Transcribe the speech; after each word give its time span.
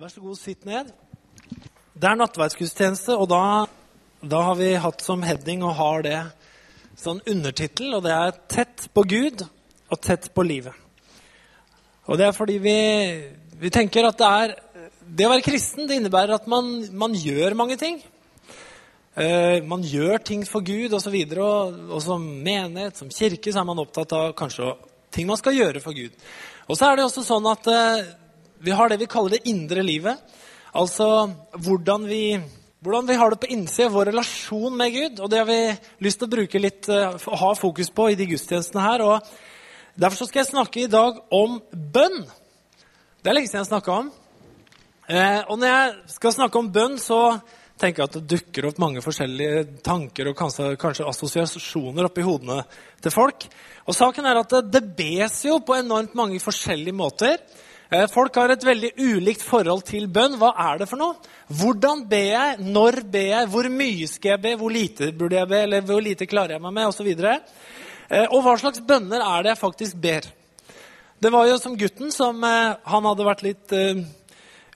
Vær 0.00 0.08
så 0.08 0.22
god, 0.24 0.36
sitt 0.40 0.62
ned. 0.64 0.86
Det 1.92 2.06
er 2.08 2.16
nattverdsgudstjeneste, 2.16 3.12
og 3.20 3.26
da, 3.28 3.66
da, 4.24 4.38
har 4.46 4.54
vi 4.56 4.68
hatt 4.80 5.02
som 5.04 5.20
heading 5.20 5.60
og 5.60 5.74
har 5.76 6.04
det 6.06 6.20
sånn 6.96 7.18
undertittel, 7.28 7.90
og 7.98 8.06
det 8.06 8.14
er 8.14 8.30
'Tett 8.48 8.86
på 8.96 9.04
Gud 9.04 9.44
og 9.44 10.00
tett 10.00 10.30
på 10.32 10.40
livet'. 10.40 10.78
Og 12.08 12.16
det 12.16 12.26
er 12.26 12.32
fordi 12.32 12.56
vi, 12.64 12.78
vi 13.60 13.68
tenker 13.68 14.08
at 14.08 14.16
det 14.16 14.30
er 14.30 14.56
Det 15.04 15.26
å 15.26 15.34
være 15.34 15.44
kristen 15.44 15.86
det 15.86 15.98
innebærer 16.00 16.32
at 16.34 16.46
man, 16.46 16.88
man 16.96 17.12
gjør 17.12 17.54
mange 17.54 17.76
ting. 17.76 18.00
Uh, 19.18 19.60
man 19.66 19.82
gjør 19.82 20.16
ting 20.24 20.46
for 20.48 20.64
Gud 20.64 20.94
osv. 20.94 21.12
Og, 21.12 21.34
så 21.34 21.42
og, 21.42 21.90
og 21.90 22.02
som 22.02 22.22
menighet, 22.22 22.96
som 22.96 23.10
kirke, 23.10 23.52
så 23.52 23.60
er 23.60 23.68
man 23.68 23.78
opptatt 23.78 24.12
av 24.12 24.32
kanskje 24.32 24.72
ting 25.10 25.26
man 25.26 25.36
skal 25.36 25.52
gjøre 25.52 25.80
for 25.80 25.92
Gud. 25.92 26.14
Og 26.68 26.78
så 26.78 26.88
er 26.88 26.96
det 26.96 27.04
også 27.04 27.26
sånn 27.26 27.46
at 27.50 27.66
uh, 27.66 28.19
vi 28.60 28.70
har 28.76 28.88
det 28.88 29.00
vi 29.00 29.08
kaller 29.08 29.36
det 29.36 29.48
indre 29.48 29.82
livet. 29.84 30.18
Altså 30.76 31.30
hvordan 31.56 32.04
vi, 32.06 32.38
hvordan 32.84 33.08
vi 33.08 33.16
har 33.18 33.32
det 33.32 33.40
på 33.40 33.50
innsida, 33.50 33.88
vår 33.90 34.10
relasjon 34.12 34.76
med 34.76 34.92
Gud. 34.92 35.20
Og 35.20 35.30
det 35.30 35.40
har 35.40 35.48
vi 35.48 35.60
lyst 36.04 36.20
til 36.20 36.28
å 36.28 36.34
bruke 36.36 36.60
litt, 36.62 36.88
uh, 36.92 37.16
ha 37.16 37.54
fokus 37.58 37.90
på 37.94 38.10
i 38.10 38.18
de 38.18 38.28
gudstjenestene 38.30 38.84
her. 38.84 39.04
og 39.06 39.96
Derfor 40.00 40.28
skal 40.28 40.42
jeg 40.44 40.52
snakke 40.52 40.84
i 40.84 40.90
dag 40.90 41.22
om 41.32 41.58
bønn. 41.72 42.20
Det 43.20 43.32
er 43.32 43.36
lenge 43.36 43.50
siden 43.50 43.64
jeg 43.64 43.72
snakka 43.72 43.96
om. 44.02 44.12
Eh, 45.10 45.40
og 45.50 45.58
når 45.58 45.66
jeg 45.66 46.12
skal 46.14 46.36
snakke 46.36 46.60
om 46.60 46.68
bønn, 46.72 46.94
så 47.02 47.40
tenker 47.80 48.02
jeg 48.04 48.10
at 48.10 48.18
det 48.18 48.28
dukker 48.30 48.68
opp 48.68 48.78
mange 48.80 49.02
forskjellige 49.02 49.64
tanker 49.84 50.30
og 50.30 50.36
kanskje, 50.38 50.68
kanskje 50.80 51.08
assosiasjoner 51.08 52.06
oppi 52.06 52.24
hodene 52.24 52.60
til 53.02 53.12
folk. 53.14 53.48
Og 53.88 53.96
saken 53.96 54.28
er 54.28 54.40
at 54.42 54.54
det, 54.54 54.62
det 54.76 54.84
bes 55.00 55.40
jo 55.48 55.58
på 55.64 55.78
enormt 55.80 56.14
mange 56.18 56.38
forskjellige 56.44 56.96
måter. 56.96 57.40
Eh, 57.90 58.06
folk 58.06 58.36
har 58.38 58.52
et 58.54 58.62
veldig 58.62 58.92
ulikt 59.02 59.42
forhold 59.42 59.82
til 59.88 60.04
bønn. 60.14 60.36
Hva 60.38 60.52
er 60.62 60.78
det 60.78 60.86
for 60.86 61.00
noe? 61.00 61.16
Hvordan 61.58 62.04
ber 62.10 62.28
jeg? 62.28 62.58
Når 62.62 63.00
ber 63.10 63.24
jeg? 63.32 63.48
Hvor 63.50 63.68
mye 63.74 64.06
skal 64.06 64.36
jeg 64.36 64.42
be? 64.44 64.52
Hvor 64.60 64.70
lite 64.70 65.08
burde 65.10 65.40
jeg 65.40 65.50
be? 65.50 65.62
Eller 65.66 65.82
hvor 65.88 65.98
lite 66.04 66.28
klarer 66.30 66.54
jeg 66.54 66.62
meg 66.62 66.76
med? 66.76 66.86
Og, 66.86 66.94
så. 66.94 67.02
Eh, 67.02 68.28
og 68.30 68.44
hva 68.44 68.54
slags 68.62 68.84
bønner 68.86 69.24
er 69.26 69.42
det 69.42 69.50
jeg 69.56 69.62
faktisk 69.64 69.98
ber? 69.98 70.28
Det 71.20 71.34
var 71.34 71.50
jo 71.50 71.58
som 71.58 71.74
gutten 71.76 72.14
som 72.14 72.38
eh, 72.46 72.78
Han 72.92 73.10
hadde 73.10 73.26
vært 73.26 73.44
litt 73.44 73.76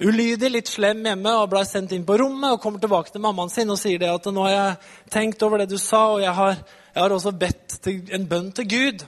ulydig, 0.03 0.51
litt 0.51 0.75
slem 0.75 1.07
hjemme 1.07 1.37
og 1.39 1.53
ble 1.53 1.63
sendt 1.71 1.95
inn 1.95 2.03
på 2.05 2.19
rommet 2.19 2.57
og 2.57 2.61
kommer 2.65 2.83
tilbake 2.83 3.15
til 3.15 3.23
mammaen 3.23 3.53
sin 3.53 3.71
og 3.71 3.79
sier 3.79 4.03
det 4.03 4.11
at 4.11 4.27
nå 4.27 4.43
har 4.49 4.55
jeg 4.57 5.13
tenkt 5.15 5.47
over 5.47 5.63
det 5.63 5.71
du 5.71 5.79
sa, 5.79 6.17
og 6.17 6.25
jeg 6.25 6.35
har, 6.35 6.59
jeg 6.91 6.99
har 6.99 7.15
også 7.15 7.31
bedt 7.31 7.79
til, 7.79 8.03
en 8.11 8.27
bønn 8.27 8.51
til 8.59 8.67
Gud. 8.75 9.07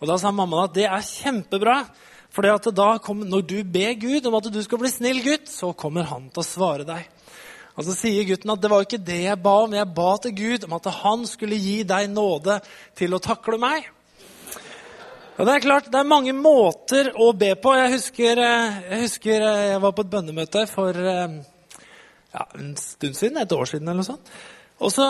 Og 0.00 0.08
Da 0.08 0.16
sa 0.16 0.32
mammaen 0.32 0.70
at 0.70 0.76
det 0.80 0.88
er 0.88 1.04
kjempebra. 1.04 1.82
For 2.36 2.44
når 3.24 3.44
du 3.48 3.58
ber 3.64 3.94
Gud 3.96 4.26
om 4.28 4.34
at 4.36 4.48
du 4.52 4.58
skal 4.60 4.80
bli 4.82 4.90
snill 4.92 5.22
gutt, 5.24 5.48
så 5.48 5.70
kommer 5.72 6.04
han 6.04 6.28
til 6.28 6.42
å 6.42 6.44
svare 6.44 6.84
deg. 6.84 7.06
Og 7.76 7.84
Så 7.84 7.94
sier 7.96 8.24
gutten 8.28 8.52
at 8.52 8.60
det 8.60 8.70
var 8.72 8.84
ikke 8.84 9.00
det 9.00 9.22
jeg 9.22 9.40
ba 9.40 9.54
om. 9.64 9.72
Jeg 9.76 9.94
ba 9.96 10.10
til 10.20 10.34
Gud 10.36 10.64
om 10.68 10.76
at 10.76 10.88
han 11.02 11.24
skulle 11.28 11.56
gi 11.60 11.82
deg 11.88 12.10
nåde 12.12 12.58
til 12.96 13.16
å 13.16 13.22
takle 13.24 13.60
meg. 13.60 13.88
Og 15.36 15.44
Det 15.44 15.52
er 15.54 15.64
klart, 15.64 15.90
det 15.92 16.00
er 16.00 16.08
mange 16.08 16.32
måter 16.32 17.10
å 17.20 17.32
be 17.36 17.54
på. 17.60 17.74
Jeg 17.76 17.92
husker 17.92 18.40
eh, 18.40 18.78
jeg, 18.90 19.00
husker 19.04 19.42
eh, 19.44 19.64
jeg 19.72 19.82
var 19.84 19.92
på 19.96 20.04
et 20.04 20.12
bønnemøte 20.12 20.62
for 20.70 20.96
eh, 20.96 21.34
ja, 22.32 22.46
en 22.56 22.70
stund 22.80 23.18
siden, 23.18 23.42
et 23.42 23.52
år 23.52 23.68
siden 23.68 23.88
eller 23.88 24.00
noe 24.00 24.08
sånt. 24.08 24.32
Og 24.80 24.92
så, 24.92 25.08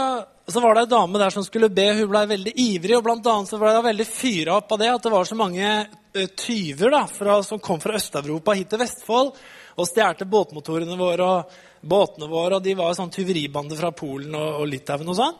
så, 0.53 0.61
var 0.61 0.75
det 0.75 0.85
ei 0.87 0.91
dame 0.93 1.19
der 1.19 1.35
som 1.35 1.45
skulle 1.45 1.69
be. 1.75 1.89
Hun 1.99 2.11
ble 2.11 2.23
veldig 2.31 2.53
ivrig. 2.55 2.97
og 2.97 3.05
blant 3.07 3.27
annet 3.27 3.51
så 3.51 3.59
ble 3.59 3.75
hun 3.75 3.87
veldig 3.87 4.07
fyra 4.07 4.57
opp 4.61 4.73
av 4.73 4.83
det 4.83 4.91
at 4.93 5.03
det 5.03 5.13
var 5.13 5.29
så 5.29 5.39
mange 5.39 5.71
uh, 5.87 6.27
tyver 6.39 6.95
da, 6.95 7.05
fra, 7.11 7.41
som 7.43 7.59
kom 7.63 7.83
fra 7.83 7.97
Øst-Europa 7.99 8.55
hit 8.55 8.71
til 8.71 8.83
Vestfold 8.85 9.35
og 9.77 9.89
stjal 9.91 10.23
båtmotorene 10.31 10.97
våre 10.97 11.27
og 11.27 11.59
båtene 11.83 12.31
våre. 12.31 12.57
og 12.57 12.65
De 12.65 12.77
var 12.79 12.95
sånn 12.97 13.13
tyveribande 13.13 13.77
fra 13.79 13.91
Polen 13.93 14.35
og, 14.39 14.63
og 14.63 14.71
Litauen 14.71 15.11
og 15.11 15.19
sånn. 15.19 15.39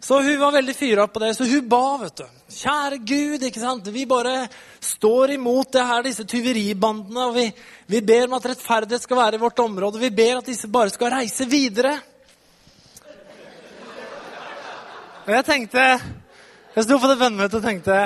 Så 0.00 0.20
hun 0.22 0.38
var 0.38 0.52
veldig 0.52 0.74
fyra 0.76 1.06
på 1.06 1.18
det. 1.18 1.32
Så 1.34 1.44
hun 1.44 1.68
ba, 1.68 1.98
vet 2.02 2.20
du. 2.20 2.26
Kjære 2.54 2.98
Gud, 3.02 3.42
ikke 3.42 3.62
sant? 3.62 3.88
vi 3.94 4.04
bare 4.06 4.44
står 4.80 5.34
imot 5.34 5.72
det 5.74 5.86
her, 5.86 6.04
disse 6.06 6.26
tyveribandene. 6.28 7.24
og 7.26 7.34
vi, 7.34 7.48
vi 7.86 8.02
ber 8.02 8.28
om 8.28 8.38
at 8.38 8.46
rettferdighet 8.52 9.02
skal 9.02 9.18
være 9.18 9.38
i 9.38 9.42
vårt 9.42 9.58
område. 9.58 10.02
Vi 10.02 10.14
ber 10.14 10.38
at 10.38 10.46
disse 10.46 10.70
bare 10.70 10.94
skal 10.94 11.12
reise 11.18 11.48
videre. 11.50 11.96
Og 15.28 15.34
jeg 15.36 15.44
tenkte 15.44 15.82
Jeg 16.72 16.84
sto 16.86 16.96
på 16.96 17.08
det 17.10 17.18
bønnemøtet 17.20 17.58
og 17.58 17.64
tenkte 17.66 17.96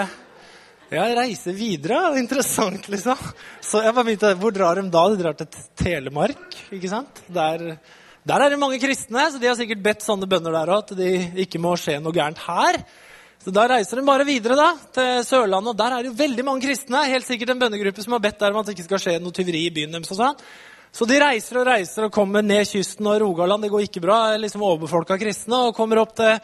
Ja, 0.93 1.05
reise 1.15 1.53
videre. 1.55 2.01
Interessant, 2.19 2.89
liksom. 2.91 3.21
Så 3.63 3.79
jeg 3.85 3.95
bare 3.95 4.05
begynte, 4.09 4.33
Hvor 4.41 4.51
drar 4.53 4.81
de 4.81 4.83
da? 4.91 5.05
De 5.09 5.21
drar 5.21 5.37
til 5.39 5.47
Telemark. 5.79 6.57
ikke 6.75 6.91
sant? 6.91 7.23
Der, 7.33 7.79
der 8.27 8.43
er 8.43 8.51
det 8.51 8.59
mange 8.59 8.81
kristne, 8.83 9.23
så 9.31 9.39
de 9.39 9.47
har 9.47 9.55
sikkert 9.57 9.85
bedt 9.85 10.03
sånne 10.03 10.27
bønner 10.27 10.53
der 10.53 10.73
òg. 10.75 10.83
At 10.83 10.99
det 10.99 11.13
ikke 11.47 11.63
må 11.63 11.77
skje 11.79 12.01
noe 12.03 12.13
gærent 12.13 12.43
her. 12.43 12.81
Så 13.39 13.55
Da 13.55 13.69
reiser 13.71 14.03
de 14.03 14.05
bare 14.07 14.27
videre 14.27 14.59
da, 14.59 14.67
til 14.93 15.23
Sørlandet. 15.29 15.71
og 15.73 15.79
Der 15.79 15.95
er 15.95 16.03
det 16.03 16.11
jo 16.11 16.19
veldig 16.19 16.45
mange 16.45 16.67
kristne. 16.67 17.05
Helt 17.09 17.31
sikkert 17.31 17.55
en 17.55 17.63
bønnegruppe 17.63 18.03
som 18.03 18.19
har 18.19 18.25
bedt 18.27 18.43
der 18.43 18.51
om 18.51 18.61
at 18.61 18.67
det 18.67 18.75
ikke 18.77 18.89
skal 18.91 19.05
skje 19.07 19.17
noe 19.23 19.39
tyveri 19.39 19.63
i 19.71 19.73
byen 19.79 19.95
deres. 19.95 20.11
sånn. 20.11 20.43
Så 20.93 21.07
de 21.07 21.23
reiser 21.23 21.63
og 21.63 21.71
reiser 21.71 22.11
og 22.11 22.13
kommer 22.13 22.43
ned 22.43 22.67
kysten 22.67 23.07
og 23.07 23.23
Rogaland. 23.23 23.63
Det 23.63 23.71
går 23.71 23.87
ikke 23.87 24.03
bra. 24.03 24.37
liksom 24.37 24.67
Overbefolka 24.67 25.17
kristne. 25.23 25.69
Og 25.71 25.75
kommer 25.79 26.03
opp 26.03 26.17
til 26.19 26.37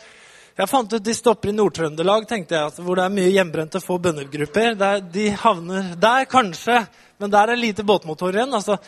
jeg 0.58 0.66
fant 0.66 0.90
ut 0.90 1.04
de 1.04 1.14
stopper 1.14 1.52
i 1.52 1.54
Nord-Trøndelag, 1.54 2.24
tenkte 2.26 2.56
jeg, 2.56 2.66
altså, 2.66 2.82
hvor 2.82 2.98
det 2.98 3.04
er 3.06 3.14
mye 3.14 3.30
hjemmebrente, 3.30 3.78
få 3.78 4.00
bønnegrupper. 4.02 4.74
de 5.12 5.28
havner 5.30 5.92
der, 5.94 6.24
kanskje, 6.26 6.80
men 7.18 7.30
der 7.30 7.52
er 7.52 7.60
lite 7.60 7.86
båtmotor 7.86 8.34
igjen. 8.34 8.54
altså. 8.54 8.78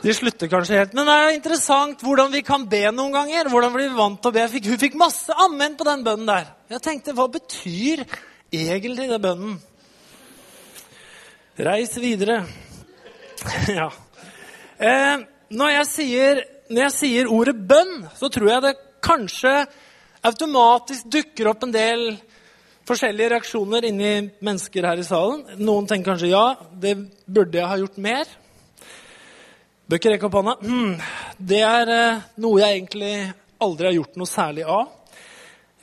De 0.00 0.14
slutter 0.14 0.48
kanskje 0.48 0.78
helt. 0.78 0.96
Men 0.96 1.08
det 1.08 1.18
er 1.18 1.34
interessant 1.34 2.00
hvordan 2.04 2.32
vi 2.32 2.42
kan 2.46 2.64
be 2.68 2.82
noen 2.94 3.12
ganger. 3.12 3.48
hvordan 3.52 3.72
blir 3.74 3.90
vi 3.90 3.98
vant 3.98 4.20
til 4.22 4.32
å 4.32 4.36
be. 4.38 4.48
Fikk, 4.54 4.70
hun 4.72 4.80
fikk 4.80 4.98
masse 5.00 5.36
ammen 5.44 5.76
på 5.76 5.84
den 5.88 6.04
bønnen 6.06 6.28
der. 6.28 6.50
Jeg 6.72 6.84
tenkte, 6.84 7.16
hva 7.16 7.28
betyr 7.28 8.04
egentlig 8.52 9.08
den 9.10 9.22
bønnen? 9.22 9.56
Reis 11.56 11.96
videre. 12.00 12.42
ja. 13.80 13.90
Eh, 14.78 15.24
når, 15.52 15.70
jeg 15.80 15.88
sier, 15.92 16.44
når 16.70 16.86
jeg 16.86 16.96
sier 17.00 17.32
ordet 17.32 17.56
bønn, 17.68 18.06
så 18.16 18.32
tror 18.32 18.52
jeg 18.54 18.64
det 18.64 18.78
kanskje 19.04 19.58
automatisk 20.26 21.06
dukker 21.12 21.50
opp 21.52 21.64
en 21.66 21.74
del 21.74 22.08
forskjellige 22.86 23.32
reaksjoner 23.34 23.86
inni 23.88 24.10
mennesker 24.44 24.86
her 24.86 25.00
i 25.00 25.06
salen. 25.06 25.44
Noen 25.58 25.88
tenker 25.90 26.12
kanskje 26.12 26.32
ja, 26.32 26.44
det 26.70 26.94
burde 27.26 27.58
jeg 27.58 27.70
ha 27.70 27.78
gjort 27.80 27.98
mer. 28.02 28.30
Bør 29.86 30.00
ikke 30.00 30.12
rekke 30.14 30.28
opp 30.28 30.38
hånda. 30.38 30.54
Hmm, 30.62 30.94
det 31.38 31.62
er 31.62 31.92
eh, 31.94 32.22
noe 32.42 32.62
jeg 32.62 32.78
egentlig 32.80 33.14
aldri 33.62 33.88
har 33.88 33.96
gjort 33.98 34.18
noe 34.18 34.30
særlig 34.30 34.66
av. 34.66 34.88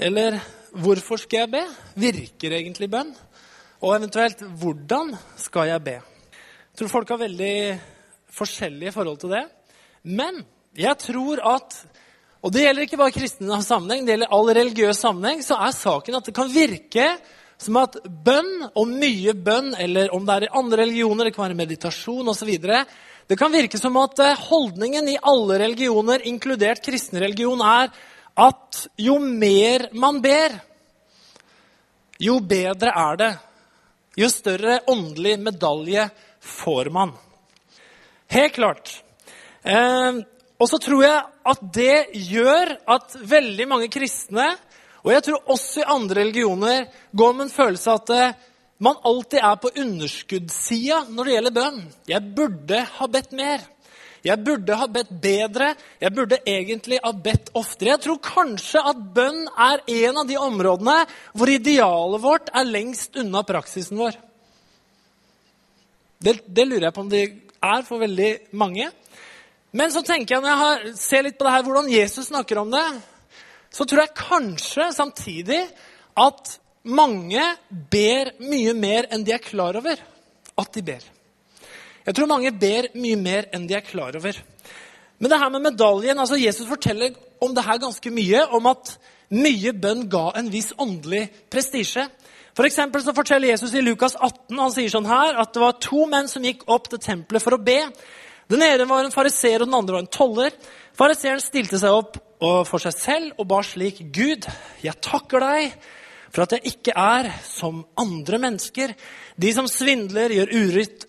Eller 0.04 0.40
hvorfor 0.84 1.22
skal 1.22 1.46
jeg 1.46 1.54
be? 1.54 1.64
Virker 2.04 2.58
egentlig 2.58 2.90
bønn? 2.92 3.14
Og 3.84 3.96
eventuelt 3.96 4.44
hvordan 4.60 5.14
skal 5.40 5.72
jeg 5.72 5.86
be? 5.86 5.98
Jeg 6.00 6.80
tror 6.80 6.92
folk 6.92 7.14
har 7.14 7.22
veldig 7.22 7.56
forskjellige 8.34 8.96
forhold 8.96 9.20
til 9.22 9.36
det. 9.36 9.44
Men 10.04 10.42
jeg 10.76 10.98
tror 11.04 11.44
at 11.54 11.78
og 12.44 12.52
det 12.52 12.66
gjelder 12.66 12.84
ikke 12.84 13.00
bare 13.00 13.16
kristne 13.16 13.62
sammenheng, 13.64 14.04
det 14.04 14.18
gjelder 14.18 14.34
all 14.36 14.50
religiøs 14.58 15.00
sammenheng. 15.00 15.40
Så 15.46 15.56
er 15.56 15.72
saken 15.76 16.18
at 16.20 16.28
det 16.28 16.36
kan 16.36 16.52
virke 16.52 17.06
som 17.64 17.78
at 17.80 17.96
bønn, 18.04 18.68
og 18.76 18.90
mye 18.90 19.32
bønn, 19.32 19.72
eller 19.80 20.12
om 20.16 20.26
det 20.28 20.36
er 20.36 20.46
i 20.48 20.56
andre 20.60 20.82
religioner, 20.84 21.30
det 21.30 21.36
kan 21.36 21.46
være 21.46 21.60
meditasjon 21.62 22.34
osv. 22.34 22.52
Det 23.30 23.38
kan 23.40 23.54
virke 23.54 23.80
som 23.80 23.96
at 24.02 24.20
eh, 24.20 24.42
holdningen 24.50 25.08
i 25.14 25.20
alle 25.22 25.62
religioner, 25.62 26.26
inkludert 26.28 26.84
kristen 26.84 27.22
religion, 27.24 27.64
er 27.64 27.94
at 28.44 28.82
jo 29.00 29.16
mer 29.24 29.88
man 29.96 30.20
ber, 30.24 30.58
jo 32.20 32.40
bedre 32.44 32.92
er 32.92 33.20
det. 33.22 33.32
Jo 34.20 34.28
større 34.30 34.82
åndelig 34.92 35.38
medalje 35.42 36.10
får 36.44 36.92
man. 36.94 37.16
Helt 38.34 38.54
klart. 38.54 38.92
Eh, 39.64 40.20
og 40.64 40.70
så 40.72 40.80
tror 40.80 41.04
jeg 41.04 41.24
at 41.52 41.64
det 41.76 41.96
gjør 42.32 42.70
at 42.96 43.18
veldig 43.20 43.66
mange 43.68 43.90
kristne, 43.92 44.54
og 45.04 45.12
jeg 45.12 45.26
tror 45.26 45.52
også 45.52 45.82
i 45.82 45.90
andre 45.92 46.22
religioner, 46.22 46.86
går 47.12 47.34
med 47.36 47.50
en 47.50 47.52
følelse 47.52 47.92
av 47.92 48.00
at 48.00 48.14
eh, 48.16 48.38
man 48.84 49.02
alltid 49.04 49.44
er 49.44 49.60
på 49.60 49.74
underskuddssida 49.84 51.02
når 51.12 51.28
det 51.28 51.36
gjelder 51.36 51.56
bønn. 51.58 51.82
Jeg 52.08 52.32
burde 52.38 52.80
ha 52.96 53.10
bedt 53.12 53.36
mer. 53.36 53.68
Jeg 54.24 54.40
burde 54.40 54.80
ha 54.80 54.88
bedt 54.88 55.12
bedre. 55.24 55.74
Jeg 56.00 56.16
burde 56.16 56.40
egentlig 56.48 57.02
ha 57.04 57.12
bedt 57.12 57.52
oftere. 57.60 57.92
Jeg 57.94 58.04
tror 58.06 58.24
kanskje 58.24 58.88
at 58.94 59.06
bønn 59.16 59.44
er 59.52 59.84
en 60.00 60.24
av 60.24 60.32
de 60.32 60.40
områdene 60.40 60.98
hvor 61.36 61.52
idealet 61.52 62.24
vårt 62.24 62.52
er 62.56 62.72
lengst 62.72 63.20
unna 63.20 63.44
praksisen 63.48 64.00
vår. 64.00 64.16
Det, 66.24 66.40
det 66.48 66.70
lurer 66.70 66.88
jeg 66.88 66.96
på 66.96 67.04
om 67.04 67.12
det 67.12 67.24
er 67.60 67.88
for 67.88 68.00
veldig 68.00 68.32
mange. 68.56 68.88
Men 69.74 69.90
så 69.94 70.04
tenker 70.06 70.36
jeg, 70.36 70.44
når 70.44 70.52
jeg 70.54 70.94
ser 71.02 71.26
litt 71.26 71.38
på 71.40 71.48
det 71.48 71.54
her, 71.56 71.66
hvordan 71.66 71.90
Jesus 71.90 72.30
snakker 72.30 72.62
om 72.62 72.70
det, 72.74 72.86
så 73.74 73.88
tror 73.90 74.04
jeg 74.04 74.18
kanskje 74.20 74.92
samtidig 74.94 75.64
at 76.22 76.58
mange 76.84 77.42
ber 77.70 78.36
mye 78.44 78.76
mer 78.78 79.08
enn 79.14 79.24
de 79.26 79.34
er 79.34 79.42
klar 79.42 79.80
over 79.80 79.98
at 80.62 80.74
de 80.76 80.84
ber. 80.86 81.02
Jeg 82.04 82.16
tror 82.16 82.30
mange 82.30 82.52
ber 82.52 82.92
mye 83.00 83.18
mer 83.18 83.48
enn 83.56 83.66
de 83.66 83.78
er 83.78 83.86
klar 83.88 84.14
over. 84.20 84.38
Men 85.18 85.32
det 85.32 85.40
her 85.40 85.50
med 85.50 85.66
medaljen, 85.72 86.20
altså 86.20 86.38
Jesus 86.38 86.68
forteller 86.68 87.16
om 87.42 87.56
det 87.56 87.64
her 87.66 87.80
ganske 87.82 88.12
mye, 88.12 88.44
om 88.54 88.68
at 88.70 88.98
mye 89.34 89.74
bønn 89.74 90.06
ga 90.12 90.28
en 90.38 90.52
viss 90.54 90.74
åndelig 90.78 91.26
prestisje. 91.50 92.06
For 92.54 92.70
så 92.70 93.16
forteller 93.16 93.50
Jesus 93.50 93.74
i 93.74 93.82
Lukas 93.82 94.14
18 94.20 94.60
han 94.60 94.74
sier 94.76 94.92
sånn 94.94 95.10
her, 95.10 95.40
at 95.42 95.56
det 95.56 95.64
var 95.64 95.80
to 95.82 96.06
menn 96.06 96.28
som 96.30 96.44
gikk 96.46 96.68
opp 96.70 96.92
til 96.92 97.02
tempelet 97.02 97.42
for 97.42 97.56
å 97.56 97.64
be. 97.64 97.80
Den 98.52 98.64
ene 98.66 98.88
var 98.90 99.06
en 99.06 99.14
fariseer, 99.14 99.62
og 99.62 99.70
den 99.70 99.78
andre 99.78 99.98
var 99.98 100.06
en 100.06 100.14
toller. 100.14 100.56
Fariseeren 100.98 101.42
stilte 101.42 101.80
seg 101.82 101.96
opp 101.96 102.20
for 102.68 102.82
seg 102.84 102.96
selv 102.96 103.40
og 103.40 103.48
ba 103.50 103.62
slik.: 103.64 104.02
Gud, 104.14 104.48
jeg 104.84 105.00
takker 105.02 105.44
deg 105.44 105.78
for 106.34 106.46
at 106.48 106.56
jeg 106.56 106.74
ikke 106.74 106.96
er 106.98 107.30
som 107.46 107.84
andre 108.00 108.40
mennesker, 108.42 108.96
de 109.38 109.52
som 109.54 109.68
svindler, 109.70 110.34
gjør 110.34 110.54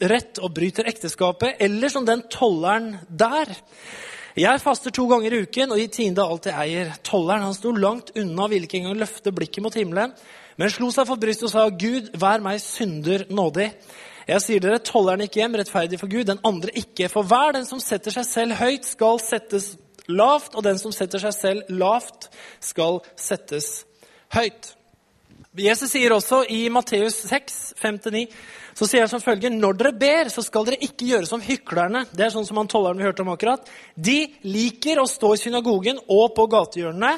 urett 0.05 0.41
og 0.45 0.53
bryter 0.57 0.89
ekteskapet, 0.91 1.57
eller 1.65 1.93
som 1.93 2.05
den 2.05 2.27
tolleren 2.33 2.91
der. 3.09 3.55
Jeg 4.37 4.61
faster 4.61 4.93
to 4.93 5.07
ganger 5.09 5.33
i 5.33 5.43
uken 5.47 5.73
og 5.73 5.81
gir 5.81 5.93
tiende 5.95 6.25
av 6.25 6.35
alt 6.35 6.49
jeg 6.51 6.59
eier. 6.61 6.93
Tolleren 7.07 7.47
han 7.47 7.57
sto 7.57 7.73
langt 7.73 8.13
unna, 8.19 8.49
ville 8.53 8.69
ikke 8.69 8.83
engang 8.83 8.99
løfte 9.01 9.33
blikket 9.33 9.65
mot 9.65 9.77
himmelen, 9.79 10.13
men 10.61 10.73
slo 10.73 10.91
seg 10.93 11.09
for 11.09 11.21
brystet 11.23 11.49
og 11.49 11.55
sa, 11.55 11.69
Gud, 11.71 12.13
vær 12.21 12.45
meg 12.45 12.61
synder 12.63 13.25
nådig. 13.33 13.71
Jeg 14.25 14.41
sier 14.41 14.63
dere, 14.65 14.81
tolleren 14.81 15.25
gikk 15.27 15.37
hjem 15.41 15.59
rettferdig 15.61 15.99
for 16.01 16.09
Gud, 16.09 16.27
den 16.31 16.41
andre 16.49 16.73
ikke. 16.81 17.11
For 17.13 17.27
hver 17.29 17.57
den 17.57 17.67
som 17.69 17.83
setter 17.83 18.15
seg 18.15 18.25
selv 18.29 18.57
høyt, 18.61 18.87
skal 18.89 19.21
settes 19.21 19.75
lavt, 20.09 20.55
og 20.57 20.65
den 20.65 20.81
som 20.81 20.95
setter 20.97 21.21
seg 21.21 21.35
selv 21.37 21.75
lavt, 21.77 22.31
skal 22.65 23.03
settes 23.21 23.85
høyt. 24.33 24.73
Jesus 25.55 25.93
sier 25.93 26.11
også 26.11 26.41
i 26.51 26.65
Matteus 26.73 27.21
6, 27.29 27.59
5-9, 27.79 28.25
så 28.75 28.89
sier 28.91 29.05
han 29.05 29.11
som 29.13 29.23
følger 29.23 29.53
Når 29.55 29.77
dere 29.79 29.93
ber, 29.95 30.31
så 30.33 30.43
skal 30.43 30.67
dere 30.67 30.81
ikke 30.83 31.07
gjøre 31.13 31.29
som 31.31 31.43
hyklerne. 31.45 32.03
Det 32.11 32.27
er 32.27 32.33
sånn 32.35 32.47
som 32.49 32.59
han 32.59 32.71
tolleren 32.71 32.99
vi 32.99 33.07
hørte 33.07 33.23
om 33.23 33.31
akkurat. 33.31 33.69
De 33.95 34.25
liker 34.49 34.99
å 34.99 35.07
stå 35.07 35.31
i 35.37 35.43
synagogen 35.45 36.01
og 36.09 36.33
på 36.35 36.49
gatehjørnene 36.51 37.13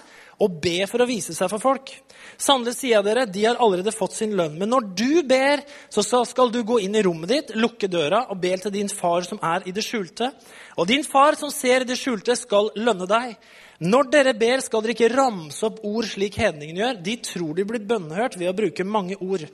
og 0.44 0.58
be 0.60 0.82
for 0.90 1.00
å 1.00 1.08
vise 1.08 1.32
seg 1.32 1.48
for 1.48 1.62
folk. 1.62 1.94
Sannelig 2.36 2.76
sier 2.76 2.98
jeg 2.98 3.06
dere, 3.06 3.26
de 3.26 3.44
har 3.46 3.60
allerede 3.62 3.94
fått 3.94 4.16
sin 4.18 4.34
lønn. 4.36 4.58
Men 4.60 4.70
når 4.72 4.88
du 4.98 5.22
ber, 5.26 5.62
så 5.92 6.04
skal 6.28 6.52
du 6.52 6.60
gå 6.66 6.80
inn 6.84 6.96
i 6.96 7.04
rommet 7.06 7.32
ditt, 7.32 7.54
lukke 7.56 7.88
døra 7.90 8.26
og 8.30 8.40
be 8.42 8.54
til 8.60 8.74
din 8.74 8.92
far 8.92 9.24
som 9.28 9.40
er 9.42 9.66
i 9.68 9.74
det 9.76 9.84
skjulte. 9.86 10.30
Og 10.76 10.88
din 10.90 11.04
far 11.06 11.38
som 11.40 11.52
ser 11.52 11.84
i 11.84 11.88
det 11.88 11.98
skjulte, 12.00 12.36
skal 12.36 12.72
lønne 12.76 13.08
deg. 13.08 13.36
Når 13.76 14.08
dere 14.08 14.32
ber, 14.36 14.62
skal 14.64 14.80
dere 14.84 14.94
ikke 14.94 15.12
ramse 15.12 15.60
opp 15.66 15.82
ord 15.84 16.06
slik 16.08 16.38
hedningene 16.40 16.80
gjør. 16.80 17.00
De 17.04 17.16
tror 17.28 17.56
de 17.56 17.66
blir 17.68 17.84
bønnhørt 17.84 18.38
ved 18.40 18.48
å 18.48 18.56
bruke 18.56 18.88
mange 18.88 19.18
ord. 19.20 19.44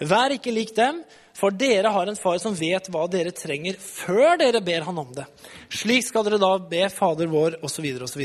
Vær 0.00 0.32
ikke 0.32 0.54
lik 0.54 0.72
dem, 0.76 1.02
for 1.36 1.52
dere 1.52 1.92
har 1.92 2.08
en 2.08 2.16
far 2.16 2.38
som 2.40 2.56
vet 2.56 2.88
hva 2.92 3.04
dere 3.12 3.34
trenger, 3.36 3.76
før 3.76 4.40
dere 4.40 4.62
ber 4.64 4.86
han 4.88 5.02
om 5.02 5.12
det. 5.16 5.26
Slik 5.68 6.06
skal 6.08 6.24
dere 6.24 6.40
da 6.40 6.54
be 6.56 6.86
Fader 6.92 7.28
vår, 7.28 7.58
osv., 7.64 7.90
osv. 8.08 8.24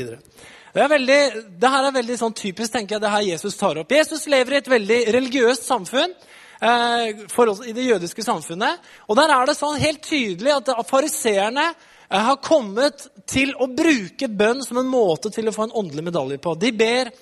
Det, 0.72 0.84
veldig, 0.88 1.20
det 1.60 1.68
her 1.68 1.86
er 1.86 1.94
veldig 1.98 2.14
sånn 2.16 2.36
typisk 2.36 2.72
tenker 2.72 2.96
jeg, 2.96 3.04
det 3.04 3.12
her 3.12 3.24
Jesus 3.26 3.58
tar 3.60 3.76
opp. 3.82 3.90
Jesus 3.92 4.24
lever 4.32 4.54
i 4.54 4.60
et 4.62 4.70
veldig 4.72 5.00
religiøst 5.12 5.66
samfunn. 5.68 6.14
Eh, 6.62 7.26
for, 7.28 7.50
I 7.66 7.74
det 7.76 7.88
jødiske 7.88 8.24
samfunnet. 8.24 8.80
Og 9.10 9.18
der 9.18 9.34
er 9.34 9.48
det 9.48 9.58
sånn 9.58 9.80
helt 9.82 10.00
tydelig 10.06 10.54
at 10.54 10.70
fariseerne 10.88 11.66
eh, 11.72 12.22
har 12.22 12.38
kommet 12.44 13.04
til 13.28 13.52
å 13.60 13.68
bruke 13.68 14.30
bønn 14.30 14.62
som 14.64 14.80
en 14.80 14.88
måte 14.88 15.32
til 15.34 15.50
å 15.50 15.54
få 15.54 15.66
en 15.66 15.76
åndelig 15.82 16.06
medalje 16.08 16.40
på. 16.40 16.54
De 16.56 16.72
ber 16.72 17.12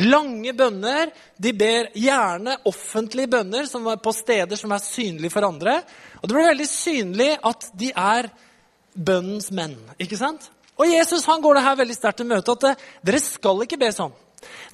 lange 0.00 0.56
bønner. 0.56 1.12
De 1.38 1.52
ber 1.54 1.92
gjerne 1.94 2.58
offentlige 2.66 3.30
bønner 3.36 3.70
som 3.70 3.86
er 3.92 4.02
på 4.02 4.16
steder 4.16 4.58
som 4.58 4.74
er 4.74 4.82
synlige 4.82 5.34
for 5.36 5.46
andre. 5.46 5.78
Og 6.22 6.26
det 6.26 6.38
blir 6.38 6.50
veldig 6.50 6.70
synlig 6.72 7.30
at 7.52 7.70
de 7.78 7.92
er 7.94 8.32
bønnens 8.96 9.52
menn. 9.54 9.76
ikke 10.00 10.18
sant? 10.18 10.50
Og 10.76 10.90
Jesus 10.90 11.26
han 11.28 11.42
går 11.42 11.58
det 11.58 11.64
her 11.66 11.80
veldig 11.80 11.96
sterkt 11.96 12.20
til 12.20 12.30
møte 12.30 12.56
at 12.56 12.68
eh, 12.70 12.86
dere 13.06 13.22
skal 13.24 13.64
ikke 13.64 13.80
be 13.80 13.90
sånn. 13.94 14.14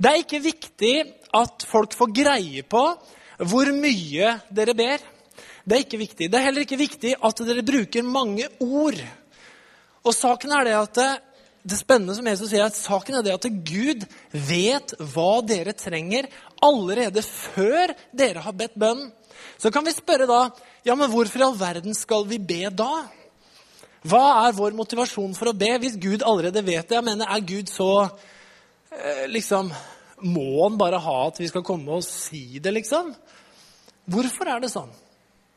Det 0.03 0.11
er 0.11 0.21
ikke 0.21 0.43
viktig 0.43 0.95
at 1.39 1.65
folk 1.69 1.95
får 1.97 2.15
greie 2.15 2.63
på 2.67 2.85
hvor 3.49 3.73
mye 3.75 4.37
dere 4.53 4.77
ber. 4.77 5.03
Det 5.65 5.77
er 5.77 5.85
ikke 5.85 6.01
viktig. 6.01 6.29
Det 6.29 6.39
er 6.39 6.49
heller 6.49 6.67
ikke 6.67 6.81
viktig 6.81 7.17
at 7.17 7.43
dere 7.47 7.65
bruker 7.67 8.07
mange 8.07 8.51
ord 8.61 8.99
og 10.03 10.15
saken 10.17 10.55
er 10.57 10.67
det 10.67 10.75
at 10.77 10.99
det, 10.99 11.11
det 11.63 11.79
spennende 11.79 12.15
som 12.17 12.27
Jesus 12.27 12.51
sier, 12.51 12.67
at 12.67 12.79
saken 12.79 13.19
er 13.19 13.27
det 13.27 13.37
at 13.37 13.49
Gud 13.67 14.07
vet 14.35 14.95
hva 15.15 15.33
dere 15.47 15.75
trenger 15.79 16.29
allerede 16.63 17.23
før 17.23 17.95
dere 18.11 18.43
har 18.43 18.57
bedt 18.59 18.75
bønn. 18.79 19.09
Så 19.63 19.71
kan 19.75 19.87
vi 19.87 19.95
spørre 19.95 20.27
da 20.27 20.45
ja, 20.83 20.97
men 20.99 21.11
hvorfor 21.11 21.39
i 21.39 21.47
all 21.47 21.59
verden 21.59 21.95
skal 21.95 22.27
vi 22.27 22.41
be 22.43 22.67
da? 22.75 23.07
Hva 24.03 24.49
er 24.49 24.57
vår 24.57 24.75
motivasjon 24.75 25.35
for 25.39 25.53
å 25.53 25.57
be 25.57 25.71
hvis 25.83 25.99
Gud 26.01 26.25
allerede 26.27 26.65
vet 26.67 26.89
det? 26.89 26.97
Jeg 26.99 27.07
mener, 27.07 27.29
Er 27.31 27.45
Gud 27.47 27.71
så 27.71 27.91
eh, 28.91 29.29
liksom 29.31 29.71
Må 30.27 30.65
han 30.65 30.79
bare 30.79 30.99
ha 31.03 31.19
at 31.29 31.39
vi 31.39 31.49
skal 31.51 31.65
komme 31.67 31.99
og 31.99 32.07
si 32.07 32.59
det, 32.63 32.75
liksom? 32.75 33.13
Hvorfor 34.11 34.51
er 34.51 34.63
det 34.63 34.73
sånn 34.73 34.91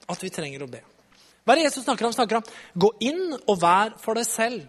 at 0.06 0.22
vi 0.22 0.30
trenger 0.34 0.66
å 0.66 0.70
be? 0.70 0.84
Hva 1.46 1.54
er 1.54 1.62
det 1.62 1.68
Jesus 1.70 1.86
snakker 1.86 2.08
om? 2.08 2.14
snakker 2.14 2.40
om 2.42 2.50
Gå 2.86 2.92
inn 3.06 3.34
og 3.38 3.58
vær 3.62 3.96
for 4.02 4.18
deg 4.18 4.28
selv. 4.30 4.66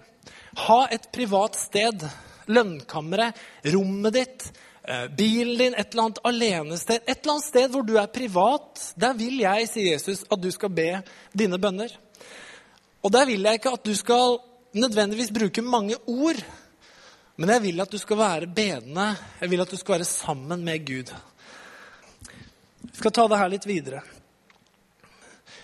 Ha 0.67 0.87
et 0.93 1.11
privat 1.13 1.57
sted. 1.61 2.05
Lønnkammeret, 2.47 3.37
rommet 3.75 4.15
ditt, 4.15 4.45
eh, 4.87 5.09
bilen 5.09 5.57
din, 5.59 5.75
et 5.75 5.93
eller 5.93 6.05
annet 6.05 6.21
alenested. 6.25 7.03
Et 7.05 7.19
eller 7.19 7.33
annet 7.33 7.49
sted 7.49 7.73
hvor 7.73 7.85
du 7.85 7.97
er 7.99 8.13
privat. 8.13 8.93
Der 8.97 9.17
vil 9.19 9.41
jeg, 9.43 9.69
sier 9.69 9.93
Jesus, 9.97 10.25
at 10.31 10.41
du 10.41 10.51
skal 10.55 10.71
be 10.73 10.91
dine 11.37 11.59
bønner. 11.59 11.93
Og 13.07 13.13
der 13.15 13.29
vil 13.29 13.45
jeg 13.47 13.61
ikke 13.61 13.71
at 13.77 13.85
du 13.87 13.95
skal 13.95 14.39
nødvendigvis 14.75 15.31
bruke 15.31 15.63
mange 15.63 15.95
ord. 16.11 16.41
Men 17.39 17.53
jeg 17.55 17.63
vil 17.63 17.81
at 17.85 17.93
du 17.93 17.99
skal 18.03 18.19
være 18.19 18.49
bedende. 18.51 19.07
Jeg 19.41 19.51
vil 19.53 19.63
at 19.63 19.71
du 19.71 19.79
skal 19.79 20.01
være 20.01 20.09
sammen 20.09 20.65
med 20.67 20.87
Gud. 20.87 21.13
Vi 22.83 22.97
skal 22.99 23.15
ta 23.15 23.27
det 23.31 23.39
her 23.39 23.53
litt 23.53 23.69
videre. 23.69 24.03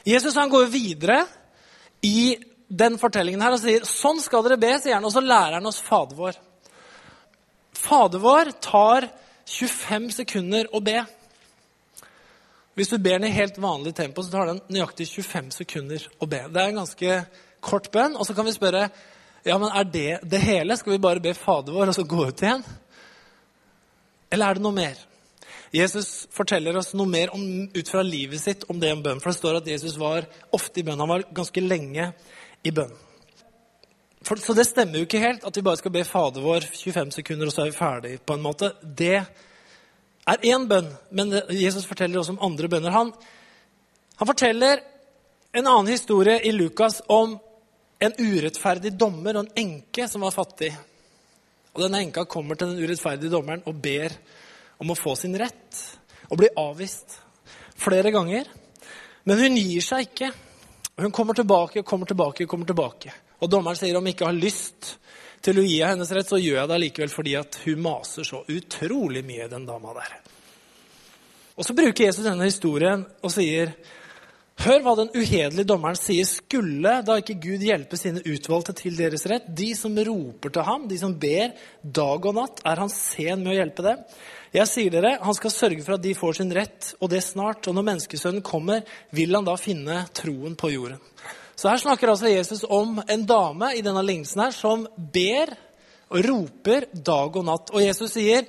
Jesus 0.06 0.38
han 0.38 0.50
går 0.50 0.70
videre 0.70 1.24
i 2.02 2.36
den 2.68 2.98
fortellingen 2.98 3.42
her 3.42 3.56
og 3.56 3.62
sier 3.62 3.86
sånn 3.86 4.20
skal 4.22 4.44
dere 4.46 4.60
be, 4.60 4.70
sier 4.78 4.96
han, 4.96 5.06
og 5.06 5.12
så 5.14 5.22
lærer 5.22 5.58
han 5.58 5.66
oss 5.66 5.82
Fader 5.82 6.18
vår. 6.18 6.38
Fader 7.82 8.22
vår 8.22 8.52
tar 8.62 9.08
25 9.50 10.10
sekunder 10.22 10.70
å 10.74 10.80
be. 10.84 11.00
Hvis 12.74 12.88
du 12.88 12.96
ber 12.98 13.18
den 13.18 13.28
i 13.28 13.34
helt 13.36 13.58
vanlig 13.60 13.94
tempo, 13.96 14.22
så 14.24 14.32
tar 14.32 14.48
den 14.48 14.62
nøyaktig 14.72 15.06
25 15.10 15.50
sekunder 15.58 16.06
å 16.18 16.28
be. 16.28 16.46
Det 16.48 16.60
er 16.60 16.70
en 16.70 16.80
ganske 16.80 17.16
kort 17.60 17.90
bønn. 17.92 18.16
Og 18.16 18.24
så 18.26 18.36
kan 18.36 18.48
vi 18.48 18.54
spørre 18.56 18.86
ja, 19.44 19.56
men 19.58 19.68
er 19.74 19.88
det 19.90 20.20
det 20.30 20.40
hele. 20.40 20.76
Skal 20.78 20.94
vi 20.94 21.02
bare 21.02 21.22
be 21.22 21.34
Fader 21.34 21.74
vår 21.74 21.90
og 21.90 21.96
så 21.96 22.06
gå 22.06 22.26
ut 22.28 22.44
igjen? 22.44 22.62
Eller 24.32 24.48
er 24.48 24.58
det 24.58 24.64
noe 24.64 24.76
mer? 24.76 25.00
Jesus 25.72 26.26
forteller 26.32 26.76
oss 26.76 26.92
noe 26.96 27.08
mer 27.08 27.32
om, 27.34 27.42
ut 27.72 27.88
fra 27.88 28.04
livet 28.04 28.40
sitt 28.40 28.66
om 28.70 28.80
det 28.80 28.92
om 28.94 29.02
bønn. 29.04 29.20
For 29.20 29.32
det 29.32 29.38
står 29.40 29.60
at 29.60 29.70
Jesus 29.72 29.96
var 30.00 30.28
ofte 30.52 30.80
i 30.80 30.86
bønn. 30.86 31.00
Han 31.00 31.10
var 31.10 31.26
ganske 31.34 31.64
lenge 31.64 32.10
i 32.62 32.72
bønn. 32.72 32.92
For, 34.22 34.38
så 34.38 34.54
det 34.54 34.68
stemmer 34.68 35.00
jo 35.00 35.08
ikke 35.08 35.22
helt 35.22 35.44
at 35.48 35.56
vi 35.56 35.64
bare 35.66 35.80
skal 35.80 35.94
be 35.94 36.04
Fader 36.06 36.44
vår 36.44 36.68
25 36.70 37.16
sekunder, 37.18 37.48
og 37.48 37.54
så 37.54 37.64
er 37.64 37.72
vi 37.72 37.78
ferdig. 37.78 38.18
på 38.24 38.36
en 38.36 38.44
måte. 38.44 38.70
Det 38.82 39.24
er 40.28 40.44
én 40.46 40.66
bønn, 40.70 40.88
men 41.10 41.32
Jesus 41.50 41.86
forteller 41.88 42.20
også 42.20 42.36
om 42.36 42.44
andre 42.46 42.68
bønner. 42.70 42.94
Han, 42.94 43.10
han 44.18 44.28
forteller 44.28 44.82
en 45.52 45.66
annen 45.66 45.90
historie 45.92 46.38
i 46.46 46.52
Lukas 46.54 47.00
om 47.10 47.36
en 48.02 48.14
urettferdig 48.18 48.94
dommer 48.98 49.36
og 49.36 49.46
en 49.46 49.64
enke 49.64 50.06
som 50.10 50.24
var 50.24 50.34
fattig. 50.34 50.70
Og 51.72 51.84
Denne 51.84 52.02
enka 52.04 52.24
kommer 52.28 52.58
til 52.58 52.72
den 52.72 52.82
urettferdige 52.84 53.32
dommeren 53.32 53.64
og 53.66 53.78
ber 53.82 54.14
om 54.82 54.92
å 54.92 54.98
få 54.98 55.14
sin 55.18 55.36
rett 55.38 55.82
og 56.28 56.38
blir 56.40 56.54
avvist 56.58 57.18
flere 57.78 58.12
ganger. 58.14 58.48
Men 59.28 59.38
hun 59.38 59.58
gir 59.58 59.84
seg 59.84 60.08
ikke. 60.08 60.32
Hun 61.02 61.14
kommer 61.14 61.36
tilbake 61.38 61.80
og 61.80 61.88
kommer 61.88 62.10
tilbake. 62.10 62.46
Kommer 62.50 62.68
tilbake. 62.68 63.14
Og 63.40 63.50
dommeren 63.50 63.78
sier 63.78 63.96
om 63.96 64.04
hun 64.04 64.12
ikke 64.12 64.28
har 64.28 64.36
lyst 64.36 64.96
til 65.42 65.58
å 65.58 65.64
gi 65.66 65.80
henne 65.80 65.96
hennes 65.96 66.12
rett, 66.14 66.28
så 66.28 66.40
gjør 66.40 66.60
jeg 66.60 66.70
det 66.70 66.82
likevel 66.84 67.12
fordi 67.12 67.34
at 67.38 67.58
hun 67.64 67.82
maser 67.82 68.26
så 68.26 68.44
utrolig 68.46 69.24
mye, 69.26 69.48
den 69.50 69.66
dama 69.68 69.94
der. 69.98 70.14
Og 71.56 71.66
Så 71.66 71.74
bruker 71.76 72.06
Jesus 72.06 72.24
denne 72.24 72.48
historien 72.48 73.04
og 73.20 73.34
sier 73.34 73.74
Hør 74.62 74.82
hva 74.84 74.92
den 74.94 75.08
uhederlige 75.16 75.66
dommeren 75.66 75.96
sier. 75.98 76.26
Skulle 76.28 76.98
da 77.02 77.16
ikke 77.18 77.38
Gud 77.40 77.64
hjelpe 77.64 77.96
sine 77.98 78.20
utvalgte 78.20 78.74
til 78.78 78.94
deres 78.98 79.24
rett? 79.26 79.48
De 79.48 79.72
som 79.74 79.96
roper 79.96 80.52
til 80.52 80.66
ham, 80.68 80.84
de 80.90 80.98
som 81.00 81.14
ber 81.18 81.54
dag 81.82 82.28
og 82.28 82.36
natt, 82.36 82.60
er 82.68 82.82
han 82.84 82.92
sen 82.92 83.42
med 83.42 83.54
å 83.54 83.56
hjelpe 83.56 83.86
dem? 83.86 84.04
Jeg 84.52 84.68
sier 84.68 84.92
dere, 84.92 85.16
Han 85.24 85.34
skal 85.34 85.50
sørge 85.50 85.82
for 85.82 85.96
at 85.96 86.04
de 86.04 86.12
får 86.14 86.36
sin 86.38 86.52
rett, 86.52 86.92
og 87.00 87.10
det 87.10 87.24
snart. 87.24 87.66
Og 87.66 87.74
når 87.74 87.88
menneskesønnen 87.88 88.44
kommer, 88.44 88.84
vil 89.10 89.34
han 89.34 89.48
da 89.48 89.56
finne 89.56 90.04
troen 90.14 90.54
på 90.54 90.70
jorden. 90.76 91.00
Så 91.62 91.70
her 91.70 91.78
snakker 91.78 92.10
altså 92.10 92.26
Jesus 92.26 92.64
om 92.66 92.96
en 93.06 93.20
dame 93.22 93.68
i 93.78 93.84
denne 93.86 94.02
lignelsen 94.02 94.40
her 94.42 94.54
som 94.56 94.80
ber 95.14 95.52
og 96.10 96.24
roper 96.26 96.88
dag 96.90 97.36
og 97.38 97.44
natt. 97.46 97.68
Og 97.70 97.84
Jesus 97.84 98.16
sier 98.16 98.48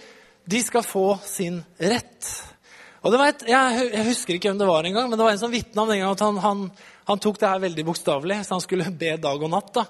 de 0.49 0.61
skal 0.65 0.81
få 0.81 1.11
sin 1.21 1.59
rett. 1.77 2.29
Og 3.03 3.13
det 3.13 3.19
var 3.19 3.29
et, 3.29 3.43
jeg, 3.51 3.83
jeg, 3.91 4.05
husker 4.07 4.33
ikke 4.33 4.49
hvem 4.49 4.63
det 4.63 4.69
var 4.71 4.87
engang, 4.89 5.11
men 5.11 5.19
det 5.19 5.27
var 5.27 5.35
en 5.35 5.43
som 5.43 5.53
vitna 5.53 5.83
om 5.83 5.91
den 5.91 6.01
gang 6.01 6.15
at 6.15 6.23
han, 6.25 6.39
han, 6.41 6.63
han 7.11 7.21
tok 7.21 7.37
det 7.37 7.51
her 7.51 7.61
veldig 7.67 7.85
bokstavelig, 7.91 8.37
så 8.47 8.55
han 8.55 8.63
skulle 8.63 8.87
be 9.03 9.11
dag 9.21 9.45
og 9.45 9.51
natt. 9.53 9.69
da. 9.75 9.83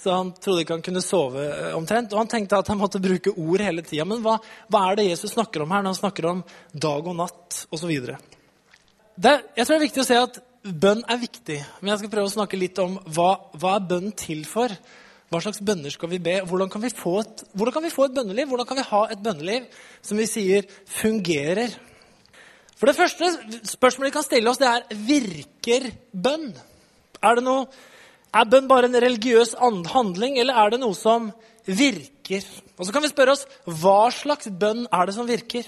Så 0.00 0.14
han 0.16 0.30
trodde 0.32 0.64
ikke 0.64 0.78
han 0.78 0.86
kunne 0.86 1.02
sove 1.04 1.44
eh, 1.44 1.74
omtrent. 1.76 2.14
Og 2.16 2.22
han 2.22 2.30
tenkte 2.32 2.62
at 2.62 2.70
han 2.72 2.80
måtte 2.80 3.02
bruke 3.04 3.34
ord 3.36 3.66
hele 3.66 3.84
tida. 3.84 4.06
Men 4.08 4.24
hva, 4.24 4.38
hva, 4.72 4.86
er 4.86 4.96
det 5.02 5.10
Jesus 5.10 5.34
snakker 5.36 5.66
om 5.66 5.76
her 5.76 5.84
når 5.84 5.92
han 5.92 6.00
snakker 6.00 6.30
om 6.30 6.40
dag 6.72 7.12
og 7.12 7.20
natt 7.20 7.66
osv.? 7.68 7.92
Jeg 7.92 9.36
tror 9.60 9.68
det 9.68 9.76
er 9.76 9.84
viktig 9.84 10.02
å 10.06 10.08
se 10.08 10.22
at 10.22 10.40
bønn 10.62 11.02
er 11.10 11.20
viktig. 11.20 11.58
Men 11.80 11.92
jeg 11.92 12.02
skal 12.02 12.12
prøve 12.12 12.30
å 12.30 12.34
snakke 12.36 12.58
litt 12.58 12.78
om 12.82 12.98
hva, 13.14 13.34
hva 13.58 13.76
er 13.76 13.86
bønn 13.90 14.12
til 14.18 14.44
for? 14.48 14.72
Hva 15.32 15.40
slags 15.42 15.62
bønner 15.64 15.90
skal 15.94 16.10
vi 16.12 16.20
be? 16.22 16.36
Hvordan 16.46 16.70
kan 16.70 16.82
vi, 16.82 16.90
et, 16.92 17.44
hvordan 17.56 17.74
kan 17.74 17.84
vi 17.86 17.92
få 17.92 18.06
et 18.06 18.14
bønneliv? 18.18 18.50
Hvordan 18.50 18.68
kan 18.68 18.78
vi 18.78 18.88
ha 18.90 19.00
et 19.10 19.22
bønneliv 19.24 19.70
som 20.04 20.20
vi 20.20 20.26
sier 20.28 20.68
fungerer? 20.98 21.72
For 22.76 22.90
Det 22.90 22.98
første 22.98 23.30
spørsmålet 23.70 24.10
vi 24.10 24.16
kan 24.18 24.26
stille 24.26 24.50
oss, 24.50 24.60
det 24.60 24.68
er 24.68 25.02
virker 25.08 25.88
bønn? 26.12 26.50
Er, 27.22 27.40
noe, 27.40 27.68
er 28.34 28.50
bønn 28.50 28.68
bare 28.70 28.90
en 28.90 28.98
religiøs 29.04 29.54
handling, 29.94 30.36
eller 30.42 30.58
er 30.58 30.74
det 30.74 30.82
noe 30.82 30.98
som 30.98 31.30
virker? 31.66 32.44
Og 32.76 32.86
Så 32.86 32.92
kan 32.92 33.02
vi 33.02 33.10
spørre 33.10 33.38
oss 33.38 33.46
hva 33.64 34.10
slags 34.14 34.50
bønn 34.50 34.84
er 34.90 35.08
det 35.08 35.16
som 35.16 35.30
virker? 35.30 35.66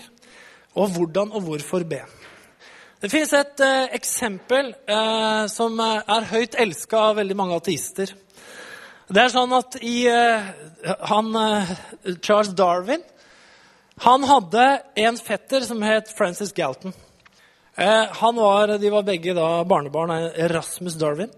Og 0.74 0.90
hvordan 0.90 1.32
og 1.32 1.46
hvorfor 1.46 1.86
be? 1.86 2.02
Det 3.02 3.10
fins 3.12 3.32
et 3.36 3.60
eh, 3.60 3.94
eksempel 3.96 4.70
eh, 4.72 5.46
som 5.52 5.80
er 5.80 6.28
høyt 6.30 6.54
elska 6.60 7.00
av 7.10 7.18
veldig 7.18 7.36
mange 7.36 7.58
ateister. 7.58 8.14
Det 9.10 9.20
er 9.20 9.32
sånn 9.32 9.52
at 9.52 9.76
i, 9.84 10.06
eh, 10.08 10.46
han, 11.10 11.34
eh, 11.36 11.74
Charles 12.20 12.54
Darwin 12.56 13.02
han 14.02 14.24
hadde 14.26 14.82
en 14.94 15.16
fetter 15.16 15.60
som 15.60 15.82
het 15.82 16.08
Francis 16.18 16.52
Galton. 16.52 16.92
Eh, 17.76 18.22
var, 18.34 18.78
de 18.78 18.90
var 18.90 19.02
begge 19.02 19.34
da 19.34 19.64
barnebarn 19.64 20.10
av 20.10 20.32
Erasmus 20.34 20.94
Darwin. 20.98 21.30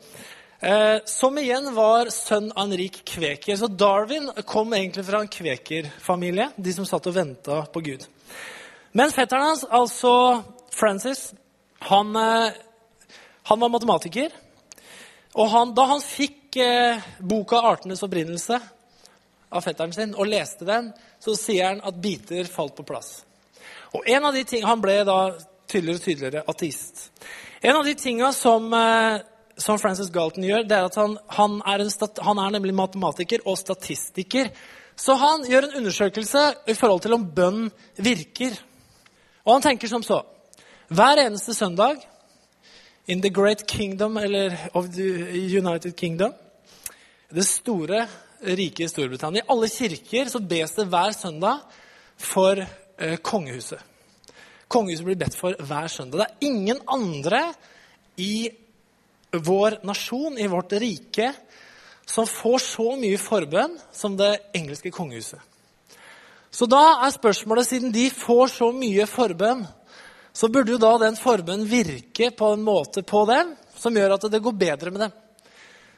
Eh, 0.61 0.99
som 1.05 1.37
igjen 1.39 1.75
var 1.75 2.09
sønn 2.11 2.49
av 2.55 2.65
en 2.65 2.77
rik 2.77 3.03
kveker. 3.05 3.57
Så 3.57 3.69
Darwin 3.69 4.31
kom 4.45 4.73
egentlig 4.73 5.05
fra 5.05 5.21
en 5.21 5.29
kvekerfamilie, 5.29 6.49
de 6.57 6.73
som 6.73 6.89
satt 6.89 7.07
og 7.07 7.17
venta 7.17 7.61
på 7.73 7.83
Gud. 7.85 8.07
Men 8.97 9.13
fetteren 9.13 9.51
hans, 9.51 9.67
altså 9.69 10.43
Francis, 10.73 11.35
han, 11.87 12.17
eh, 12.17 12.53
han 13.43 13.61
var 13.61 13.69
matematiker. 13.69 14.33
Og 15.37 15.51
han, 15.53 15.75
da 15.77 15.85
han 15.93 16.03
fikk 16.03 16.57
eh, 16.57 17.03
boka 17.21 17.61
'Artenes 17.61 18.03
opprinnelse' 18.03 18.61
av 19.51 19.63
fetteren 19.63 19.93
sin 19.95 20.15
og 20.17 20.27
leste 20.27 20.67
den, 20.67 20.91
så 21.23 21.37
sier 21.39 21.69
han 21.69 21.83
at 21.87 22.01
biter 22.03 22.49
falt 22.51 22.75
på 22.77 22.87
plass. 22.89 23.21
Og 23.95 24.09
en 24.09 24.25
av 24.25 24.35
de 24.35 24.43
ting, 24.45 24.65
Han 24.65 24.81
ble 24.81 25.05
da 25.05 25.37
tydeligere 25.69 25.97
og 25.97 26.05
tydeligere 26.05 26.45
ateist. 26.49 27.11
En 27.63 27.77
av 27.77 27.85
de 27.85 27.95
tinga 27.95 28.33
som, 28.33 28.73
eh, 28.75 29.21
som, 29.57 29.79
Francis 29.79 30.11
Galton 30.11 30.45
gjør, 30.45 30.67
det 30.67 30.77
er 30.77 30.85
at 30.85 30.95
han, 30.95 31.19
han, 31.29 31.63
er 31.67 31.89
stat, 31.89 32.19
han, 32.19 32.39
er 32.39 32.51
nemlig 32.51 32.75
matematiker 32.75 33.47
og 33.47 33.59
statistiker. 33.59 34.51
Så 34.97 35.15
han 35.15 35.45
gjør 35.45 35.69
en 35.69 35.77
undersøkelse 35.77 36.55
i 36.67 36.75
forhold 36.75 37.03
til 37.03 37.15
om 37.15 37.25
bønn 37.35 37.71
virker. 37.97 38.59
Og 39.45 39.53
han 39.55 39.63
tenker 39.63 39.89
som 39.89 40.03
så 40.03 40.25
Hver 40.87 41.19
eneste 41.19 41.51
søndag 41.55 41.97
in 43.09 43.21
the 43.23 43.31
great 43.31 43.67
kingdom, 43.67 44.17
eller 44.17 44.55
of 44.73 44.85
the 44.95 45.59
United 45.59 45.97
Kingdom 45.97 46.33
Det 47.35 47.47
store, 47.47 48.07
riket 48.41 48.85
i 48.85 48.89
Storbritannia. 48.89 49.43
I 49.43 49.51
alle 49.51 49.69
kirker 49.69 50.29
så 50.31 50.39
bes 50.39 50.77
det 50.77 50.85
hver 50.87 51.11
søndag 51.11 51.59
for 52.17 52.61
eh, 52.99 53.17
kongehuset. 53.19 53.81
Kongehuset 54.69 55.05
blir 55.05 55.19
bedt 55.19 55.35
for 55.35 55.57
hver 55.59 55.89
søndag. 55.89 56.19
Det 56.19 56.27
er 56.27 56.47
ingen 56.47 56.79
andre 56.87 57.41
i 58.17 58.51
vår 59.33 59.81
nasjon, 59.83 60.39
i 60.39 60.47
vårt 60.47 60.73
rike, 60.73 61.33
som 62.07 62.27
får 62.31 62.59
så 62.63 62.93
mye 63.01 63.19
forbønn 63.19 63.75
som 63.93 64.15
det 64.17 64.37
engelske 64.55 64.95
kongehuset. 64.95 65.41
Så 66.51 66.71
da 66.71 67.03
er 67.03 67.11
spørsmålet, 67.11 67.67
siden 67.67 67.91
de 67.93 68.07
får 68.11 68.55
så 68.55 68.71
mye 68.73 69.07
forbønn, 69.11 69.67
så 70.37 70.49
burde 70.53 70.75
jo 70.75 70.81
da 70.81 70.91
den 71.01 71.17
forbønnen 71.17 71.69
virke 71.69 72.29
på 72.37 72.51
en 72.53 72.65
måte 72.65 73.01
på 73.07 73.23
dem 73.29 73.55
som 73.77 73.95
gjør 73.97 74.17
at 74.17 74.27
det 74.33 74.43
går 74.45 74.59
bedre 74.61 74.93
med 74.93 75.07
dem. 75.07 75.15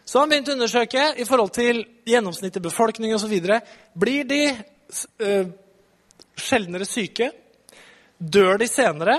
Så 0.06 0.22
han 0.22 0.30
begynte 0.30 0.54
å 0.54 0.56
undersøke 0.56 1.08
i 1.18 1.26
forhold 1.28 1.50
til 1.56 1.82
gjennomsnittet 2.08 2.62
befolkning 2.64 3.16
osv. 3.16 3.34
Blir 3.98 4.28
de 4.30 4.42
øh, 5.26 5.50
sjeldnere 6.38 6.86
syke? 6.88 7.32
Dør 8.18 8.62
de 8.62 8.70
senere? 8.70 9.18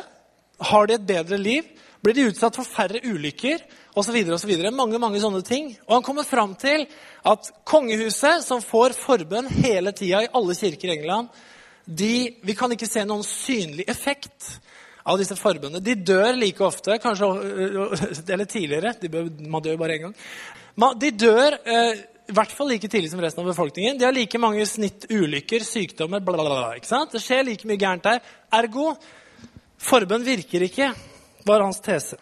Har 0.72 0.88
de 0.88 0.96
et 0.96 1.06
bedre 1.12 1.38
liv? 1.38 1.68
Blir 2.00 2.16
de 2.16 2.30
utsatt 2.32 2.56
for 2.56 2.68
færre 2.68 3.04
ulykker? 3.04 3.62
Og 4.00 4.08
så 4.08 4.16
videre, 4.16 4.38
og 4.38 4.42
så 4.42 4.48
videre. 4.48 4.72
Mange 4.72 5.04
mange 5.04 5.20
sånne 5.20 5.44
ting. 5.46 5.74
Og 5.84 5.98
han 5.98 6.08
kommer 6.08 6.24
fram 6.24 6.56
til 6.58 6.88
at 7.28 7.52
kongehuset, 7.68 8.48
som 8.48 8.64
får 8.64 8.96
forbønn 8.98 9.52
hele 9.60 9.92
tida 9.92 10.24
i 10.24 10.32
alle 10.32 10.56
kirker 10.56 10.90
i 10.90 10.96
England, 10.96 11.30
de, 11.86 12.40
vi 12.46 12.56
kan 12.56 12.72
ikke 12.72 12.88
se 12.88 13.04
noen 13.04 13.26
synlig 13.26 13.88
effekt 13.90 14.56
av 15.04 15.20
disse 15.20 15.38
forbundene. 15.40 15.84
De 15.84 15.96
dør 15.96 16.38
like 16.38 16.64
ofte, 16.66 16.98
kanskje 17.02 17.30
eller 18.34 18.48
tidligere. 18.50 18.94
De 19.02 19.12
bør, 19.12 19.30
man 19.48 19.64
dør 19.66 19.80
bare 19.80 19.98
én 19.98 20.08
gang. 20.08 20.16
De 21.00 21.12
dør 21.12 21.58
eh, 21.64 22.02
i 22.30 22.36
hvert 22.36 22.52
fall 22.54 22.70
like 22.70 22.90
tidlig 22.92 23.10
som 23.12 23.22
resten 23.24 23.42
av 23.44 23.50
befolkningen. 23.50 23.98
De 23.98 24.06
har 24.06 24.16
like 24.16 24.42
mange 24.42 24.66
snitt 24.70 25.08
ulykker, 25.10 25.66
sykdommer, 25.66 26.22
bla, 26.22 26.38
bla, 26.38 26.50
bla. 26.50 26.74
ikke 26.78 26.92
sant? 26.92 27.16
Det 27.16 27.24
skjer 27.24 27.48
like 27.48 27.70
mye 27.70 27.80
gærent 27.82 28.06
der. 28.06 28.22
Ergo 28.60 28.92
forbønn 29.80 30.26
virker 30.28 30.66
ikke, 30.68 30.92
var 31.48 31.64
hans 31.66 31.82
tese. 31.84 32.20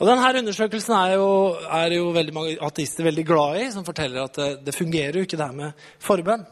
Og 0.00 0.08
denne 0.08 0.28
Undersøkelsen 0.40 0.94
er 0.96 1.14
jo, 1.20 1.30
er 1.76 1.94
jo, 1.98 2.06
veldig 2.16 2.34
mange 2.34 2.54
ateister 2.64 3.04
veldig 3.04 3.24
glad 3.28 3.58
i, 3.60 3.66
som 3.72 3.84
forteller 3.84 4.24
at 4.24 4.38
det, 4.38 4.50
det 4.64 4.76
fungerer 4.76 5.20
jo 5.20 5.26
ikke, 5.26 5.36
det 5.36 5.48
her 5.48 5.56
med 5.56 5.88
forbønn. 6.00 6.46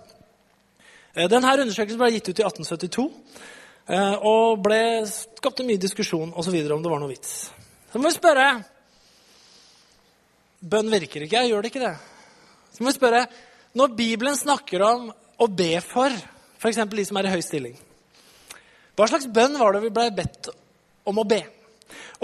Denne 1.33 1.55
Undersøkelsen 1.55 2.01
ble 2.01 2.13
gitt 2.15 2.29
ut 2.29 2.43
i 2.43 2.45
1872 2.45 3.07
eh, 3.09 3.55
og 3.89 4.59
ble, 4.61 4.81
skapte 5.09 5.65
mye 5.65 5.81
diskusjon 5.81 6.35
og 6.35 6.45
så 6.45 6.53
videre, 6.53 6.77
om 6.77 6.83
det 6.85 6.91
var 6.93 7.01
noe 7.01 7.13
vits. 7.13 7.49
Så 7.89 8.01
må 8.01 8.11
vi 8.11 8.19
spørre 8.19 8.49
Bønn 10.59 10.91
virker 10.91 11.23
ikke. 11.23 11.45
Gjør 11.47 11.63
det 11.63 11.71
ikke 11.71 11.85
det? 11.85 11.95
Så 12.75 12.83
må 12.83 12.91
vi 12.91 12.99
spørre, 12.99 13.27
Når 13.79 13.93
Bibelen 13.95 14.37
snakker 14.37 14.83
om 14.83 15.11
å 15.39 15.47
be 15.47 15.77
for 15.85 16.11
f.eks. 16.59 16.81
de 16.91 17.05
som 17.07 17.19
er 17.21 17.29
i 17.29 17.35
høy 17.37 17.43
stilling, 17.45 17.77
hva 18.99 19.07
slags 19.07 19.29
bønn 19.31 19.55
var 19.61 19.77
det 19.77 19.85
vi 19.85 19.93
ble 19.95 20.09
bedt 20.17 20.49
om 21.07 21.21
å 21.21 21.27
be? 21.29 21.39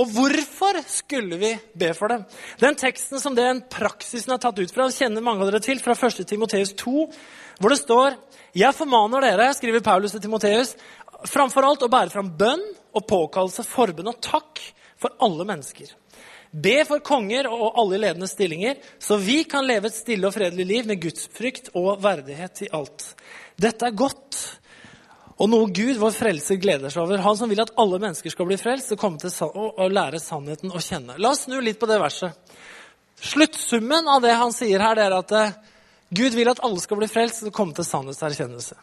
Og 0.00 0.09
hvorfor 0.11 0.80
skulle 0.90 1.38
vi 1.38 1.52
be 1.78 1.92
for 1.94 2.11
dem? 2.11 2.25
Den 2.59 2.75
teksten 2.75 3.21
som 3.23 3.37
den 3.37 3.62
praksisen 3.71 4.35
er 4.35 4.40
tatt 4.42 4.59
ut 4.59 4.73
fra, 4.75 4.88
kjenner 4.90 5.23
mange 5.23 5.44
av 5.44 5.52
dere 5.52 5.62
til, 5.62 5.78
fra 5.78 5.94
1. 5.94 6.25
Timoteus 6.26 6.75
2, 6.80 7.04
hvor 7.61 7.73
det 7.73 7.80
står 7.82 8.16
Jeg 8.54 8.75
formaner 8.76 9.25
dere, 9.25 9.50
skriver 9.54 9.82
Paulus 9.82 10.14
til 10.14 10.23
Timoteus, 10.23 10.76
framfor 11.26 11.66
alt 11.66 11.82
å 11.82 11.90
bære 11.90 12.12
fram 12.12 12.30
bønn 12.38 12.62
og 12.94 13.06
påkallelse, 13.11 13.66
forbønn 13.66 14.12
og 14.12 14.20
takk 14.23 14.62
for 15.00 15.14
alle 15.25 15.46
mennesker 15.49 15.90
Be 16.54 16.76
for 16.87 17.02
konger 17.02 17.49
og 17.50 17.80
alle 17.82 17.99
ledende 17.99 18.28
stillinger, 18.30 18.76
så 19.02 19.16
vi 19.18 19.40
kan 19.50 19.66
leve 19.66 19.90
et 19.90 19.96
stille 19.96 20.28
og 20.28 20.37
fredelig 20.37 20.66
liv 20.68 20.87
med 20.87 21.00
gudsfrykt 21.02 21.73
og 21.75 21.96
verdighet 22.04 22.62
i 22.62 22.68
alt. 22.78 23.08
Dette 23.58 23.88
er 23.88 23.96
godt, 23.99 24.38
og 25.34 25.50
noe 25.50 25.66
Gud, 25.75 25.96
vår 25.99 26.14
frelser, 26.14 26.61
gleder 26.62 26.94
seg 26.94 27.02
over. 27.02 27.25
Han 27.25 27.40
som 27.40 27.50
vil 27.50 27.64
at 27.64 27.75
alle 27.80 27.99
mennesker 27.99 28.30
skal 28.30 28.46
bli 28.46 28.58
frelst 28.61 28.94
og 28.94 29.00
komme 29.02 29.18
til 29.18 29.34
å 29.50 29.88
lære 29.90 30.23
sannheten 30.23 30.70
å 30.70 30.82
kjenne. 30.82 31.18
La 31.18 31.32
oss 31.34 31.42
snu 31.49 31.58
litt 31.58 31.80
på 31.80 31.90
det 31.90 31.99
verset. 31.99 32.54
Sluttsummen 33.18 34.06
av 34.14 34.23
det 34.23 34.37
han 34.38 34.54
sier 34.54 34.82
her, 34.84 34.94
det 34.94 35.08
er 35.08 35.18
at 35.18 35.34
eh, 35.34 35.56
Gud 36.14 36.35
vil 36.37 36.50
at 36.50 36.61
alle 36.62 36.83
skal 36.83 37.00
bli 37.00 37.09
frelst 37.11 37.47
og 37.49 37.54
komme 37.54 37.75
til 37.75 37.87
sannhetserkjennelse. 37.88 38.76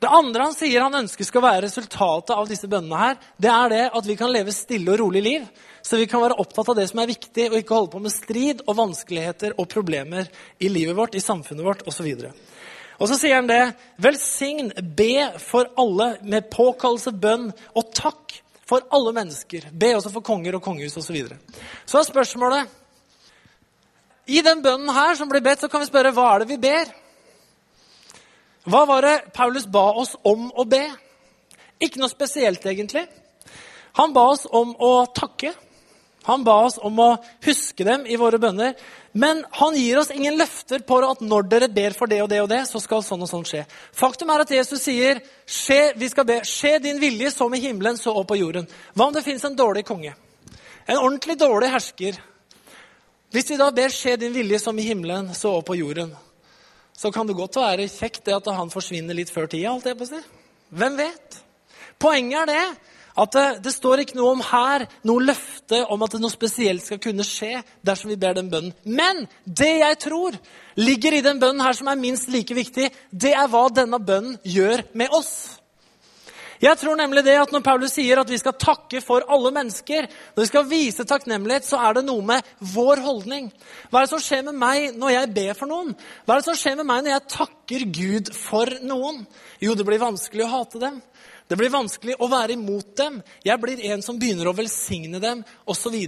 Det 0.00 0.08
andre 0.10 0.48
han 0.48 0.56
sier 0.56 0.82
han 0.82 0.96
ønsker 1.02 1.26
skal 1.26 1.44
være 1.44 1.64
resultatet 1.66 2.32
av 2.34 2.48
disse 2.50 2.68
bønnene, 2.68 2.98
her, 2.98 3.20
det 3.40 3.50
er 3.52 3.72
det 3.72 3.84
at 3.98 4.08
vi 4.08 4.16
kan 4.18 4.32
leve 4.32 4.54
stille 4.54 4.94
og 4.94 5.00
rolig 5.00 5.22
liv. 5.24 5.46
Så 5.82 5.98
vi 5.98 6.06
kan 6.10 6.22
være 6.22 6.38
opptatt 6.42 6.72
av 6.72 6.78
det 6.78 6.86
som 6.90 7.00
er 7.02 7.10
viktig, 7.10 7.48
og 7.50 7.58
ikke 7.58 7.76
holde 7.76 7.92
på 7.92 8.02
med 8.02 8.14
strid 8.14 8.62
og 8.66 8.78
vanskeligheter 8.78 9.56
og 9.58 9.70
problemer 9.70 10.28
i 10.62 10.70
livet 10.70 10.96
vårt, 10.98 11.16
i 11.18 11.22
samfunnet 11.22 11.66
vårt 11.66 11.82
osv. 11.90 12.08
Og 12.98 13.08
så 13.10 13.18
sier 13.18 13.40
han 13.40 13.50
det. 13.50 13.62
Velsign, 14.02 14.70
be 14.96 15.32
for 15.42 15.72
alle 15.80 16.14
med 16.22 16.50
påkallelse, 16.52 17.14
bønn 17.18 17.50
og 17.50 17.90
takk 17.96 18.38
for 18.68 18.86
alle 18.94 19.14
mennesker. 19.16 19.66
Be 19.74 19.90
også 19.96 20.12
for 20.14 20.24
konger 20.24 20.56
og 20.58 20.64
kongehus 20.64 20.96
osv. 20.96 21.08
Så, 21.08 21.16
videre. 21.16 21.40
så 21.86 22.00
er 22.00 22.08
spørsmålet 22.08 22.78
I 24.32 24.40
den 24.44 24.62
bønnen 24.64 24.92
her 24.96 25.16
som 25.18 25.28
blir 25.28 25.44
bedt, 25.44 25.60
så 25.60 25.68
kan 25.68 25.82
vi 25.82 25.90
spørre 25.90 26.14
hva 26.16 26.30
er 26.32 26.42
det 26.42 26.52
vi 26.54 26.60
ber? 26.62 26.92
Hva 28.64 28.84
var 28.88 29.04
det 29.04 29.16
Paulus 29.34 29.66
ba 29.66 29.90
oss 29.98 30.14
om 30.24 30.48
å 30.56 30.64
be? 30.68 30.86
Ikke 31.82 32.00
noe 32.00 32.12
spesielt, 32.12 32.64
egentlig. 32.64 33.04
Han 33.98 34.14
ba 34.14 34.28
oss 34.32 34.46
om 34.48 34.72
å 34.78 34.92
takke. 35.12 35.52
Han 36.24 36.44
ba 36.46 36.54
oss 36.68 36.78
om 36.78 37.00
å 37.02 37.08
huske 37.44 37.84
dem 37.84 38.06
i 38.06 38.16
våre 38.16 38.38
bønner. 38.40 38.76
Men 39.12 39.42
han 39.58 39.76
gir 39.76 39.98
oss 40.00 40.12
ingen 40.14 40.38
løfter 40.38 40.84
på 40.86 41.00
at 41.04 41.20
når 41.20 41.48
dere 41.50 41.68
ber 41.74 41.96
for 41.98 42.08
det 42.08 42.22
og 42.22 42.30
det 42.30 42.40
og 42.44 42.48
det, 42.54 42.62
så 42.70 42.80
skal 42.80 43.02
sånn 43.04 43.26
og 43.26 43.28
sånn 43.28 43.44
skje. 43.48 43.66
Faktum 43.92 44.30
er 44.32 44.46
at 44.46 44.54
Jesus 44.54 44.86
sier 44.86 45.20
skje, 45.44 45.80
vi 45.98 46.08
skal 46.08 46.28
be, 46.28 46.40
skje 46.46 46.78
din 46.86 47.02
vilje 47.02 47.34
som 47.34 47.52
i 47.52 47.60
himmelen, 47.60 47.98
så 48.00 48.14
opp 48.14 48.30
på 48.30 48.38
jorden. 48.38 48.70
Hva 48.94 49.10
om 49.10 49.16
det 49.16 49.26
fins 49.26 49.44
en 49.44 49.58
dårlig 49.58 49.84
konge? 49.88 50.14
En 50.86 51.02
ordentlig 51.02 51.36
dårlig 51.42 51.74
hersker. 51.74 52.22
Hvis 53.32 53.48
vi 53.50 53.56
da 53.56 53.70
ber 53.70 53.88
'skje 53.88 54.16
din 54.20 54.34
vilje 54.34 54.58
som 54.58 54.78
i 54.78 54.82
himmelen, 54.82 55.34
så 55.34 55.56
òg 55.56 55.64
på 55.64 55.74
jorden', 55.74 56.12
så 56.92 57.10
kan 57.10 57.26
det 57.26 57.36
godt 57.36 57.56
være 57.56 57.88
kjekt 57.88 58.24
det 58.24 58.34
at 58.34 58.54
han 58.54 58.70
forsvinner 58.70 59.14
litt 59.14 59.30
før 59.30 59.46
tida. 59.46 59.72
alt 59.72 59.84
det 59.84 59.98
på 59.98 60.06
seg. 60.06 60.22
Hvem 60.70 60.96
vet? 60.96 61.44
Poenget 61.98 62.42
er 62.42 62.46
det 62.46 62.76
at 63.16 63.32
det, 63.32 63.64
det, 63.64 63.72
står 63.74 64.02
ikke 64.02 64.16
noe 64.16 64.32
om 64.32 64.40
her, 64.40 64.86
noe 65.04 65.20
løfte 65.20 65.82
om 65.92 66.02
at 66.02 66.14
noe 66.20 66.32
spesielt 66.32 66.84
skal 66.84 66.98
kunne 66.98 67.24
skje 67.24 67.62
dersom 67.84 68.10
vi 68.12 68.16
ber 68.16 68.34
den 68.34 68.50
bønnen. 68.50 68.72
Men 68.84 69.26
det 69.44 69.80
jeg 69.80 69.98
tror 69.98 70.36
ligger 70.76 71.12
i 71.12 71.24
den 71.24 71.40
bønnen 71.40 71.60
her 71.60 71.76
som 71.76 71.88
er 71.92 72.00
minst 72.00 72.28
like 72.32 72.54
viktig, 72.54 72.88
det 73.12 73.32
er 73.32 73.48
hva 73.48 73.68
denne 73.68 74.00
bønnen 74.00 74.38
gjør 74.44 74.84
med 74.94 75.12
oss. 75.12 75.61
Jeg 76.62 76.78
tror 76.78 76.94
nemlig 76.98 77.24
det 77.26 77.34
at 77.40 77.52
Når 77.52 77.64
Paulus 77.66 77.96
sier 77.96 78.20
at 78.22 78.30
vi 78.30 78.38
skal 78.38 78.54
takke 78.54 79.00
for 79.02 79.26
alle 79.26 79.50
mennesker, 79.54 80.06
når 80.36 80.44
vi 80.44 80.50
skal 80.50 80.68
vise 80.70 81.06
takknemlighet, 81.08 81.66
så 81.66 81.80
er 81.82 81.98
det 81.98 82.04
noe 82.06 82.22
med 82.22 82.46
vår 82.72 83.02
holdning. 83.02 83.50
Hva 83.90 84.00
er 84.00 84.06
det 84.06 84.12
som 84.12 84.22
skjer 84.22 84.44
med 84.46 84.60
meg 84.60 84.98
når 84.98 85.16
jeg 85.16 85.32
ber 85.34 85.58
for 85.58 85.70
noen? 85.70 85.90
Hva 86.22 86.36
er 86.36 86.42
det 86.42 86.48
som 86.50 86.58
skjer 86.58 86.78
med 86.78 86.88
meg 86.88 87.02
når 87.02 87.16
jeg 87.16 87.30
takker 87.34 87.86
Gud 87.98 88.32
for 88.36 88.70
noen? 88.86 89.24
Jo, 89.62 89.74
det 89.74 89.86
blir 89.88 90.02
vanskelig 90.02 90.46
å 90.46 90.52
hate 90.54 90.82
dem. 90.82 91.02
Det 91.50 91.58
blir 91.58 91.72
vanskelig 91.74 92.14
å 92.22 92.30
være 92.32 92.54
imot 92.54 92.94
dem. 92.96 93.18
Jeg 93.44 93.60
blir 93.60 93.82
en 93.92 94.02
som 94.04 94.16
begynner 94.20 94.48
å 94.48 94.54
velsigne 94.56 95.18
dem 95.20 95.42
osv. 95.68 95.98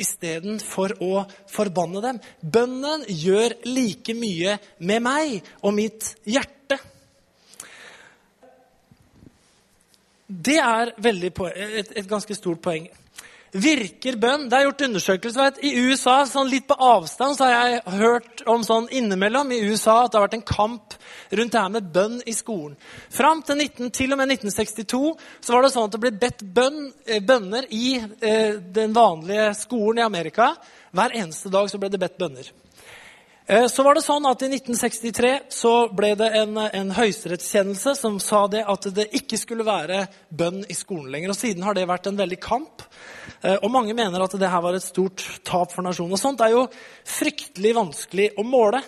istedenfor 0.00 0.96
å 1.04 1.26
forbanne 1.52 2.00
dem. 2.04 2.20
Bønnen 2.40 3.04
gjør 3.10 3.58
like 3.66 4.14
mye 4.16 4.56
med 4.78 5.02
meg 5.04 5.42
og 5.60 5.74
mitt 5.76 6.14
hjerte. 6.24 6.55
Det 10.26 10.58
er 10.58 10.94
et, 10.98 11.92
et, 11.94 12.06
ganske 12.08 12.34
stort 12.34 12.62
poeng. 12.62 12.88
Virker 13.56 14.16
bønn? 14.18 14.48
Det 14.50 14.56
er 14.58 14.64
gjort 14.66 14.82
undersøkelser. 14.88 15.60
I 15.64 15.70
USA, 15.86 16.16
sånn 16.26 16.50
litt 16.50 16.66
på 16.66 16.74
avstand, 16.82 17.38
så 17.38 17.46
har 17.46 17.54
jeg 17.70 17.94
hørt 18.00 18.42
om 18.50 18.64
sånn 18.66 18.88
innimellom 18.90 19.54
i 19.54 19.60
USA 19.70 20.00
at 20.02 20.12
det 20.12 20.18
har 20.18 20.26
vært 20.26 20.36
en 20.40 20.48
kamp 20.48 20.96
rundt 21.30 21.54
det 21.54 21.62
her 21.62 21.72
med 21.72 21.88
bønn 21.94 22.18
i 22.26 22.34
skolen. 22.34 22.74
Fram 23.14 23.44
til, 23.46 23.62
19, 23.62 23.92
til 23.94 24.12
og 24.12 24.20
med 24.20 24.34
1962 24.34 25.14
så 25.46 25.54
var 25.54 25.62
det 25.62 25.72
sånn 25.76 25.88
at 25.88 25.94
det 25.94 26.02
ble 26.02 26.14
bedt 26.26 26.44
bønn, 26.58 26.82
eh, 27.06 27.22
bønner 27.22 27.70
i 27.70 27.86
eh, 27.96 28.58
den 28.58 28.94
vanlige 28.98 29.52
skolen 29.62 30.02
i 30.02 30.06
Amerika. 30.06 30.52
Hver 30.90 31.14
eneste 31.22 31.54
dag 31.54 31.70
så 31.70 31.78
ble 31.80 31.92
det 31.94 32.02
bedt 32.02 32.18
bønner. 32.18 32.50
Eh, 33.48 33.66
så 33.70 33.84
var 33.86 33.94
det 33.94 34.02
sånn 34.02 34.24
at 34.26 34.40
I 34.42 34.48
1963 34.50 35.28
så 35.54 35.72
ble 35.94 36.10
det 36.18 36.32
en, 36.40 36.56
en 36.58 36.88
høyesterettskjennelse 36.96 37.92
som 37.94 38.16
sa 38.18 38.40
det 38.50 38.64
at 38.66 38.88
det 38.96 39.06
ikke 39.14 39.38
skulle 39.38 39.66
være 39.66 40.00
bønn 40.34 40.64
i 40.66 40.74
skolen 40.74 41.12
lenger. 41.14 41.30
og 41.30 41.38
Siden 41.38 41.62
har 41.62 41.78
det 41.78 41.86
vært 41.86 42.08
en 42.10 42.18
veldig 42.18 42.40
kamp. 42.42 42.82
Eh, 43.42 43.54
og 43.60 43.70
Mange 43.70 43.94
mener 43.94 44.24
at 44.24 44.34
det 44.34 44.50
her 44.50 44.64
var 44.64 44.74
et 44.74 44.82
stort 44.82 45.22
tap 45.46 45.70
for 45.70 45.86
nasjonen. 45.86 46.16
Og 46.18 46.22
Sånt 46.22 46.42
er 46.42 46.56
jo 46.56 46.66
fryktelig 47.06 47.76
vanskelig 47.78 48.32
å 48.34 48.46
måle. 48.46 48.82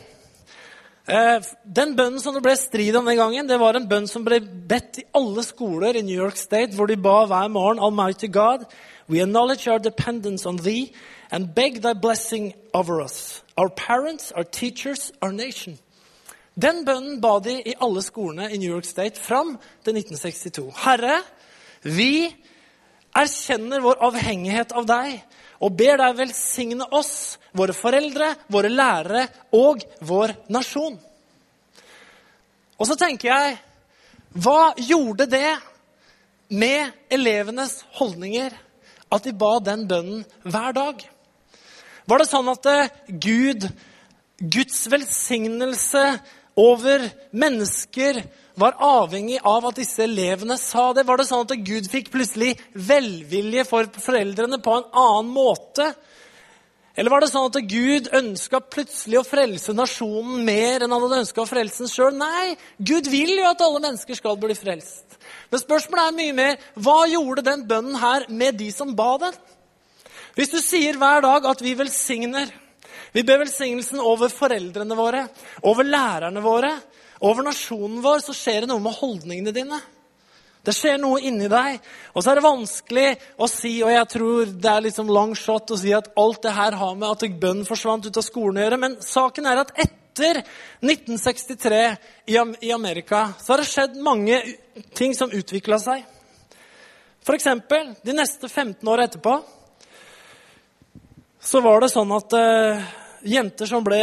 Eh, 1.07 1.39
den 1.63 1.95
bønnen 1.95 2.19
som 2.19 2.35
det 2.35 2.43
ble 2.43 2.59
strid 2.59 2.99
om 2.99 3.07
den 3.07 3.21
gangen, 3.23 3.47
det 3.47 3.63
var 3.63 3.79
en 3.79 3.87
bønn 3.89 4.11
som 4.11 4.27
ble 4.27 4.43
bedt 4.43 5.05
i 5.05 5.07
alle 5.17 5.47
skoler 5.47 5.97
i 5.97 6.03
New 6.03 6.19
York 6.19 6.37
State, 6.37 6.75
hvor 6.75 6.91
de 6.91 6.99
ba 6.99 7.23
hver 7.31 7.47
morgen 7.55 7.79
Almighty 7.79 8.27
God, 8.27 8.67
we 9.09 9.21
acknowledge 9.21 9.67
our 9.69 9.79
dependence 9.79 10.47
on 10.47 10.57
thee 10.57 10.93
and 11.31 11.55
beg 11.55 11.83
thy 11.83 11.95
blessing 11.95 12.55
over 12.75 13.01
us, 13.01 13.43
our 13.57 13.69
parents, 13.69 14.33
our 14.33 14.45
teachers, 14.45 15.13
our 15.23 15.33
nation. 15.33 15.79
Den 16.59 16.85
bønnen 16.85 17.21
ba 17.23 17.39
de 17.41 17.55
i 17.71 17.75
alle 17.81 18.03
skolene 18.03 18.51
i 18.51 18.59
New 18.59 18.71
York 18.71 18.85
State 18.85 19.21
fram 19.21 19.57
til 19.87 19.95
1962. 20.01 20.73
Herre, 20.83 21.21
vi 21.83 22.27
erkjenner 23.15 23.83
vår 23.85 24.01
avhengighet 24.09 24.75
av 24.77 24.89
deg 24.89 25.21
og 25.63 25.75
ber 25.79 26.01
deg 26.01 26.19
velsigne 26.19 26.87
oss, 26.95 27.39
våre 27.55 27.75
foreldre, 27.75 28.33
våre 28.51 28.71
lærere 28.71 29.25
og 29.55 29.85
vår 30.07 30.35
nasjon. 30.55 30.99
Og 32.79 32.87
så 32.87 32.99
tenker 32.99 33.33
jeg 33.33 33.57
Hva 34.39 34.75
gjorde 34.77 35.25
det 35.31 35.57
med 36.53 36.93
elevenes 37.11 37.81
holdninger 37.97 38.53
at 39.13 39.25
de 39.25 39.35
ba 39.37 39.59
den 39.65 39.87
bønnen 39.91 40.25
hver 40.45 40.75
dag? 40.77 41.05
Var 42.09 42.21
det 42.21 42.29
sånn 42.31 42.51
at 42.53 42.69
eh, 42.71 42.93
Gud, 43.09 43.69
Guds 44.41 44.81
velsignelse 44.93 46.05
over 46.59 47.05
mennesker 47.31 48.23
var 48.59 48.79
avhengig 48.83 49.39
av 49.47 49.69
at 49.69 49.79
disse 49.79 50.03
elevene 50.07 50.57
sa 50.61 50.91
det? 50.97 51.07
Var 51.07 51.21
det 51.21 51.29
sånn 51.29 51.45
at 51.47 51.57
Gud 51.69 51.89
fikk 51.91 52.11
plutselig 52.15 52.55
velvilje 52.73 53.67
for 53.69 53.91
foreldrene 54.03 54.61
på 54.65 54.79
en 54.79 54.89
annen 54.91 55.33
måte? 55.35 55.93
Eller 56.99 57.13
var 57.15 57.23
det 57.23 57.31
sånn 57.31 57.47
at 57.47 57.57
Gud 57.71 58.09
ønska 58.19 58.59
plutselig 58.75 59.21
å 59.21 59.27
frelse 59.27 59.71
nasjonen 59.77 60.41
mer 60.43 60.83
enn 60.83 60.91
han 60.91 61.05
hadde 61.05 61.21
ønska 61.23 61.45
å 61.45 61.47
frelse 61.47 61.85
den 61.85 61.93
sjøl? 61.93 62.17
Nei, 62.19 62.57
Gud 62.75 63.07
vil 63.07 63.37
jo 63.37 63.45
at 63.47 63.61
alle 63.63 63.83
mennesker 63.85 64.19
skal 64.19 64.35
bli 64.41 64.57
frelst. 64.59 65.15
Men 65.53 65.63
spørsmålet 65.63 66.09
er 66.09 66.17
mye 66.17 66.35
mer 66.35 66.65
hva 66.75 66.97
gjorde 67.07 67.45
den 67.47 67.63
bønnen 67.71 68.01
her 68.03 68.27
med 68.41 68.59
de 68.59 68.73
som 68.75 68.97
ba 68.99 69.13
den? 69.23 69.37
Hvis 70.35 70.51
du 70.51 70.59
sier 70.59 70.99
hver 70.99 71.23
dag 71.23 71.47
at 71.51 71.63
vi 71.63 71.77
velsigner 71.79 72.51
Vi 73.15 73.23
ber 73.25 73.41
velsignelsen 73.41 74.03
over 74.05 74.29
foreldrene 74.29 74.95
våre, 74.99 75.23
over 75.65 75.87
lærerne 75.87 76.43
våre, 76.45 76.75
over 77.25 77.47
nasjonen 77.47 78.03
vår, 78.05 78.21
så 78.21 78.35
skjer 78.37 78.67
det 78.67 78.69
noe 78.69 78.83
med 78.85 78.95
holdningene 78.99 79.55
dine. 79.57 79.79
Det 80.65 80.75
skjer 80.75 80.99
noe 81.01 81.21
inni 81.25 81.49
deg. 81.51 81.79
Og 82.15 82.23
så 82.23 82.33
er 82.33 82.39
det 82.39 82.47
vanskelig 82.47 83.07
å 83.39 83.49
si, 83.51 83.77
og 83.85 83.93
jeg 83.95 84.11
tror 84.15 84.53
det 84.53 84.73
er 84.73 84.85
liksom 84.89 85.13
long 85.13 85.35
shot 85.39 85.73
å 85.75 85.79
si 85.81 85.95
at 85.97 86.11
alt 86.19 86.43
det 86.45 86.55
her 86.57 86.77
har 86.81 86.99
med 86.99 87.09
at 87.11 87.41
bønn 87.41 87.65
forsvant 87.69 88.09
ut 88.09 88.21
av 88.21 88.27
skolen 88.27 88.61
å 88.61 88.67
gjøre, 88.67 88.81
men 88.83 88.99
saken 89.05 89.49
er 89.49 89.63
at 89.63 89.75
etter 89.79 90.43
1963 90.83 91.83
i 92.35 92.73
Amerika 92.75 93.29
så 93.39 93.55
har 93.55 93.63
det 93.63 93.71
skjedd 93.71 94.01
mange 94.03 94.41
ting 94.99 95.15
som 95.15 95.31
utvikla 95.31 95.79
seg. 95.83 96.03
F.eks. 97.23 97.47
de 98.03 98.17
neste 98.17 98.49
15 98.49 98.89
år 98.89 99.05
etterpå 99.05 99.37
så 101.49 101.61
var 101.63 101.81
det 101.85 101.93
sånn 101.93 102.11
at 102.17 102.35
uh, 102.35 102.89
jenter 103.23 103.69
som 103.71 103.85
ble 103.87 104.01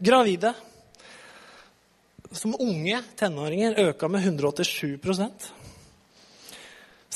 gravide 0.00 0.54
som 2.32 2.54
unge 2.60 3.02
tenåringer, 3.16 3.78
øka 3.88 4.08
med 4.08 4.24
187 4.24 4.98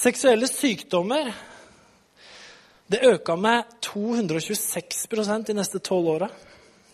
Seksuelle 0.02 0.48
sykdommer 0.50 1.30
det 2.90 3.04
øka 3.06 3.36
med 3.38 3.64
226% 3.86 5.46
de 5.46 5.54
neste 5.54 5.78
tolv 5.78 6.08
åra. 6.16 6.28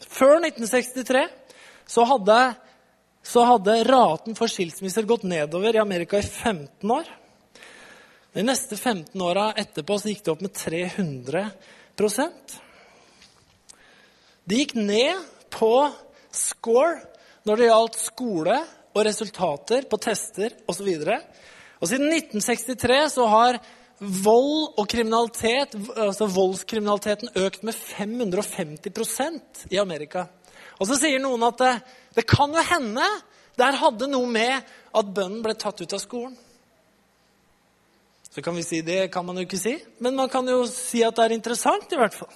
Før 0.05 0.37
1963 0.45 1.25
så 1.89 2.05
hadde, 2.05 2.37
så 3.25 3.47
hadde 3.49 3.79
raten 3.89 4.37
for 4.37 4.53
skilsmisser 4.53 5.09
gått 5.09 5.25
nedover 5.25 5.75
i 5.75 5.81
Amerika 5.81 6.21
i 6.21 6.27
15 6.27 6.91
år. 6.93 7.09
De 8.37 8.45
neste 8.45 8.77
15 8.77 9.25
åra 9.25 9.51
etterpå 9.57 9.97
så 9.99 10.13
gikk 10.13 10.25
det 10.27 10.35
opp 10.35 10.45
med 10.45 10.53
300% 10.61 12.59
det 14.49 14.63
gikk 14.63 14.79
ned 14.81 15.25
på 15.53 15.73
score 16.33 17.03
når 17.45 17.61
det 17.61 17.67
gjaldt 17.69 17.99
skole 18.01 18.55
og 18.95 19.03
resultater 19.05 19.85
på 19.91 19.99
tester 20.01 20.55
osv. 20.69 20.89
Og, 21.79 21.89
siden 21.91 22.11
1963 22.11 22.99
så 23.15 23.27
har 23.31 23.61
vold 23.99 24.79
og 24.79 24.85
kriminalitet, 24.91 25.75
altså 25.99 26.29
voldskriminaliteten 26.31 27.33
økt 27.39 27.65
med 27.67 27.75
550% 27.75 29.67
i 29.75 29.81
Amerika. 29.83 30.29
Og 30.79 30.87
så 30.87 30.99
sier 30.99 31.23
noen 31.23 31.43
at 31.49 31.59
det, 31.63 31.73
det 32.19 32.27
kan 32.31 32.55
jo 32.55 32.63
hende 32.71 33.07
der 33.59 33.79
hadde 33.81 34.07
noe 34.11 34.29
med 34.31 34.69
at 34.95 35.09
bønnen 35.15 35.43
ble 35.43 35.55
tatt 35.59 35.81
ut 35.83 35.95
av 35.95 36.03
skolen. 36.03 36.37
Så 38.29 38.45
kan 38.45 38.55
vi 38.55 38.63
si 38.63 38.83
det 38.87 39.09
kan 39.11 39.27
man 39.27 39.41
jo 39.41 39.47
ikke 39.49 39.59
si, 39.59 39.75
men 40.05 40.15
man 40.15 40.31
kan 40.31 40.47
jo 40.47 40.61
si 40.71 41.03
at 41.03 41.17
det 41.17 41.25
er 41.27 41.35
interessant 41.35 41.91
i 41.91 41.99
hvert 41.99 42.15
fall. 42.15 42.31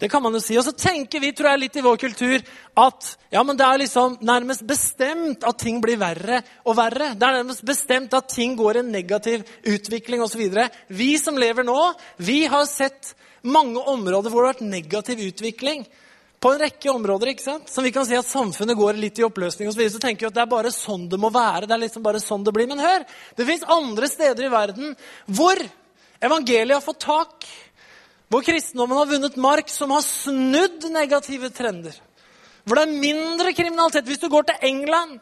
Det 0.00 0.08
kan 0.08 0.22
man 0.24 0.32
jo 0.32 0.40
si. 0.40 0.56
Og 0.56 0.64
så 0.64 0.72
tenker 0.72 1.20
vi 1.20 1.32
tror 1.36 1.50
jeg, 1.50 1.60
litt 1.66 1.76
i 1.76 1.84
vår 1.84 1.98
kultur 2.00 2.40
at 2.80 3.08
ja, 3.28 3.42
men 3.44 3.58
det 3.58 3.66
er 3.66 3.82
liksom 3.82 4.16
nærmest 4.24 4.64
bestemt 4.66 5.44
at 5.44 5.60
ting 5.60 5.80
blir 5.84 6.00
verre 6.00 6.40
og 6.64 6.78
verre. 6.78 7.12
Det 7.12 7.26
er 7.26 7.40
nærmest 7.42 7.64
bestemt 7.68 8.14
at 8.16 8.30
ting 8.32 8.56
går 8.56 8.78
i 8.78 8.84
en 8.84 8.92
negativ 8.94 9.44
utvikling 9.68 10.24
osv. 10.24 10.46
Vi 10.88 11.10
som 11.20 11.36
lever 11.38 11.68
nå, 11.68 11.78
vi 12.16 12.46
har 12.48 12.64
sett 12.70 13.12
mange 13.42 13.80
områder 13.92 14.32
hvor 14.32 14.44
det 14.44 14.48
har 14.48 14.54
vært 14.54 14.70
negativ 14.70 15.20
utvikling. 15.26 15.84
På 16.40 16.54
en 16.54 16.62
rekke 16.62 16.88
områder 16.88 17.34
ikke 17.34 17.44
sant? 17.44 17.68
som 17.68 17.84
vi 17.84 17.92
kan 17.92 18.06
si 18.08 18.16
at 18.16 18.24
samfunnet 18.24 18.78
går 18.78 18.96
litt 18.96 19.20
i 19.20 19.26
oppløsning. 19.26 19.68
Og 19.68 19.74
så, 19.74 19.82
videre, 19.82 19.92
så 19.98 20.00
tenker 20.00 20.24
vi 20.24 20.30
at 20.30 20.38
det 20.38 20.44
er 20.46 20.54
bare 20.54 20.72
sånn 20.72 21.04
det 21.12 21.20
må 21.20 21.28
være. 21.34 21.66
det 21.68 21.76
er 21.76 21.84
liksom 21.84 22.06
bare 22.06 22.22
sånn 22.24 22.46
det 22.46 22.54
blir. 22.56 22.70
Men 22.70 22.80
hør, 22.80 23.04
det 23.36 23.48
fins 23.48 23.68
andre 23.68 24.08
steder 24.08 24.48
i 24.48 24.54
verden 24.54 24.96
hvor 25.28 25.60
evangeliet 26.24 26.78
har 26.78 26.84
fått 26.84 27.04
tak 27.04 27.44
hvor 28.30 28.44
kristendommen 28.46 28.98
har 28.98 29.10
vunnet 29.10 29.36
mark, 29.42 29.68
som 29.72 29.90
har 29.90 30.04
snudd 30.06 30.86
negative 30.94 31.50
trender. 31.50 31.96
Hvor 32.64 32.78
det 32.78 32.86
er 32.86 33.00
mindre 33.02 33.52
kriminalitet. 33.56 34.06
Hvis 34.06 34.22
du 34.22 34.28
går 34.30 34.46
til 34.46 34.68
England 34.70 35.18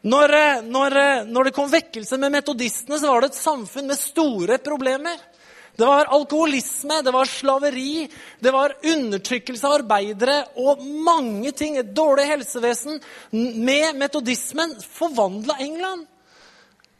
når, 0.00 0.32
når, 0.64 0.96
når 1.28 1.46
det 1.46 1.54
kom 1.54 1.68
vekkelse 1.70 2.16
med 2.18 2.32
metodistene, 2.32 2.98
så 2.98 3.10
var 3.10 3.20
det 3.20 3.34
et 3.34 3.42
samfunn 3.42 3.90
med 3.90 4.00
store 4.00 4.56
problemer. 4.64 5.18
Det 5.76 5.86
var 5.86 6.10
alkoholisme, 6.12 7.02
det 7.04 7.12
var 7.12 7.28
slaveri, 7.28 8.06
det 8.40 8.52
var 8.52 8.74
undertrykkelse 8.84 9.68
av 9.68 9.78
arbeidere 9.78 10.38
og 10.60 10.82
mange 11.04 11.52
ting. 11.56 11.76
Et 11.76 11.92
dårlig 11.96 12.26
helsevesen 12.28 12.98
med 13.30 14.00
metodismen 14.00 14.74
forvandla 14.98 15.60
England. 15.60 16.08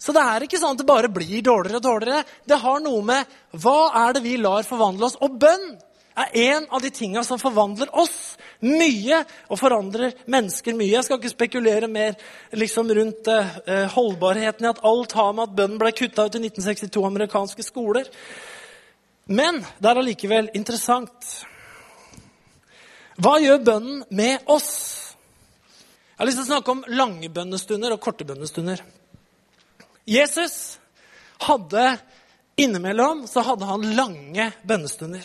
Så 0.01 0.15
det 0.17 0.23
er 0.25 0.47
ikke 0.47 0.59
sånn 0.61 0.79
at 0.79 0.81
det 0.81 0.89
bare 0.89 1.13
blir 1.13 1.43
dårligere 1.45 1.77
og 1.77 1.85
dårligere. 1.85 2.25
Det 2.49 2.59
har 2.63 2.81
noe 2.81 3.05
med 3.05 3.39
hva 3.61 3.91
er 4.07 4.17
det 4.17 4.25
vi 4.25 4.39
lar 4.41 4.65
forvandle 4.65 5.11
oss. 5.11 5.19
Og 5.21 5.35
bønn 5.43 5.75
er 6.21 6.37
en 6.53 6.67
av 6.73 6.81
de 6.81 6.91
tinga 6.91 7.21
som 7.25 7.39
forvandler 7.41 7.91
oss 8.01 8.39
mye 8.65 9.21
og 9.49 9.61
forandrer 9.61 10.15
mennesker 10.31 10.77
mye. 10.77 10.95
Jeg 10.95 11.07
skal 11.07 11.21
ikke 11.21 11.33
spekulere 11.33 11.89
mer 11.93 12.17
liksom, 12.57 12.89
rundt 12.97 13.29
eh, 13.29 13.85
holdbarheten 13.95 14.67
i 14.67 14.71
at 14.71 14.81
alt 14.89 15.17
har 15.17 15.35
med 15.37 15.49
at 15.49 15.59
bønnen 15.59 15.81
ble 15.81 15.93
kutta 15.97 16.27
ut 16.27 16.39
i 16.39 16.43
1962 16.49 17.05
amerikanske 17.07 17.67
skoler. 17.67 18.09
Men 19.31 19.61
det 19.79 19.91
er 19.91 20.01
allikevel 20.01 20.51
interessant. 20.59 21.29
Hva 23.21 23.37
gjør 23.43 23.61
bønnen 23.69 24.01
med 24.17 24.49
oss? 24.49 24.73
Jeg 26.17 26.25
har 26.25 26.29
lyst 26.29 26.41
til 26.41 26.49
å 26.49 26.53
snakke 26.55 26.73
om 26.73 26.83
lange 26.89 27.29
bønnestunder 27.33 27.93
og 27.95 28.03
korte 28.03 28.27
bønnestunder. 28.29 28.81
Jesus 30.05 30.79
hadde 31.39 31.99
innimellom 32.57 33.27
så 33.29 33.41
hadde 33.41 33.65
han 33.65 33.85
lange 33.97 34.51
bønnestunder. 34.63 35.25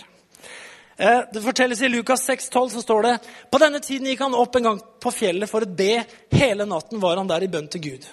Eh, 0.98 1.22
det 1.34 1.42
fortelles 1.42 1.82
I 1.82 1.90
Lukas 1.90 2.30
6,12 2.30 2.70
så 2.70 2.82
står 2.82 3.02
det 3.04 3.16
på 3.52 3.60
denne 3.60 3.82
tiden 3.84 4.08
gikk 4.08 4.24
han 4.24 4.38
opp 4.38 4.56
en 4.56 4.70
gang 4.70 4.80
på 5.04 5.12
fjellet 5.12 5.52
for 5.52 5.66
å 5.66 5.76
be. 5.82 6.06
Hele 6.32 6.68
natten 6.70 7.02
var 7.04 7.20
han 7.20 7.28
der 7.28 7.44
i 7.44 7.52
bønn 7.52 7.68
til 7.72 7.84
Gud. 7.84 8.08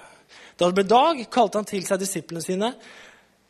Da 0.58 0.68
det 0.68 0.76
ble 0.80 0.86
dag, 0.86 1.22
kalte 1.30 1.60
han 1.60 1.68
til 1.68 1.86
seg 1.86 2.02
disiplene 2.02 2.42
sine. 2.42 2.72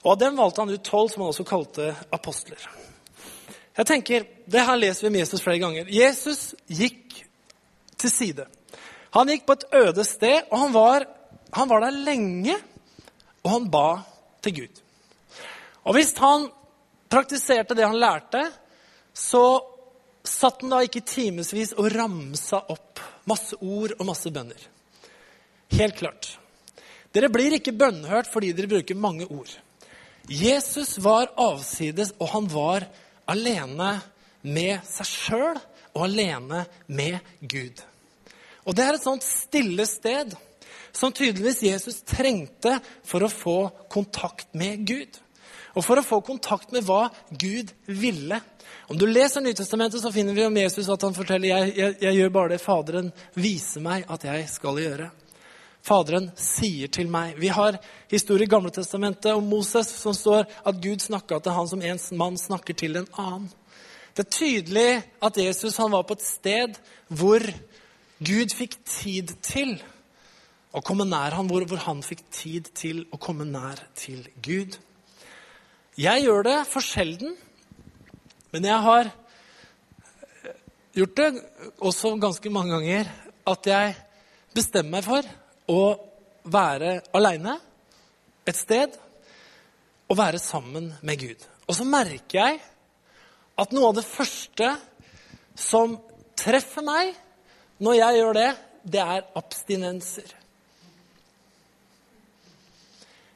Og 0.03 0.14
av 0.14 0.20
dem 0.20 0.37
valgte 0.38 0.64
han 0.64 0.72
ut 0.72 0.85
tolv, 0.85 1.11
som 1.11 1.22
han 1.22 1.33
også 1.33 1.46
kalte 1.48 1.92
apostler. 2.12 2.61
Jeg 3.77 3.88
tenker, 3.88 4.27
Det 4.46 4.61
her 4.61 4.77
leser 4.77 5.07
vi 5.07 5.09
om 5.09 5.20
Jesus 5.20 5.40
flere 5.40 5.59
ganger. 5.59 5.87
Jesus 5.88 6.55
gikk 6.66 7.22
til 7.96 8.11
side. 8.11 8.46
Han 9.14 9.29
gikk 9.29 9.46
på 9.46 9.53
et 9.53 9.64
øde 9.72 10.05
sted, 10.05 10.42
og 10.51 10.59
han 10.59 10.72
var, 10.72 11.07
han 11.53 11.68
var 11.68 11.81
der 11.81 11.96
lenge. 12.05 12.57
Og 13.42 13.50
han 13.50 13.68
ba 13.70 14.02
til 14.42 14.57
Gud. 14.62 14.83
Og 15.83 15.96
hvis 15.96 16.12
han 16.18 16.46
praktiserte 17.11 17.76
det 17.76 17.87
han 17.87 17.98
lærte, 17.98 18.44
så 19.12 19.61
satt 20.24 20.62
han 20.62 20.72
da 20.72 20.83
ikke 20.87 21.02
timevis 21.07 21.74
og 21.74 21.90
ramsa 21.92 22.62
opp 22.72 23.02
masse 23.28 23.59
ord 23.59 23.96
og 23.98 24.07
masse 24.09 24.31
bønner. 24.33 24.68
Helt 25.72 25.98
klart. 25.98 26.31
Dere 27.12 27.28
blir 27.33 27.59
ikke 27.59 27.74
bønnhørt 27.76 28.31
fordi 28.33 28.52
dere 28.57 28.70
bruker 28.70 28.98
mange 28.98 29.26
ord. 29.28 29.50
Jesus 30.28 30.96
var 31.02 31.33
avsides, 31.40 32.12
og 32.22 32.28
han 32.31 32.46
var 32.52 32.87
alene 33.31 33.96
med 34.42 34.85
seg 34.87 35.09
sjøl 35.09 35.59
og 35.92 36.05
alene 36.07 36.64
med 36.87 37.18
Gud. 37.40 37.83
Og 38.62 38.76
det 38.78 38.87
er 38.87 38.96
et 38.96 39.05
sånt 39.05 39.26
stille 39.26 39.87
sted 39.90 40.37
som 40.92 41.12
tydeligvis 41.12 41.62
Jesus 41.62 42.02
trengte 42.07 42.78
for 43.05 43.24
å 43.24 43.33
få 43.33 43.59
kontakt 43.92 44.52
med 44.55 44.87
Gud. 44.87 45.18
Og 45.72 45.85
for 45.87 45.98
å 45.98 46.05
få 46.05 46.20
kontakt 46.24 46.72
med 46.74 46.85
hva 46.85 47.07
Gud 47.31 47.72
ville. 47.87 48.40
Om 48.92 48.98
du 49.00 49.07
leser 49.09 49.40
Nytestamentet, 49.40 50.02
så 50.02 50.12
finner 50.12 50.37
vi 50.37 50.44
om 50.44 50.57
Jesus 50.57 50.90
at 50.92 51.02
han 51.07 51.16
forteller 51.16 51.48
jeg, 51.48 51.72
jeg, 51.78 51.96
jeg 52.02 52.18
gjør 52.18 52.35
bare 52.35 52.52
det 52.52 52.61
Faderen 52.61 53.09
viser 53.38 53.85
meg 53.85 54.05
at 54.12 54.26
jeg 54.28 54.48
skal 54.52 54.81
gjøre. 54.83 55.09
Faderen 55.83 56.28
sier 56.38 56.92
til 56.92 57.09
meg. 57.11 57.35
Vi 57.40 57.48
har 57.50 57.81
historie 58.12 58.46
i 58.46 58.50
Gamle 58.50 58.70
Testamentet 58.74 59.33
om 59.35 59.48
Moses 59.48 59.88
som 59.98 60.14
står 60.14 60.44
at 60.46 60.78
Gud 60.83 61.02
snakka 61.02 61.40
til 61.42 61.57
han 61.57 61.70
som 61.70 61.83
en 61.83 62.02
mann 62.20 62.38
snakker 62.38 62.76
til 62.78 63.00
en 63.00 63.09
annen. 63.18 63.48
Det 64.12 64.26
er 64.26 64.35
tydelig 64.37 64.90
at 65.24 65.40
Jesus 65.40 65.78
var 65.81 66.05
på 66.05 66.18
et 66.18 66.26
sted 66.26 66.76
hvor 67.09 67.42
Gud 68.22 68.52
fikk 68.55 68.76
tid 68.87 69.33
til 69.42 69.78
å 70.72 70.80
komme 70.85 71.04
nær 71.08 71.37
han, 71.37 71.48
hvor, 71.50 71.64
hvor 71.68 71.82
han 71.85 72.00
fikk 72.04 72.24
tid 72.32 72.70
til 72.76 73.04
å 73.12 73.20
komme 73.20 73.44
nær 73.48 73.80
til 73.98 74.24
Gud. 74.44 74.78
Jeg 76.00 76.24
gjør 76.24 76.46
det 76.48 76.58
for 76.70 76.85
sjelden. 76.85 77.35
Men 78.52 78.68
jeg 78.68 78.85
har 78.85 79.11
gjort 80.96 81.16
det 81.16 81.28
også 81.80 82.14
ganske 82.20 82.52
mange 82.52 82.76
ganger 82.76 83.12
at 83.48 83.68
jeg 83.68 83.94
bestemmer 84.52 84.98
meg 84.98 85.06
for 85.06 85.28
å 85.72 85.82
være 86.52 86.98
aleine 87.16 87.54
et 88.48 88.58
sted 88.58 88.98
og 90.11 90.18
være 90.18 90.40
sammen 90.42 90.90
med 91.00 91.20
Gud. 91.22 91.46
Og 91.68 91.76
så 91.78 91.87
merker 91.88 92.38
jeg 92.38 92.61
at 93.61 93.72
noe 93.72 93.92
av 93.92 93.96
det 93.96 94.04
første 94.08 94.68
som 95.56 95.96
treffer 96.37 96.85
meg 96.85 97.14
når 97.82 97.98
jeg 97.98 98.20
gjør 98.20 98.37
det, 98.37 98.50
det 98.92 99.02
er 99.02 99.26
abstinenser. 99.38 100.41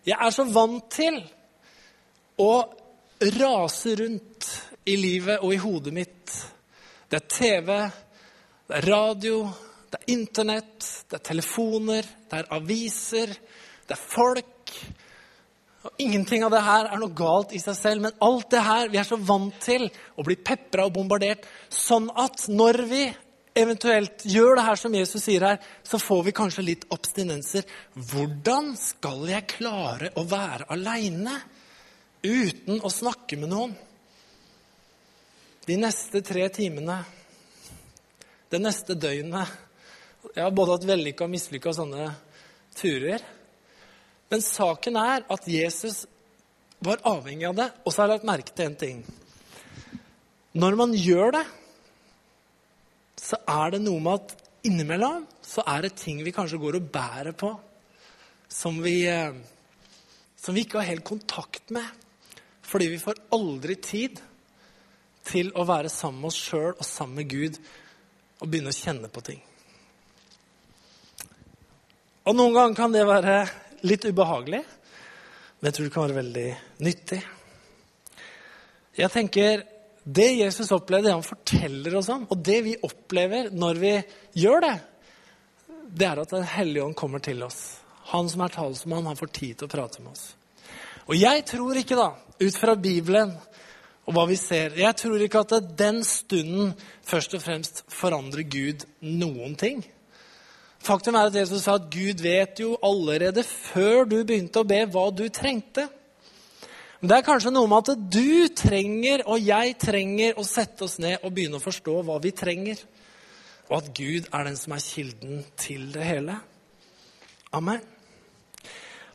Jeg 0.06 0.18
er 0.22 0.30
så 0.30 0.44
vant 0.46 0.84
til 0.94 1.16
å 2.38 2.52
rase 3.40 3.94
rundt 3.98 4.50
i 4.86 4.94
livet 5.00 5.42
og 5.42 5.50
i 5.50 5.58
hodet 5.58 5.94
mitt. 5.96 6.34
Det 7.10 7.18
er 7.18 7.26
TV, 7.26 7.72
det 8.68 8.76
er 8.78 8.86
radio, 8.86 9.40
det 9.90 9.98
er 9.98 10.12
Internett, 10.14 10.86
det 11.10 11.18
er 11.18 11.24
telefoner, 11.26 12.06
det 12.30 12.38
er 12.38 12.54
aviser, 12.54 13.34
det 13.86 13.96
er 13.96 14.04
folk. 14.14 14.72
Og 15.86 16.06
Ingenting 16.06 16.46
av 16.46 16.54
det 16.54 16.62
her 16.68 16.92
er 16.92 17.02
noe 17.02 17.18
galt 17.18 17.56
i 17.58 17.62
seg 17.62 17.78
selv, 17.78 18.06
men 18.06 18.22
alt 18.22 18.50
det 18.54 18.62
her 18.62 18.88
Vi 18.94 19.02
er 19.02 19.10
så 19.10 19.18
vant 19.18 19.58
til 19.62 19.88
å 20.14 20.26
bli 20.26 20.38
pepra 20.38 20.86
og 20.86 20.94
bombardert, 20.94 21.50
sånn 21.66 22.12
at 22.14 22.46
når 22.46 22.82
vi 22.90 23.04
eventuelt 23.56 24.24
gjør 24.28 24.58
det 24.58 24.66
her 24.66 24.80
som 24.80 24.94
Jesus 24.94 25.24
sier 25.24 25.44
her, 25.46 25.58
så 25.82 26.00
får 26.02 26.22
vi 26.28 26.36
kanskje 26.36 26.66
litt 26.66 26.86
abstinenser. 26.94 27.66
Hvordan 27.94 28.74
skal 28.80 29.26
jeg 29.30 29.48
klare 29.56 30.12
å 30.16 30.26
være 30.28 30.68
aleine 30.76 31.40
uten 32.26 32.80
å 32.84 32.92
snakke 32.92 33.38
med 33.40 33.52
noen? 33.52 33.76
de 35.66 35.76
neste 35.80 36.22
tre 36.22 36.46
timene, 36.54 37.00
det 38.50 38.62
neste 38.62 38.94
døgnet 38.94 39.62
Jeg 40.34 40.42
har 40.42 40.54
både 40.54 40.74
hatt 40.74 40.86
vellykka 40.86 41.26
og 41.26 41.30
mislykka 41.30 41.72
sånne 41.74 42.08
turer. 42.74 43.22
Men 44.26 44.42
saken 44.42 44.96
er 44.98 45.22
at 45.30 45.44
Jesus 45.46 46.00
var 46.82 46.98
avhengig 47.06 47.46
av 47.46 47.54
det. 47.54 47.66
Og 47.86 47.94
så 47.94 48.02
har 48.02 48.08
jeg 48.08 48.16
lagt 48.16 48.26
merke 48.26 48.54
til 48.56 48.66
en 48.66 48.74
ting. 48.80 49.04
Når 50.58 50.78
man 50.80 50.96
gjør 50.98 51.36
det, 51.36 51.44
så 53.26 53.38
er 53.50 53.74
det 53.74 53.82
noe 53.82 54.02
med 54.02 54.20
at 54.20 54.34
innimellom 54.66 55.24
så 55.46 55.64
er 55.66 55.86
det 55.86 55.96
ting 55.98 56.22
vi 56.22 56.34
kanskje 56.34 56.60
går 56.62 56.78
og 56.78 56.90
bærer 56.94 57.34
på, 57.38 57.50
som 58.48 58.78
vi, 58.82 59.00
eh, 59.10 59.34
som 60.38 60.54
vi 60.54 60.66
ikke 60.66 60.80
har 60.80 60.92
helt 60.92 61.06
kontakt 61.06 61.70
med. 61.74 61.86
Fordi 62.66 62.88
vi 62.90 63.02
får 63.02 63.22
aldri 63.34 63.76
tid 63.82 64.22
til 65.26 65.50
å 65.54 65.66
være 65.66 65.90
sammen 65.90 66.22
med 66.22 66.30
oss 66.30 66.40
sjøl 66.48 66.72
og 66.74 66.86
sammen 66.86 67.22
med 67.22 67.30
Gud 67.30 67.58
og 68.40 68.48
begynne 68.50 68.74
å 68.74 68.76
kjenne 68.76 69.10
på 69.10 69.22
ting. 69.26 69.42
Og 72.26 72.34
Noen 72.34 72.54
ganger 72.54 72.78
kan 72.78 72.94
det 72.94 73.06
være 73.06 73.36
litt 73.86 74.06
ubehagelig, 74.06 74.62
men 75.58 75.68
jeg 75.68 75.76
tror 75.76 75.86
det 75.86 75.94
kan 75.94 76.06
være 76.06 76.20
veldig 76.20 76.46
nyttig. 76.82 77.20
Jeg 78.96 79.12
tenker, 79.14 79.62
Det 80.06 80.28
Jesus 80.38 80.70
opplevde, 80.70 81.08
det 81.08 81.16
han 81.16 81.26
forteller 81.26 81.96
oss 81.98 82.08
om, 82.14 82.28
og 82.30 82.38
det 82.46 82.60
vi 82.62 82.76
opplever 82.86 83.50
når 83.50 83.80
vi 83.82 83.94
gjør 84.38 84.62
det, 84.62 84.76
det 85.96 86.06
er 86.06 86.20
at 86.22 86.30
Den 86.34 86.46
hellige 86.46 86.84
ånd 86.84 86.94
kommer 86.98 87.22
til 87.22 87.42
oss. 87.42 87.80
Han 88.12 88.28
som 88.30 88.44
er 88.44 88.54
talsmann, 88.54 89.06
han 89.06 89.18
får 89.18 89.32
tid 89.34 89.58
til 89.58 89.66
å 89.66 89.72
prate 89.72 90.02
med 90.02 90.12
oss. 90.12 90.28
Og 91.06 91.18
jeg 91.18 91.42
tror 91.46 91.78
ikke, 91.78 91.98
da, 91.98 92.12
ut 92.38 92.58
fra 92.58 92.76
Bibelen, 92.78 93.34
og 94.06 94.14
hva 94.14 94.28
vi 94.30 94.38
ser. 94.38 94.76
Jeg 94.78 94.94
tror 95.00 95.22
ikke 95.22 95.42
at 95.42 95.74
den 95.78 96.02
stunden 96.06 96.72
først 97.06 97.34
og 97.34 97.42
fremst 97.42 97.82
forandrer 97.90 98.46
Gud 98.46 98.86
noen 99.02 99.56
ting. 99.58 99.82
Faktum 100.86 101.16
er 101.18 101.32
at 101.32 101.38
Jesus 101.40 101.64
sa 101.64 101.74
at 101.80 101.88
Gud 101.90 102.22
vet 102.22 102.60
jo 102.62 102.76
allerede 102.86 103.42
før 103.42 104.04
du 104.06 104.20
begynte 104.22 104.62
å 104.62 104.68
be, 104.68 104.84
hva 104.86 105.08
du 105.10 105.24
trengte. 105.34 105.88
Men 107.00 107.10
det 107.10 107.16
er 107.18 107.26
kanskje 107.26 107.52
noe 107.52 107.68
med 107.68 107.90
at 107.92 108.04
du 108.12 108.48
trenger, 108.56 109.24
og 109.28 109.42
jeg 109.44 109.74
trenger, 109.80 110.38
å 110.40 110.44
sette 110.46 110.86
oss 110.86 110.96
ned 111.02 111.20
og 111.20 111.34
begynne 111.36 111.60
å 111.60 111.64
forstå 111.64 111.98
hva 112.06 112.16
vi 112.24 112.32
trenger. 112.36 112.80
Og 113.68 113.76
at 113.80 113.90
Gud 113.96 114.30
er 114.30 114.46
den 114.48 114.56
som 114.56 114.72
er 114.76 114.84
kilden 114.84 115.44
til 115.60 115.90
det 115.92 116.06
hele. 116.06 116.38
Amen. 117.56 117.82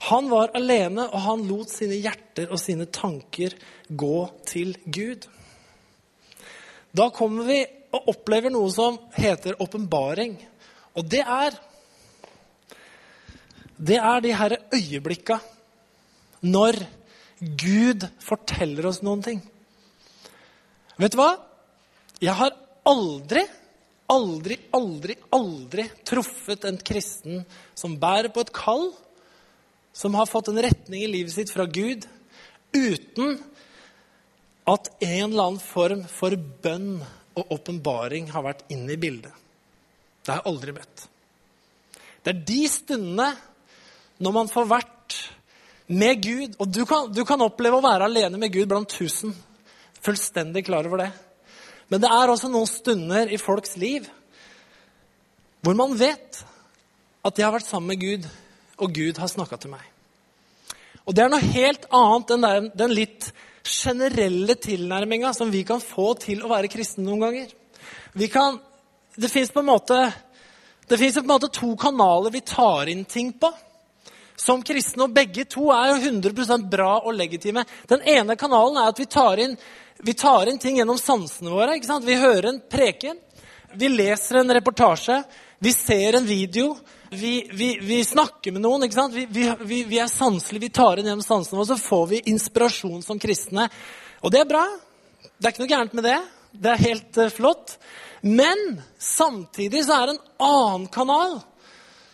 Han 0.09 0.29
var 0.31 0.53
alene, 0.57 1.07
og 1.09 1.25
han 1.25 1.45
lot 1.49 1.73
sine 1.73 1.97
hjerter 2.01 2.49
og 2.51 2.61
sine 2.61 2.87
tanker 2.89 3.55
gå 3.87 4.17
til 4.49 4.73
Gud. 4.85 5.27
Da 6.91 7.09
kommer 7.13 7.47
vi 7.47 7.59
og 7.91 8.13
opplever 8.13 8.53
noe 8.53 8.69
som 8.73 8.97
heter 9.17 9.59
åpenbaring. 9.61 10.37
Og 10.97 11.05
det 11.07 11.25
er 11.25 11.59
Det 13.81 13.97
er 13.97 14.19
de 14.21 14.33
her 14.37 14.53
øyeblikka 14.69 15.39
når 16.41 16.75
Gud 17.41 18.05
forteller 18.21 18.85
oss 18.85 19.01
noen 19.01 19.23
ting. 19.25 19.41
Vet 21.01 21.15
du 21.15 21.17
hva? 21.17 21.31
Jeg 22.21 22.37
har 22.37 22.53
aldri, 22.85 23.41
aldri, 24.13 24.57
aldri, 24.77 25.15
aldri 25.33 25.87
truffet 26.05 26.67
en 26.69 26.77
kristen 26.77 27.41
som 27.77 27.97
bærer 28.01 28.29
på 28.33 28.43
et 28.45 28.53
kall, 28.53 28.91
som 29.93 30.13
har 30.15 30.29
fått 30.29 30.51
en 30.51 30.61
retning 30.61 31.01
i 31.01 31.09
livet 31.09 31.33
sitt 31.33 31.51
fra 31.53 31.65
Gud, 31.65 32.05
uten 32.77 33.39
at 34.69 34.91
en 35.01 35.31
eller 35.31 35.47
annen 35.47 35.63
form 35.63 36.05
for 36.07 36.37
bønn 36.63 37.01
og 37.33 37.55
åpenbaring 37.57 38.29
har 38.31 38.45
vært 38.45 38.67
inne 38.71 38.93
i 38.93 39.01
bildet. 39.01 39.33
Det 40.21 40.29
har 40.29 40.43
jeg 40.43 40.51
aldri 40.53 40.75
møtt. 40.77 41.07
Det 42.21 42.35
er 42.35 42.43
de 42.45 42.61
stundene 42.69 43.31
når 44.21 44.35
man 44.35 44.51
får 44.51 44.67
vært 44.69 44.97
med 45.91 46.23
Gud 46.23 46.55
Og 46.59 46.69
du 46.71 46.85
kan, 46.87 47.11
du 47.11 47.23
kan 47.27 47.41
oppleve 47.43 47.79
å 47.79 47.83
være 47.83 48.07
alene 48.07 48.39
med 48.39 48.53
Gud 48.53 48.69
blant 48.71 48.89
tusen. 48.89 49.33
Fullstendig 50.01 50.65
klar 50.65 50.87
over 50.87 51.03
det. 51.03 51.11
Men 51.91 52.01
det 52.03 52.09
er 52.11 52.31
også 52.31 52.49
noen 52.51 52.69
stunder 52.69 53.31
i 53.31 53.39
folks 53.41 53.75
liv 53.79 54.07
hvor 55.61 55.75
man 55.77 55.91
vet 55.93 56.39
at 57.21 57.37
jeg 57.37 57.45
har 57.45 57.53
vært 57.53 57.67
sammen 57.67 57.91
med 57.91 58.01
Gud, 58.01 58.23
og 58.81 58.95
Gud 58.95 59.19
har 59.21 59.29
snakka 59.29 59.59
til 59.61 59.69
meg. 59.75 59.83
Og 61.05 61.13
det 61.13 61.21
er 61.21 61.29
noe 61.29 61.51
helt 61.53 61.83
annet 61.93 62.33
enn 62.33 62.47
den, 62.47 62.69
den 62.81 62.95
litt 62.97 63.27
generelle 63.61 64.55
tilnærminga 64.57 65.35
som 65.37 65.51
vi 65.53 65.61
kan 65.67 65.81
få 65.83 66.15
til 66.17 66.41
å 66.41 66.49
være 66.49 66.71
kristne 66.71 67.05
noen 67.05 67.21
ganger. 67.27 67.53
Kan, 68.33 68.57
det 69.13 69.29
fins 69.29 69.53
på, 69.53 69.61
på 69.61 71.21
en 71.21 71.29
måte 71.29 71.51
to 71.53 71.75
kanaler 71.77 72.33
vi 72.33 72.41
tar 72.41 72.89
inn 72.89 73.05
ting 73.05 73.29
på 73.37 73.51
som 74.41 74.63
kristne, 74.65 75.05
og 75.05 75.13
begge 75.13 75.45
to 75.49 75.69
er 75.73 75.91
jo 75.91 75.99
100% 76.09 76.65
bra 76.71 76.95
og 76.99 77.13
legitime. 77.13 77.63
Den 77.89 78.01
ene 78.09 78.37
kanalen 78.39 78.79
er 78.81 78.89
at 78.89 79.01
vi 79.01 79.05
tar 79.05 79.41
inn, 79.43 79.53
vi 80.01 80.15
tar 80.17 80.49
inn 80.49 80.57
ting 80.61 80.79
gjennom 80.79 80.97
sansene 80.97 81.53
våre. 81.53 81.75
ikke 81.77 81.91
sant? 81.91 82.07
Vi 82.07 82.17
hører 82.17 82.49
en 82.49 82.61
preken, 82.71 83.19
vi 83.77 83.91
leser 83.91 84.41
en 84.41 84.53
reportasje, 84.57 85.21
vi 85.61 85.73
ser 85.75 86.17
en 86.17 86.25
video. 86.25 86.73
Vi, 87.11 87.49
vi, 87.53 87.73
vi 87.83 87.99
snakker 88.07 88.55
med 88.55 88.63
noen. 88.63 88.87
ikke 88.87 88.97
sant? 88.97 89.13
Vi, 89.13 89.83
vi 89.85 89.99
er 89.99 90.09
sanselige, 90.09 90.65
vi 90.65 90.73
tar 90.73 90.97
inn 90.97 91.11
gjennom 91.11 91.25
sansene 91.25 91.59
våre, 91.59 91.73
så 91.73 91.89
får 91.91 92.05
vi 92.09 92.23
inspirasjon 92.31 93.03
som 93.05 93.19
kristne. 93.21 93.67
Og 94.25 94.33
det 94.33 94.41
er 94.41 94.49
bra. 94.49 94.63
Det 95.37 95.45
er 95.45 95.53
ikke 95.53 95.65
noe 95.65 95.73
gærent 95.75 95.97
med 95.97 96.07
det. 96.07 96.17
Det 96.51 96.71
er 96.71 96.85
helt 96.87 97.21
uh, 97.21 97.29
flott. 97.33 97.75
Men 98.25 98.81
samtidig 98.97 99.85
så 99.85 99.99
er 99.99 100.09
det 100.09 100.17
en 100.17 100.25
annen 100.49 100.89
kanal 100.93 101.39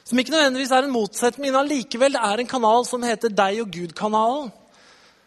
som 0.07 0.19
ikke 0.19 0.31
nødvendigvis 0.31 0.71
er 0.71 0.85
en 0.87 0.93
motsetning, 0.93 1.49
men 1.51 1.59
allikevel 1.59 2.15
er 2.15 2.39
en 2.39 2.47
kanal 2.47 2.85
som 2.87 3.03
heter 3.03 3.33
Deg 3.33 3.59
og 3.65 3.73
Gud-kanalen. 3.75 4.51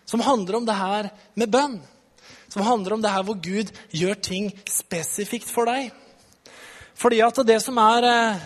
Som 0.08 0.22
handler 0.24 0.56
om 0.56 0.64
det 0.66 0.76
her 0.78 1.10
med 1.36 1.50
bønn. 1.52 1.74
Som 2.48 2.64
handler 2.64 2.96
om 2.96 3.02
det 3.04 3.12
her 3.12 3.26
hvor 3.26 3.36
Gud 3.44 3.68
gjør 3.92 4.16
ting 4.24 4.48
spesifikt 4.64 5.50
for 5.52 5.68
deg. 5.68 5.92
Fordi 6.96 7.20
at 7.24 7.42
det 7.46 7.58
som 7.62 7.76
er, 7.78 8.06
eh, 8.08 8.40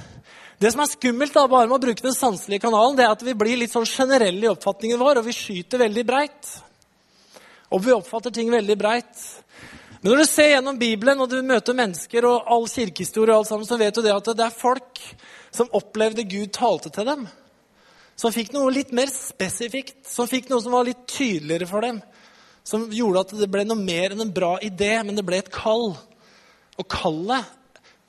det 0.58 0.72
som 0.74 0.82
er 0.82 0.90
skummelt 0.90 1.34
da, 1.34 1.46
bare 1.46 1.68
med 1.70 1.78
å 1.78 1.84
bruke 1.86 2.02
den 2.02 2.16
sanselige 2.16 2.66
kanalen, 2.66 2.96
det 2.98 3.06
er 3.06 3.14
at 3.14 3.22
vi 3.22 3.34
blir 3.38 3.56
litt 3.56 3.72
sånn 3.72 3.86
generelle 3.86 4.44
i 4.44 4.50
oppfatningen 4.50 4.98
vår, 4.98 5.22
og 5.22 5.28
vi 5.30 5.38
skyter 5.38 5.86
veldig 5.86 6.04
breit. 6.04 6.50
Og 7.70 7.80
vi 7.86 7.94
oppfatter 7.94 8.34
ting 8.34 8.50
veldig 8.50 8.76
breit. 8.78 9.22
Men 10.00 10.12
når 10.12 10.18
du 10.18 10.26
ser 10.26 10.50
gjennom 10.50 10.78
Bibelen 10.78 11.22
og 11.22 11.30
du 11.30 11.38
møter 11.46 11.78
mennesker 11.78 12.26
og 12.28 12.50
all 12.50 12.66
kirkehistorie, 12.68 13.32
og 13.32 13.44
alt 13.44 13.48
sammen, 13.48 13.70
så 13.70 13.78
vet 13.78 13.94
du 13.94 14.02
det 14.02 14.12
at 14.12 14.34
det 14.34 14.44
er 14.44 14.58
folk 14.58 15.00
som 15.54 15.70
opplevde 15.76 16.26
Gud 16.26 16.52
talte 16.54 16.90
til 16.90 17.06
dem. 17.06 17.26
Som 18.18 18.34
fikk 18.34 18.52
noe 18.54 18.72
litt 18.74 18.92
mer 18.94 19.10
spesifikt, 19.10 20.00
som 20.06 20.28
fikk 20.30 20.50
noe 20.50 20.62
som 20.62 20.74
var 20.74 20.86
litt 20.86 21.04
tydeligere 21.10 21.68
for 21.70 21.84
dem. 21.86 22.00
Som 22.66 22.88
gjorde 22.94 23.24
at 23.24 23.34
det 23.38 23.50
ble 23.52 23.66
noe 23.66 23.78
mer 23.78 24.14
enn 24.14 24.24
en 24.24 24.34
bra 24.34 24.56
idé, 24.64 24.96
men 25.04 25.18
det 25.18 25.26
ble 25.26 25.42
et 25.42 25.52
kall. 25.54 25.92
Og 26.78 26.88
kallet, 26.90 27.50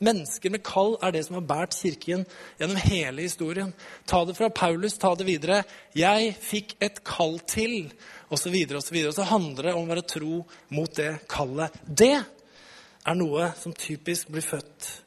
mennesker 0.06 0.52
med 0.54 0.64
kall, 0.66 0.96
er 1.06 1.14
det 1.16 1.24
som 1.26 1.38
har 1.38 1.46
båret 1.48 1.78
kirken 1.78 2.26
gjennom 2.60 2.82
hele 2.86 3.26
historien. 3.26 3.72
Ta 4.10 4.24
det 4.26 4.38
fra 4.38 4.50
Paulus, 4.54 4.98
ta 5.02 5.14
det 5.18 5.28
videre. 5.30 5.62
Jeg 5.98 6.34
fikk 6.42 6.76
et 6.84 7.02
kall 7.08 7.40
til, 7.50 7.92
osv. 8.30 8.58
Og, 8.66 8.82
så 8.84 9.02
og 9.06 9.18
så 9.18 9.30
handler 9.30 9.70
det 9.70 9.76
om 9.78 9.86
å 9.86 9.94
være 9.94 10.08
tro 10.16 10.44
mot 10.74 10.98
det 10.98 11.12
kallet. 11.32 11.82
Det 11.86 12.16
er 12.16 13.18
noe 13.18 13.52
som 13.60 13.74
typisk 13.74 14.34
blir 14.34 14.46
født 14.46 15.05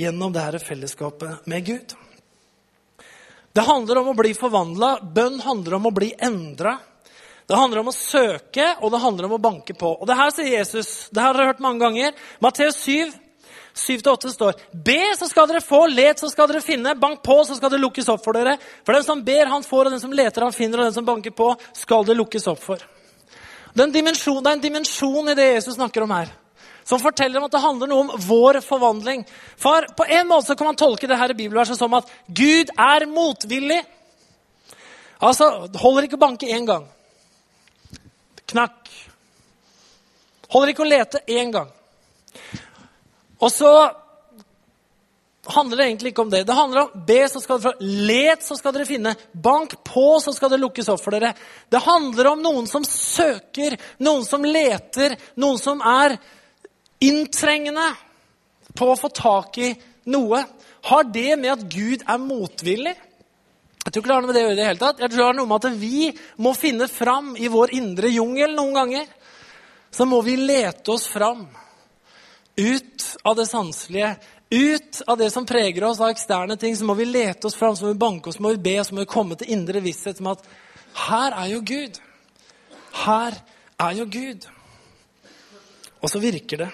gjennom 0.00 0.32
dette 0.32 0.58
fellesskapet 0.64 1.46
med 1.50 1.66
Gud. 1.66 1.94
Det 3.52 3.64
handler 3.66 3.98
om 4.00 4.12
å 4.12 4.16
bli 4.18 4.32
forvandla. 4.34 4.98
Bønn 5.02 5.40
handler 5.42 5.76
om 5.80 5.88
å 5.90 5.94
bli 5.94 6.12
endra. 6.18 6.76
Det 7.50 7.58
handler 7.58 7.80
om 7.82 7.90
å 7.90 7.96
søke, 7.96 8.76
og 8.78 8.92
det 8.94 9.00
handler 9.02 9.26
om 9.26 9.34
å 9.34 9.42
banke 9.42 9.74
på. 9.74 9.88
Og 9.98 10.06
det 10.06 10.16
her 10.16 10.30
sier 10.30 10.52
Jesus. 10.52 11.08
Det 11.10 11.18
her 11.18 11.32
har 11.32 11.38
dere 11.38 11.50
hørt 11.50 11.64
mange 11.64 11.82
ganger. 11.82 12.14
Matteus 12.38 12.78
7, 12.84 13.10
7-8 13.74 14.30
står 14.36 14.60
Be, 14.70 15.00
så 15.18 15.26
skal 15.26 15.50
dere 15.50 15.64
få. 15.64 15.82
Let, 15.90 16.22
så 16.22 16.30
skal 16.30 16.46
dere 16.52 16.62
finne. 16.62 16.94
Bank 16.94 17.24
på, 17.26 17.40
så 17.48 17.58
skal 17.58 17.74
det 17.74 17.82
lukkes 17.82 18.08
opp 18.14 18.22
for 18.22 18.38
dere. 18.38 18.54
For 18.86 18.94
den 18.94 19.06
som 19.06 19.24
ber, 19.26 19.50
han 19.50 19.66
får, 19.66 19.90
og 19.90 19.96
den 19.96 20.04
som 20.04 20.14
leter, 20.14 20.46
han 20.46 20.54
finner, 20.54 20.78
og 20.78 20.90
den 20.90 20.96
som 21.00 21.08
banker 21.08 21.34
på, 21.34 21.50
skal 21.76 22.06
det 22.06 22.16
lukkes 22.20 22.46
opp 22.54 22.62
for. 22.62 22.86
Det 23.74 23.82
er 23.82 24.54
en 24.54 24.62
dimensjon 24.62 25.30
i 25.30 25.36
det 25.38 25.50
Jesus 25.56 25.76
snakker 25.76 26.06
om 26.06 26.14
her 26.14 26.30
som 26.90 26.98
forteller 26.98 27.38
om 27.38 27.46
at 27.46 27.52
det 27.54 27.62
handler 27.62 27.90
noe 27.90 28.02
om 28.02 28.22
vår 28.26 28.58
forvandling. 28.66 29.22
For 29.60 29.86
På 29.94 30.04
en 30.10 30.26
måte 30.26 30.56
kan 30.58 30.66
man 30.66 30.78
tolke 30.78 31.06
det 31.06 31.18
her 31.20 31.30
i 31.30 31.36
bibelverset 31.38 31.78
som 31.78 31.94
at 31.94 32.08
Gud 32.26 32.72
er 32.74 33.06
motvillig. 33.06 33.78
Altså, 35.22 35.68
holder 35.78 36.08
ikke 36.08 36.18
å 36.18 36.24
banke 36.24 36.48
én 36.50 36.66
gang. 36.66 36.88
Knakk. 38.50 38.90
Holder 40.50 40.72
ikke 40.72 40.82
å 40.82 40.90
lete 40.90 41.20
én 41.30 41.52
gang. 41.54 41.70
Og 43.38 43.54
så 43.54 43.70
handler 45.46 45.78
det 45.78 45.86
egentlig 45.86 46.10
ikke 46.10 46.26
om 46.26 46.34
det. 46.34 46.42
Det 46.48 46.58
handler 46.58 46.82
om 46.88 47.06
be, 47.06 47.20
så 47.30 47.44
skal 47.44 47.60
dere 47.60 47.70
få. 47.70 47.86
Let, 48.10 48.42
så 48.42 48.58
skal 48.58 48.74
dere 48.74 48.88
finne. 48.88 49.14
Bank 49.30 49.78
på, 49.86 50.08
så 50.26 50.34
skal 50.34 50.50
det 50.50 50.58
lukkes 50.64 50.90
opp 50.90 51.06
for 51.06 51.14
dere. 51.14 51.36
Det 51.70 51.84
handler 51.86 52.32
om 52.34 52.42
noen 52.42 52.66
som 52.70 52.82
søker, 52.82 53.78
noen 54.02 54.26
som 54.26 54.42
leter, 54.42 55.14
noen 55.38 55.62
som 55.62 55.86
er 55.86 56.18
inntrengende 57.00 57.90
på 58.76 58.90
å 58.92 58.98
få 58.98 59.10
tak 59.14 59.58
i 59.58 59.70
noe, 60.10 60.44
har 60.88 61.06
det 61.12 61.36
med 61.36 61.52
at 61.52 61.64
Gud 61.72 62.04
er 62.08 62.20
motvillig? 62.22 62.96
Jeg 63.80 63.92
tror 63.92 64.02
ikke 64.02 64.10
det 64.10 64.14
har 64.14 64.24
noe 64.24 64.30
med 64.30 64.36
det 64.36 64.42
å 64.42 64.48
gjøre 64.48 64.58
det 64.58 64.66
hele 64.68 64.80
tatt. 64.80 65.00
Jeg 65.00 65.10
tror 65.10 65.20
det 65.20 65.28
har 65.28 65.38
noe 65.38 65.48
med 65.50 65.64
at 65.64 65.80
vi 65.80 66.10
må 66.44 66.52
finne 66.56 66.88
fram 66.92 67.32
i 67.40 67.48
vår 67.52 67.72
indre 67.78 68.10
jungel 68.12 68.52
noen 68.56 68.76
ganger. 68.76 69.06
Så 69.90 70.06
må 70.06 70.20
vi 70.22 70.36
lete 70.36 70.92
oss 70.92 71.06
fram. 71.10 71.46
Ut 72.60 73.06
av 73.24 73.38
det 73.38 73.46
sanselige, 73.48 74.12
ut 74.50 75.00
av 75.06 75.16
det 75.18 75.30
som 75.32 75.46
preger 75.48 75.86
oss 75.88 76.00
av 76.00 76.12
eksterne 76.12 76.58
ting. 76.60 76.76
Så 76.76 76.84
må 76.84 76.94
vi 76.98 77.08
lete 77.08 77.48
oss 77.48 77.56
fram, 77.56 77.76
så 77.76 77.88
må 77.88 77.94
vi 77.94 78.02
banke 78.04 78.28
oss, 78.28 78.36
så 78.36 78.44
må 78.44 78.52
vi 78.54 78.62
be, 78.68 78.76
så 78.84 78.94
må 78.94 79.04
vi 79.06 79.10
komme 79.10 79.40
til 79.40 79.52
indre 79.56 79.82
visshet 79.84 80.20
om 80.20 80.32
at 80.34 80.44
her 81.08 81.36
er 81.40 81.50
jo 81.54 81.64
Gud. 81.64 82.00
Her 83.00 83.40
er 83.80 83.96
jo 83.96 84.06
Gud. 84.12 84.46
Og 86.00 86.12
så 86.12 86.20
virker 86.20 86.66
det. 86.66 86.70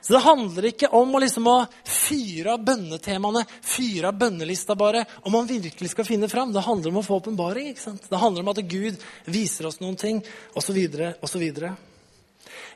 Så 0.00 0.14
det 0.14 0.22
handler 0.24 0.68
ikke 0.70 0.90
om 0.94 1.14
å, 1.14 1.20
liksom, 1.22 1.48
å 1.50 1.66
fyre 1.84 2.54
av 2.54 2.64
bønnetemaene, 2.64 3.42
fyre 3.66 4.12
av 4.12 4.18
bønnelista 4.20 4.76
bare, 4.78 5.04
om 5.26 5.34
man 5.34 5.48
virkelig 5.48 5.90
skal 5.92 6.06
finne 6.06 6.30
fram. 6.30 6.52
Det 6.54 6.64
handler 6.64 6.92
om 6.92 7.00
å 7.00 7.06
få 7.06 7.18
åpenbaring. 7.18 7.74
Det 7.74 8.22
handler 8.22 8.44
om 8.44 8.52
at 8.54 8.62
Gud 8.70 9.02
viser 9.26 9.68
oss 9.68 9.80
noen 9.82 9.98
ting, 9.98 10.22
osv., 10.54 10.78
osv. 11.22 11.46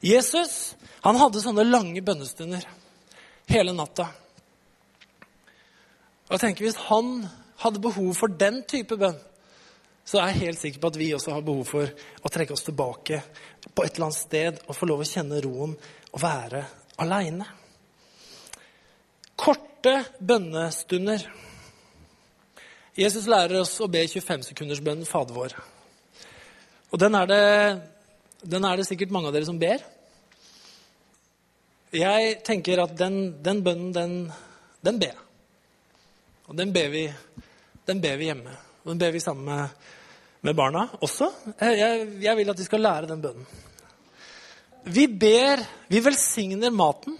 Jesus 0.02 0.56
han 1.02 1.18
hadde 1.18 1.42
sånne 1.42 1.64
lange 1.66 2.02
bønnestunder 2.04 2.66
hele 3.50 3.74
natta. 3.74 4.08
Og 6.26 6.36
jeg 6.36 6.42
tenker 6.46 6.64
Hvis 6.64 6.78
han 6.88 7.26
hadde 7.62 7.82
behov 7.82 8.14
for 8.16 8.30
den 8.30 8.62
type 8.66 8.96
bønn, 8.98 9.18
så 10.04 10.18
er 10.18 10.32
jeg 10.32 10.42
helt 10.46 10.60
sikker 10.60 10.82
på 10.82 10.90
at 10.90 10.98
vi 10.98 11.12
også 11.14 11.34
har 11.36 11.44
behov 11.46 11.66
for 11.68 11.86
å 12.22 12.30
trekke 12.32 12.54
oss 12.56 12.64
tilbake 12.66 13.20
på 13.70 13.84
et 13.84 13.94
eller 13.94 14.08
annet 14.08 14.18
sted 14.18 14.62
og 14.66 14.74
få 14.74 14.88
lov 14.90 15.04
å 15.04 15.06
kjenne 15.06 15.42
roen 15.44 15.76
og 16.10 16.22
være 16.22 16.64
aleine. 17.02 17.46
Korte 19.38 19.98
bønnestunder. 20.20 21.24
Jesus 22.98 23.26
lærer 23.30 23.62
oss 23.62 23.78
å 23.80 23.88
be 23.90 24.04
25-sekundersbønnen 24.04 25.08
Fader 25.08 25.36
vår. 25.36 25.56
Og 26.92 27.00
den 27.00 27.16
er, 27.16 27.28
det, 27.30 27.42
den 28.44 28.66
er, 28.68 28.76
det, 28.76 28.86
sikkert 28.86 29.14
mange 29.14 29.30
av 29.30 29.36
dere 29.36 29.48
som 29.48 29.60
ber. 29.60 29.80
Jeg 31.96 32.36
tenker 32.44 32.84
at 32.84 32.92
den, 32.98 33.18
den 33.44 33.62
bønnen, 33.64 33.94
den, 33.96 34.14
den 34.84 35.00
ber 35.00 35.14
jeg. 35.14 35.28
Og 36.50 36.58
den 36.58 36.72
ber, 36.74 36.92
vi, 36.92 37.06
den 37.88 38.00
ber 38.04 38.20
vi 38.20 38.28
hjemme. 38.28 38.54
Og 38.82 38.92
den 38.92 39.00
ber 39.00 39.12
vi 39.14 39.24
sammen 39.24 39.48
med, 39.48 39.90
med 40.44 40.56
barna 40.58 40.84
også. 41.00 41.30
Jeg, 41.62 42.08
jeg 42.20 42.36
vil 42.36 42.52
at 42.52 42.60
de 42.60 42.66
skal 42.66 42.84
lære 42.84 43.08
den 43.08 43.24
bønnen. 43.24 43.48
Vi 44.84 45.06
ber 45.08 45.62
Vi 45.88 46.00
velsigner 46.00 46.70
maten. 46.70 47.18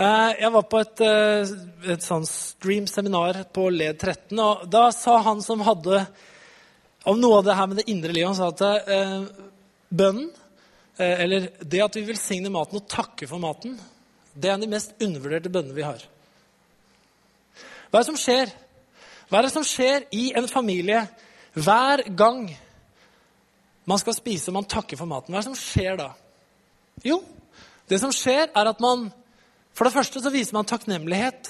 Eh, 0.00 0.30
jeg 0.40 0.50
var 0.52 0.62
på 0.62 0.78
et, 0.80 1.00
eh, 1.04 1.50
et 1.92 2.00
sånn 2.00 2.24
stream-seminar 2.24 3.44
på 3.52 3.66
LED 3.68 3.98
13, 3.98 4.38
og 4.38 4.70
da 4.70 4.90
sa 4.90 5.18
han 5.20 5.42
som 5.42 5.60
hadde 5.60 6.06
om 7.04 7.20
noe 7.20 7.38
av 7.38 7.44
det 7.44 7.54
her 7.54 7.66
med 7.66 7.76
det 7.76 7.88
indre 7.90 8.12
livet. 8.12 8.28
Han 8.28 8.38
sa 8.38 8.48
at 8.48 8.88
eh, 8.88 9.26
bønnen, 9.92 10.30
eller 10.96 11.50
det 11.60 11.82
at 11.84 11.94
vi 11.94 12.06
velsigner 12.08 12.50
maten 12.50 12.80
og 12.80 12.88
takker 12.88 13.28
for 13.28 13.38
maten, 13.38 13.78
det 14.34 14.48
er 14.48 14.54
en 14.54 14.62
av 14.62 14.66
de 14.68 14.72
mest 14.72 14.96
undervurderte 15.00 15.52
bønnene 15.52 15.76
vi 15.76 15.84
har. 15.84 16.00
Hva 17.90 18.00
er 18.00 18.02
det 18.02 18.10
som 18.10 18.20
skjer? 18.20 18.52
Hva 19.28 19.38
er 19.38 19.42
det 19.42 19.52
som 19.52 19.64
skjer 19.64 20.08
i 20.12 20.32
en 20.36 20.48
familie 20.48 21.08
hver 21.52 22.04
gang 22.16 22.46
man 23.88 24.00
skal 24.00 24.16
spise 24.16 24.52
man 24.54 24.68
takker 24.68 24.98
for 25.00 25.08
maten? 25.08 25.32
Hva 25.32 25.40
er 25.40 25.46
det 25.46 25.50
som 25.50 25.58
skjer 25.58 25.96
da? 26.00 26.10
Jo, 27.06 27.20
det 27.90 28.00
som 28.02 28.12
skjer, 28.14 28.50
er 28.54 28.70
at 28.70 28.82
man 28.82 29.10
For 29.70 29.86
det 29.86 29.94
første 29.94 30.18
så 30.20 30.32
viser 30.34 30.56
man 30.56 30.66
takknemlighet. 30.66 31.46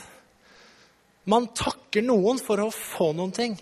Man 1.25 1.47
takker 1.57 2.05
noen 2.05 2.37
for 2.39 2.61
å 2.61 2.67
få 2.71 3.15
noen 3.17 3.33
ting, 3.33 3.55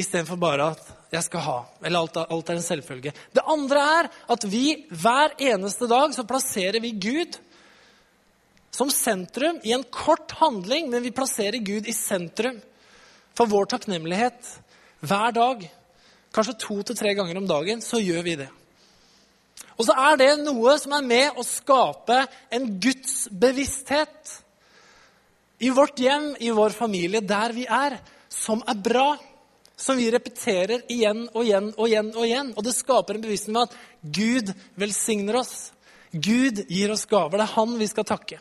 istedenfor 0.00 0.40
bare 0.40 0.70
at 0.72 0.80
'jeg 1.12 1.22
skal 1.24 1.40
ha'. 1.40 1.66
Eller 1.84 1.98
alt, 1.98 2.16
alt 2.16 2.50
er 2.50 2.54
en 2.54 2.62
selvfølge. 2.62 3.12
Det 3.34 3.44
andre 3.46 3.78
er 3.78 4.08
at 4.28 4.44
vi 4.48 4.86
hver 4.88 5.36
eneste 5.38 5.86
dag 5.86 6.14
så 6.14 6.24
plasserer 6.24 6.80
vi 6.80 6.92
Gud 6.92 7.36
som 8.72 8.90
sentrum 8.90 9.60
i 9.62 9.72
en 9.72 9.84
kort 9.84 10.32
handling, 10.40 10.90
men 10.90 11.02
vi 11.02 11.12
plasserer 11.12 11.60
Gud 11.60 11.86
i 11.86 11.92
sentrum 11.92 12.60
for 13.36 13.46
vår 13.46 13.68
takknemlighet 13.74 14.48
hver 15.04 15.34
dag. 15.36 15.70
Kanskje 16.32 16.58
to 16.60 16.78
til 16.82 16.96
tre 16.96 17.12
ganger 17.16 17.38
om 17.38 17.48
dagen, 17.48 17.82
så 17.84 18.00
gjør 18.00 18.22
vi 18.24 18.36
det. 18.40 18.48
Og 19.76 19.86
så 19.88 19.96
er 20.10 20.18
det 20.20 20.30
noe 20.42 20.76
som 20.80 20.94
er 20.96 21.04
med 21.04 21.38
å 21.38 21.44
skape 21.46 22.22
en 22.52 22.68
Guds 22.80 23.26
bevissthet 23.28 24.38
i 25.62 25.70
vårt 25.70 26.00
hjem, 26.02 26.32
i 26.40 26.50
vår 26.54 26.74
familie, 26.76 27.22
der 27.22 27.54
vi 27.54 27.66
er, 27.66 27.98
som 28.32 28.64
er 28.66 28.80
bra. 28.82 29.10
Som 29.82 29.96
vi 29.98 30.10
repeterer 30.14 30.84
igjen 30.92 31.24
og 31.32 31.42
igjen 31.42 31.72
og 31.72 31.86
igjen. 31.88 32.10
Og 32.14 32.26
igjen. 32.26 32.50
Og 32.54 32.62
det 32.62 32.74
skaper 32.76 33.16
en 33.16 33.24
bevissthet 33.24 33.54
med 33.56 33.70
at 33.70 33.76
Gud 34.14 34.52
velsigner 34.78 35.40
oss. 35.40 35.72
Gud 36.12 36.60
gir 36.68 36.92
oss 36.92 37.06
gaver. 37.10 37.40
Det 37.40 37.46
er 37.48 37.56
Han 37.56 37.72
vi 37.80 37.88
skal 37.90 38.06
takke. 38.06 38.38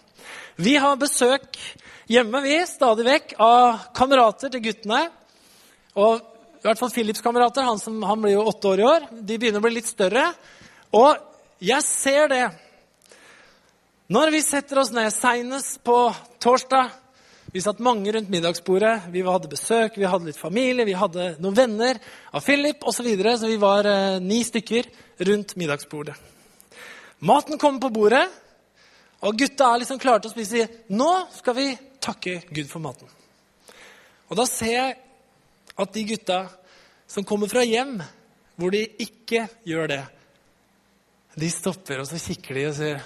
Vi 0.62 0.76
har 0.78 1.00
besøk 1.02 1.58
hjemme 2.12 2.44
vi, 2.44 2.60
stadig 2.68 3.08
vekk 3.08 3.34
av 3.42 3.88
kamerater 3.98 4.52
til 4.54 4.62
guttene. 4.68 5.06
Og 5.98 6.31
i 6.62 6.68
hvert 6.68 6.78
fall 6.78 6.92
Philips 6.94 7.24
kamerater. 7.26 7.66
Han, 7.66 7.80
som, 7.82 7.96
han 8.06 8.22
blir 8.22 8.36
jo 8.36 8.46
åtte 8.46 8.70
år 8.70 8.82
i 8.82 8.86
år. 8.86 9.06
De 9.12 9.38
begynner 9.42 9.58
å 9.58 9.66
bli 9.66 9.80
litt 9.80 9.90
større. 9.90 10.28
Og 10.94 11.18
jeg 11.62 11.82
ser 11.88 12.28
det 12.30 12.44
når 14.12 14.34
vi 14.36 14.42
setter 14.46 14.82
oss 14.82 14.92
ned 14.94 15.10
seinest 15.16 15.80
på 15.88 15.96
torsdag. 16.44 16.92
Vi 17.52 17.64
satt 17.64 17.82
mange 17.84 18.14
rundt 18.14 18.30
middagsbordet. 18.30 19.08
Vi 19.10 19.24
hadde 19.26 19.50
besøk, 19.50 19.98
vi 19.98 20.08
hadde 20.08 20.30
litt 20.30 20.40
familie, 20.40 20.86
vi 20.86 20.96
hadde 20.96 21.34
noen 21.42 21.58
venner 21.58 21.98
av 22.30 22.46
Philip 22.46 22.86
osv. 22.86 23.02
Så, 23.02 23.08
videre, 23.10 23.34
så 23.40 23.50
vi 23.50 23.58
var 23.60 23.88
eh, 23.90 24.22
ni 24.22 24.44
stykker 24.46 24.88
rundt 25.32 25.58
middagsbordet. 25.60 26.16
Maten 27.26 27.58
kommer 27.58 27.82
på 27.82 27.92
bordet, 27.94 28.24
og 29.26 29.38
gutta 29.38 29.68
er 29.72 29.82
liksom 29.82 30.00
klare 30.02 30.22
til 30.24 30.32
å 30.32 30.36
spise. 30.36 30.68
Nå 30.94 31.10
skal 31.34 31.58
vi 31.58 31.68
takke 32.02 32.40
Gud 32.50 32.70
for 32.70 32.84
maten. 32.84 33.10
Og 34.30 34.38
da 34.40 34.46
ser 34.50 34.76
jeg 34.78 35.00
at 35.80 35.94
de 35.94 36.04
gutta 36.12 36.42
som 37.10 37.26
kommer 37.28 37.52
fra 37.52 37.64
hjem 37.68 38.00
hvor 38.60 38.74
de 38.74 38.84
ikke 39.02 39.46
gjør 39.68 39.88
det, 39.90 40.02
de 41.40 41.48
stopper, 41.52 42.02
og 42.02 42.10
så 42.10 42.20
kikker 42.20 42.58
de 42.58 42.66
og 42.68 42.76
sier 42.76 43.04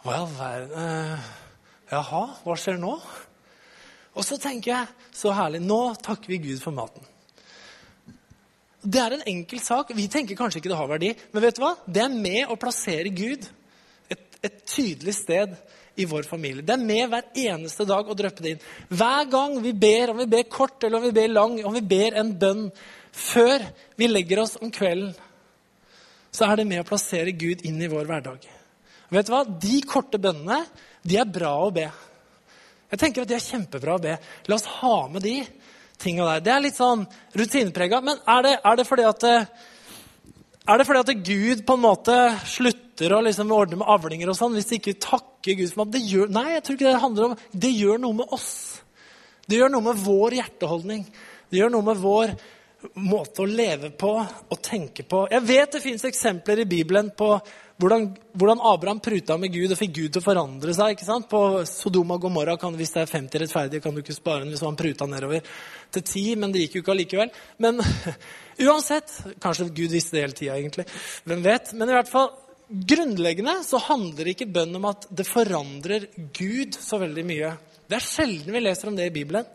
Hva 0.00 0.14
i 0.14 0.20
all 0.22 0.30
verden 0.32 0.78
eh, 0.80 1.26
Jaha, 1.90 2.22
hva 2.44 2.56
skjer 2.56 2.78
nå? 2.80 2.94
Og 4.16 4.24
så 4.24 4.38
tenker 4.40 4.72
jeg 4.72 5.12
så 5.14 5.34
herlig 5.36 5.60
Nå 5.64 5.80
takker 6.04 6.32
vi 6.32 6.40
Gud 6.48 6.62
for 6.62 6.74
maten. 6.74 7.04
Det 8.78 9.00
er 9.02 9.16
en 9.16 9.26
enkel 9.26 9.60
sak. 9.60 9.90
Vi 9.96 10.06
tenker 10.10 10.38
kanskje 10.38 10.62
ikke 10.62 10.70
det 10.70 10.78
har 10.78 10.90
verdi, 10.90 11.10
men 11.32 11.44
vet 11.44 11.58
du 11.58 11.64
hva? 11.64 11.74
det 11.84 12.04
er 12.04 12.14
med 12.14 12.48
å 12.48 12.56
plassere 12.60 13.12
Gud 13.12 13.44
et, 14.08 14.38
et 14.40 14.60
tydelig 14.64 15.16
sted 15.18 15.56
i 15.98 16.06
vår 16.06 16.22
familie. 16.28 16.62
Det 16.62 16.76
er 16.76 16.82
med 16.82 17.10
hver 17.10 17.26
eneste 17.48 17.86
dag 17.88 18.06
å 18.06 18.16
drøppe 18.16 18.44
det 18.44 18.52
inn. 18.54 18.66
Hver 18.88 19.28
gang 19.32 19.56
vi 19.64 19.72
ber, 19.74 20.12
om 20.12 20.20
vi 20.22 20.28
ber 20.30 20.46
kort 20.50 20.84
eller 20.86 21.00
om 21.00 21.06
vi 21.08 21.14
ber 21.16 21.32
lang, 21.32 21.56
om 21.66 21.74
vi 21.74 21.82
ber 21.82 22.18
en 22.20 22.30
bønn 22.38 22.68
før 23.18 23.64
vi 23.98 24.10
legger 24.10 24.44
oss 24.44 24.54
om 24.62 24.70
kvelden, 24.74 25.14
så 26.30 26.46
er 26.46 26.60
det 26.60 26.68
med 26.70 26.84
å 26.84 26.86
plassere 26.86 27.34
Gud 27.34 27.64
inn 27.66 27.80
i 27.82 27.90
vår 27.90 28.06
hverdag. 28.06 28.44
Og 29.08 29.16
vet 29.16 29.26
du 29.26 29.32
hva? 29.32 29.42
De 29.66 29.80
korte 29.88 30.20
bønnene 30.22 30.60
de 31.02 31.18
er 31.18 31.32
bra 31.38 31.54
å 31.64 31.72
be. 31.74 31.88
Jeg 32.92 33.00
tenker 33.00 33.24
at 33.24 33.30
De 33.30 33.36
er 33.36 33.44
kjempebra 33.44 33.96
å 33.96 34.02
be. 34.02 34.14
La 34.46 34.56
oss 34.56 34.68
ha 34.78 34.96
med 35.10 35.24
de 35.26 35.40
tinga 35.98 36.28
der. 36.28 36.44
Det 36.44 36.54
er 36.54 36.64
litt 36.64 36.78
sånn 36.78 37.06
rutineprega. 37.36 38.00
Men 38.04 38.20
er 38.22 38.46
det, 38.46 38.54
er 38.62 38.78
det, 38.78 38.86
fordi 38.88 39.08
at 39.08 39.26
er 40.68 40.78
det 40.78 40.84
fordi 40.84 41.00
at 41.00 41.24
Gud 41.24 41.64
på 41.66 41.74
en 41.78 41.84
måte 41.84 42.14
slutter 42.44 42.87
å 43.06 43.22
liksom 43.22 43.54
ordne 43.54 43.78
med 43.78 43.90
avlinger 43.94 44.32
og 44.32 44.38
sånn 44.38 44.56
hvis 44.58 44.70
de 44.70 44.78
ikke 44.80 44.98
takker 45.02 45.58
Gud 45.60 45.72
for 45.72 45.90
det 45.92 46.02
gjør, 46.02 46.30
Nei, 46.34 46.56
jeg 46.56 46.64
tror 46.66 46.78
ikke 46.78 46.88
det 46.88 47.02
handler 47.04 47.26
om 47.28 47.36
Det 47.52 47.70
gjør 47.70 48.00
noe 48.02 48.18
med 48.18 48.34
oss. 48.34 48.50
Det 49.48 49.60
gjør 49.60 49.70
noe 49.72 49.86
med 49.86 50.00
vår 50.02 50.38
hjerteholdning. 50.40 51.04
Det 51.48 51.60
gjør 51.60 51.70
noe 51.72 51.86
med 51.86 52.00
vår 52.02 52.34
måte 53.02 53.42
å 53.42 53.48
leve 53.48 53.90
på 53.98 54.10
og 54.18 54.58
tenke 54.62 55.02
på. 55.08 55.24
Jeg 55.32 55.46
vet 55.46 55.72
det 55.74 55.82
fins 55.82 56.04
eksempler 56.06 56.62
i 56.62 56.68
Bibelen 56.68 57.10
på 57.16 57.30
hvordan, 57.78 58.08
hvordan, 58.38 58.60
Abraham 58.70 59.00
pruta 59.02 59.36
med 59.38 59.52
Gud 59.54 59.72
og 59.72 59.78
fikk 59.78 59.92
Gud 59.94 60.12
til 60.14 60.22
å 60.22 60.24
forandre 60.24 60.74
seg. 60.74 60.94
ikke 60.94 61.06
sant? 61.06 61.28
På 61.30 61.62
Sodoma 61.66 62.16
og 62.18 62.26
Gomorra, 62.26 62.56
kan, 62.58 62.74
hvis 62.78 62.94
det 62.94 63.04
er 63.04 63.12
50 63.12 63.42
rettferdige, 63.44 63.82
kan 63.84 63.94
du 63.94 64.02
ikke 64.02 64.16
spare 64.16 64.42
den 64.42 64.50
hvis 64.54 64.64
han 64.66 64.78
pruta 64.78 65.06
nedover 65.10 65.46
til 65.94 66.02
10, 66.02 66.36
men 66.42 66.54
det 66.54 66.64
gikk 66.64 66.78
jo 66.78 66.82
ikke 66.84 66.94
allikevel. 66.94 67.30
Men 67.62 67.78
uansett 68.66 69.14
Kanskje 69.42 69.70
Gud 69.70 69.94
visste 69.94 70.18
det 70.18 70.26
hele 70.26 70.38
tida, 70.38 70.58
egentlig. 70.58 70.88
Hvem 71.26 71.46
vet? 71.46 71.72
Men 71.78 71.92
i 71.92 71.98
hvert 71.98 72.10
fall, 72.10 72.32
grunnleggende 72.68 73.62
så 73.64 73.80
handler 73.80 74.32
ikke 74.32 74.50
bønn 74.52 74.76
om 74.76 74.86
at 74.90 75.08
det 75.14 75.26
forandrer 75.28 76.08
Gud 76.36 76.76
så 76.76 77.00
veldig 77.00 77.24
mye. 77.26 77.52
Det 77.88 77.96
er 77.96 78.04
sjelden 78.04 78.52
vi 78.52 78.62
leser 78.62 78.90
om 78.90 78.98
det 78.98 79.08
i 79.08 79.14
Bibelen. 79.14 79.46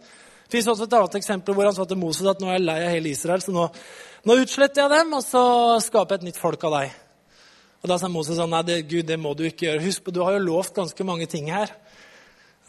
Det 0.44 0.58
fins 0.58 0.70
også 0.70 0.88
et 0.88 0.96
annet 0.98 1.20
eksempel 1.20 1.56
hvor 1.56 1.70
han 1.70 1.76
sa 1.78 1.86
til 1.90 2.00
Moses 2.02 2.28
at 2.30 2.42
nå 2.42 2.50
er 2.50 2.58
jeg 2.58 2.66
lei 2.66 2.80
av 2.82 2.92
hele 2.94 3.14
Israel, 3.14 3.42
så 3.46 3.54
nå, 3.54 3.68
nå 4.26 4.38
utsletter 4.42 4.84
jeg 4.84 4.94
dem, 4.94 5.16
og 5.18 5.24
så 5.26 5.44
skaper 5.86 6.18
jeg 6.18 6.24
et 6.24 6.28
nytt 6.32 6.42
folk 6.42 6.66
av 6.70 6.78
deg. 6.80 6.98
Og 7.84 7.90
Da 7.92 7.98
sa 8.00 8.08
Moses 8.08 8.38
sånn, 8.40 8.54
nei, 8.54 8.62
det, 8.64 8.78
Gud, 8.88 9.06
det 9.10 9.18
må 9.20 9.34
du 9.36 9.44
ikke 9.44 9.68
gjøre. 9.68 9.84
Husk 9.84 10.06
på, 10.06 10.14
du 10.16 10.22
har 10.24 10.38
jo 10.38 10.46
lovt 10.46 10.76
ganske 10.78 11.06
mange 11.08 11.28
ting 11.28 11.50
her. 11.52 11.74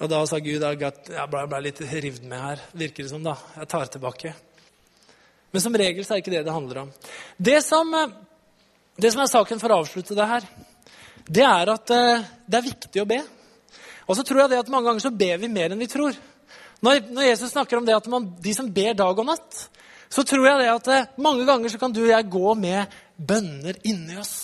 Og 0.02 0.10
da 0.10 0.18
sa 0.26 0.40
Gud 0.42 0.64
jeg 0.64 0.78
ble, 0.80 1.44
ble 1.46 1.60
litt 1.62 1.82
revet 1.86 2.24
med 2.26 2.40
her, 2.42 2.62
virker 2.74 3.06
det 3.06 3.12
som. 3.12 3.22
da. 3.22 3.36
Jeg 3.60 3.70
tar 3.70 3.92
tilbake. 3.94 4.34
Men 5.54 5.62
som 5.62 5.76
regel 5.78 6.02
så 6.02 6.16
er 6.16 6.18
det 6.18 6.24
ikke 6.24 6.34
det 6.34 6.42
det 6.48 6.56
handler 6.56 6.80
om. 6.82 6.90
Det 7.38 7.60
som, 7.62 7.94
eh, 7.94 8.16
det 8.96 9.10
som 9.10 9.22
er 9.24 9.30
saken 9.30 9.60
for 9.60 9.72
å 9.72 9.80
avslutte 9.82 10.16
det 10.16 10.28
her, 10.28 10.46
det 11.24 11.44
er 11.46 11.72
at 11.72 11.90
eh, 11.94 12.26
det 12.46 12.58
er 12.58 12.68
viktig 12.68 13.02
å 13.02 13.08
be. 13.08 13.20
Og 14.04 14.18
så 14.18 14.24
tror 14.26 14.44
jeg 14.44 14.52
det 14.52 14.62
at 14.62 14.70
mange 14.72 14.90
ganger 14.90 15.06
så 15.06 15.14
ber 15.14 15.40
vi 15.40 15.50
mer 15.50 15.72
enn 15.72 15.80
vi 15.80 15.90
tror. 15.90 16.16
Når, 16.84 17.00
Jesus 17.24 17.54
snakker 17.54 17.80
om 17.80 17.86
det 17.86 17.96
at 17.96 18.08
man, 18.12 18.28
de 18.44 18.52
som 18.54 18.68
ber 18.70 18.96
dag 18.98 19.18
og 19.18 19.26
natt, 19.26 19.62
så 20.12 20.22
tror 20.26 20.46
jeg 20.46 20.60
det 20.60 20.72
at 20.72 20.90
eh, 20.92 21.08
mange 21.24 21.46
ganger 21.48 21.72
så 21.72 21.80
kan 21.80 21.94
du 21.94 22.02
og 22.04 22.12
jeg 22.12 22.30
gå 22.30 22.54
med 22.60 22.98
bønner 23.16 23.80
inni 23.88 24.18
oss. 24.20 24.36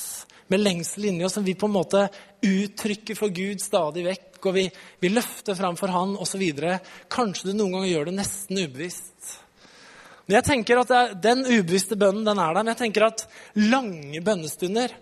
Med 0.51 0.65
lengsel 0.65 1.11
inni 1.13 1.27
oss 1.27 1.37
som 1.39 1.47
vi 1.47 1.55
på 1.55 1.69
en 1.69 1.77
måte 1.77 2.09
uttrykker 2.43 3.19
for 3.19 3.31
Gud 3.35 3.63
stadig 3.63 4.07
vekk. 4.09 4.41
Og 4.41 4.57
vi, 4.57 4.65
vi 4.99 5.13
løfter 5.13 5.55
fram 5.55 5.77
for 5.79 5.93
Han 5.95 6.17
osv. 6.19 6.43
Kanskje 7.13 7.51
du 7.51 7.55
noen 7.55 7.77
ganger 7.77 7.93
gjør 7.93 8.11
det 8.11 8.17
nesten 8.17 8.65
ubevisst. 8.65 9.37
Men 10.31 10.38
jeg 10.38 10.47
tenker 10.47 10.79
at 10.79 10.90
er, 10.95 11.14
Den 11.19 11.43
ubevisste 11.43 11.99
bønnen 11.99 12.23
den 12.23 12.38
er 12.38 12.55
der. 12.55 12.62
Men 12.62 12.71
jeg 12.71 12.79
tenker 12.85 13.09
at 13.09 13.25
lange 13.59 14.23
bønnestunder 14.23 14.95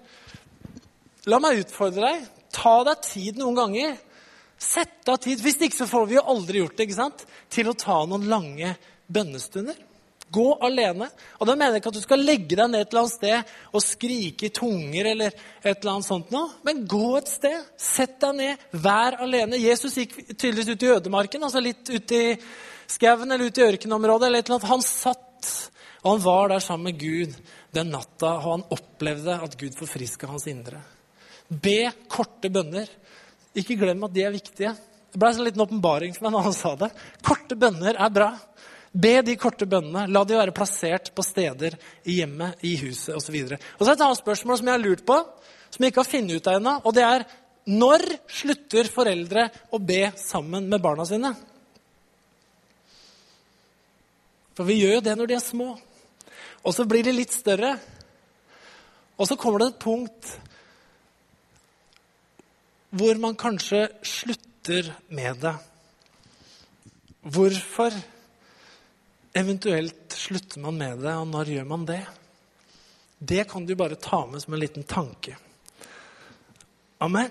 La 1.29 1.37
meg 1.45 1.61
utfordre 1.61 2.01
deg. 2.07 2.29
Ta 2.57 2.79
deg 2.89 3.03
tid 3.05 3.37
noen 3.37 3.59
ganger 3.59 3.99
Sett 4.59 5.07
av 5.13 5.21
tid. 5.23 5.43
Hvis 5.45 5.61
ikke 5.63 5.77
så 5.77 5.87
får 5.87 6.07
vi 6.09 6.17
jo 6.17 6.25
aldri 6.33 6.63
gjort 6.63 6.79
det. 6.79 6.89
ikke 6.89 6.97
sant? 6.97 7.21
Til 7.53 7.69
å 7.71 7.77
ta 7.79 8.01
noen 8.09 8.25
lange 8.33 8.73
bønnestunder. 9.07 9.77
Gå 10.35 10.47
alene. 10.67 11.07
Og 11.39 11.47
da 11.47 11.55
mener 11.55 11.77
jeg 11.77 11.83
ikke 11.85 11.93
at 11.93 11.99
du 12.01 12.03
skal 12.03 12.25
legge 12.25 12.57
deg 12.59 12.73
ned 12.73 12.83
et 12.83 12.91
eller 12.91 13.05
annet 13.05 13.15
sted 13.15 13.53
og 13.71 13.85
skrike 13.85 14.49
i 14.49 14.55
tunger 14.57 15.13
eller 15.13 15.31
et 15.31 15.71
eller 15.77 15.93
annet 15.93 16.09
sånt 16.09 16.35
noe. 16.35 16.57
Men 16.67 16.83
gå 16.91 17.13
et 17.21 17.31
sted. 17.31 17.71
Sett 17.79 18.19
deg 18.25 18.35
ned. 18.41 18.67
Vær 18.73 19.21
alene. 19.23 19.61
Jesus 19.63 20.01
gikk 20.01 20.19
tydeligvis 20.35 20.75
ut 20.75 20.89
i 20.89 20.91
ødemarken, 20.97 21.47
altså 21.47 21.63
litt 21.63 21.87
ut 21.93 22.17
i 22.19 22.25
skauen 22.89 23.31
eller 23.31 23.47
ut 23.47 23.59
i 23.59 23.67
ørkenområdet. 23.69 24.27
eller 24.27 24.39
et 24.43 24.49
eller 24.49 24.59
annet. 24.59 24.71
Han 24.75 24.85
satt, 24.85 25.28
og 26.03 26.13
han 26.13 26.23
var 26.25 26.53
der 26.53 26.63
sammen 26.63 26.91
med 26.91 27.01
Gud 27.01 27.35
den 27.75 27.91
natta, 27.93 28.37
og 28.39 28.45
han 28.47 28.67
opplevde 28.75 29.35
at 29.45 29.57
Gud 29.61 29.75
forfriska 29.77 30.29
hans 30.31 30.47
indre. 30.51 30.81
Be 31.49 31.91
korte 32.09 32.51
bønner. 32.53 32.89
Ikke 33.59 33.77
glem 33.81 34.05
at 34.07 34.15
de 34.15 34.25
er 34.25 34.35
viktige. 34.35 34.75
Det 35.09 35.21
ble 35.21 35.31
en 35.33 35.45
liten 35.47 35.65
åpenbaring 35.65 36.15
for 36.15 36.27
meg 36.27 36.37
når 36.37 36.47
han 36.47 36.57
sa 36.57 36.75
det. 36.79 36.91
Korte 37.25 37.57
bønner 37.59 37.97
er 37.97 38.13
bra. 38.15 38.31
Be 38.93 39.19
de 39.25 39.37
korte 39.41 39.67
bønnene. 39.69 40.07
La 40.13 40.23
de 40.25 40.37
være 40.39 40.55
plassert 40.57 41.11
på 41.17 41.25
steder 41.25 41.77
i 42.05 42.21
hjemmet, 42.21 42.61
i 42.65 42.77
huset 42.81 43.17
osv. 43.17 43.37
Og, 43.45 43.59
og 43.79 43.85
så 43.85 43.95
et 43.95 44.07
annet 44.07 44.23
spørsmål 44.23 44.61
som 44.61 44.71
jeg 44.71 44.77
har 44.79 44.85
lurt 44.85 45.05
på, 45.09 45.19
som 45.69 45.85
jeg 45.85 45.93
ikke 45.93 46.05
har 46.05 46.13
funnet 46.13 46.39
ut 46.39 46.51
av 46.51 46.61
ennå. 46.61 46.75
Og 46.85 46.97
det 46.97 47.05
er 47.05 47.27
når 47.69 48.05
slutter 48.33 48.89
foreldre 48.93 49.49
å 49.77 49.81
be 49.83 50.07
sammen 50.21 50.71
med 50.71 50.81
barna 50.85 51.05
sine? 51.09 51.35
For 54.59 54.67
vi 54.67 54.81
gjør 54.81 54.97
jo 54.97 55.03
det 55.07 55.13
når 55.15 55.29
de 55.31 55.35
er 55.37 55.45
små. 55.45 55.69
Og 56.67 56.75
så 56.75 56.83
blir 56.91 57.07
de 57.07 57.13
litt 57.15 57.31
større. 57.31 57.77
Og 59.15 59.29
så 59.31 59.37
kommer 59.39 59.63
det 59.63 59.69
et 59.71 59.83
punkt 59.85 60.33
hvor 62.99 63.19
man 63.23 63.37
kanskje 63.39 63.85
slutter 64.03 64.89
med 65.15 65.39
det. 65.45 65.53
Hvorfor 67.23 67.95
eventuelt 69.37 70.17
slutter 70.17 70.65
man 70.65 70.79
med 70.81 71.05
det, 71.05 71.13
og 71.15 71.29
når 71.29 71.53
gjør 71.55 71.69
man 71.69 71.87
det? 71.87 72.01
Det 73.19 73.45
kan 73.51 73.67
du 73.69 73.77
bare 73.79 74.01
ta 74.01 74.25
med 74.27 74.43
som 74.43 74.57
en 74.57 74.63
liten 74.65 74.89
tanke. 74.89 75.37
Amen. 76.99 77.31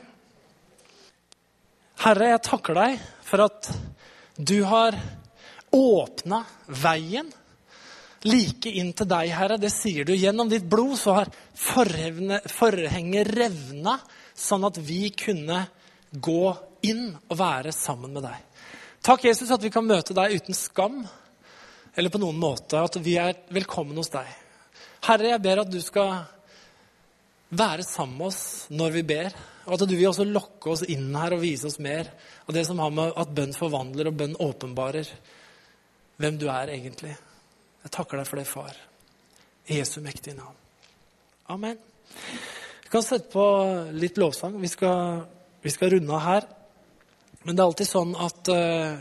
Herre, 2.05 2.31
jeg 2.35 2.45
takker 2.45 2.77
deg 2.77 2.99
for 3.25 3.47
at 3.49 3.71
du 4.37 4.61
har 4.69 4.95
åpna 5.71 6.43
veien 6.67 7.31
like 8.27 8.71
inn 8.79 8.93
til 8.97 9.07
deg, 9.09 9.31
Herre. 9.35 9.57
Det 9.61 9.71
sier 9.73 10.07
du. 10.07 10.13
Gjennom 10.15 10.49
ditt 10.51 10.65
blod 10.69 10.97
så 10.99 11.19
har 11.19 11.31
forhenget 11.57 13.31
revna, 13.33 13.97
sånn 14.33 14.67
at 14.67 14.79
vi 14.81 15.09
kunne 15.15 15.65
gå 16.11 16.55
inn 16.87 17.09
og 17.27 17.37
være 17.39 17.73
sammen 17.75 18.13
med 18.15 18.27
deg. 18.27 18.43
Takk, 19.05 19.27
Jesus, 19.29 19.51
at 19.53 19.63
vi 19.63 19.71
kan 19.71 19.85
møte 19.87 20.15
deg 20.17 20.35
uten 20.39 20.57
skam 20.57 21.01
eller 21.97 22.13
på 22.13 22.21
noen 22.21 22.39
måte. 22.39 22.79
At 22.81 22.97
vi 23.01 23.15
er 23.21 23.37
velkommen 23.53 23.97
hos 23.97 24.11
deg. 24.13 24.27
Herre, 25.07 25.31
jeg 25.33 25.43
ber 25.43 25.63
at 25.63 25.71
du 25.71 25.79
skal 25.83 26.17
være 27.49 27.85
sammen 27.87 28.17
med 28.19 28.27
oss 28.27 28.41
når 28.73 28.97
vi 28.97 29.03
ber. 29.07 29.31
Og 29.67 29.75
at 29.75 29.87
du 29.87 29.95
vil 29.95 30.09
også 30.09 30.27
lokke 30.27 30.71
oss 30.73 30.83
inn 30.87 31.09
her 31.15 31.35
og 31.35 31.43
vise 31.43 31.67
oss 31.69 31.79
mer 31.83 32.09
av 32.45 32.55
det 32.55 32.65
som 32.67 32.79
har 32.83 32.93
med 32.93 33.15
at 33.19 33.33
bønn 33.35 33.55
forvandler 33.55 34.11
og 34.11 34.19
bønn 34.19 34.37
åpenbarer 34.43 35.09
hvem 36.17 36.37
du 36.39 36.47
er 36.49 36.73
egentlig. 36.73 37.13
Jeg 37.83 37.93
takker 37.93 38.19
deg 38.19 38.27
for 38.27 38.41
det, 38.41 38.47
far. 38.49 38.77
I 39.67 39.79
Jesu 39.79 39.99
mektige 40.01 40.37
navn. 40.37 40.55
Amen. 41.53 41.77
Vi 42.83 42.91
kan 42.91 43.03
sette 43.05 43.29
på 43.31 43.43
litt 43.95 44.17
lovsang. 44.19 44.57
Vi 44.61 44.69
skal, 44.71 45.25
vi 45.63 45.71
skal 45.71 45.93
runde 45.93 46.13
av 46.15 46.23
her. 46.25 46.47
Men 47.45 47.55
det 47.55 47.63
er 47.63 47.69
alltid 47.69 47.89
sånn 47.89 48.13
at 48.19 48.49
uh, 48.51 48.97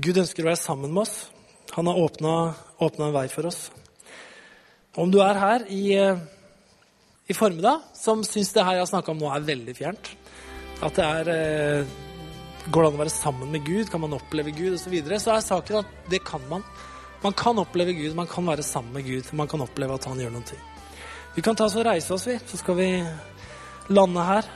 Gud 0.00 0.22
ønsker 0.22 0.44
å 0.44 0.50
være 0.52 0.60
sammen 0.60 0.92
med 0.92 1.02
oss. 1.04 1.16
Han 1.74 1.88
har 1.90 2.00
åpna 2.00 3.08
en 3.08 3.16
vei 3.16 3.26
for 3.32 3.48
oss. 3.50 3.66
Om 4.96 5.12
du 5.12 5.18
er 5.24 5.40
her 5.40 5.66
i, 5.72 5.82
uh, 5.96 6.22
i 7.28 7.36
formiddag 7.36 7.90
som 7.96 8.24
syns 8.24 8.52
det 8.54 8.64
her 8.64 8.78
jeg 8.78 8.86
har 8.86 8.92
snakka 8.94 9.12
om 9.12 9.20
nå, 9.20 9.28
er 9.32 9.50
veldig 9.50 9.76
fjernt, 9.76 10.12
at 10.84 10.96
det 10.96 11.08
er 11.08 11.32
uh, 11.32 12.11
Går 12.70 12.82
det 12.84 12.88
an 12.92 12.96
å 12.96 13.02
være 13.02 13.10
sammen 13.10 13.50
med 13.50 13.64
Gud? 13.66 13.88
Kan 13.90 14.04
man 14.04 14.14
oppleve 14.14 14.52
Gud? 14.54 14.76
Og 14.76 14.80
så, 14.80 14.90
så 15.18 15.34
er 15.34 15.42
saken 15.42 15.80
at 15.80 16.10
det 16.12 16.22
kan 16.26 16.42
man. 16.50 16.62
Man 17.22 17.34
kan 17.38 17.58
oppleve 17.58 17.94
Gud, 17.94 18.14
man 18.14 18.30
kan 18.30 18.46
være 18.46 18.62
sammen 18.62 18.92
med 18.94 19.06
Gud. 19.06 19.32
Man 19.32 19.48
kan 19.50 19.62
oppleve 19.64 19.94
at 19.98 20.06
han 20.06 20.20
gjør 20.22 20.34
noe. 20.36 20.58
Vi 21.34 21.42
kan 21.42 21.56
ta 21.58 21.66
oss 21.66 21.78
og 21.80 21.86
reise 21.86 22.14
oss, 22.14 22.26
vi. 22.28 22.36
Så 22.46 22.60
skal 22.60 22.78
vi 22.78 22.88
lande 23.90 24.26
her. 24.26 24.50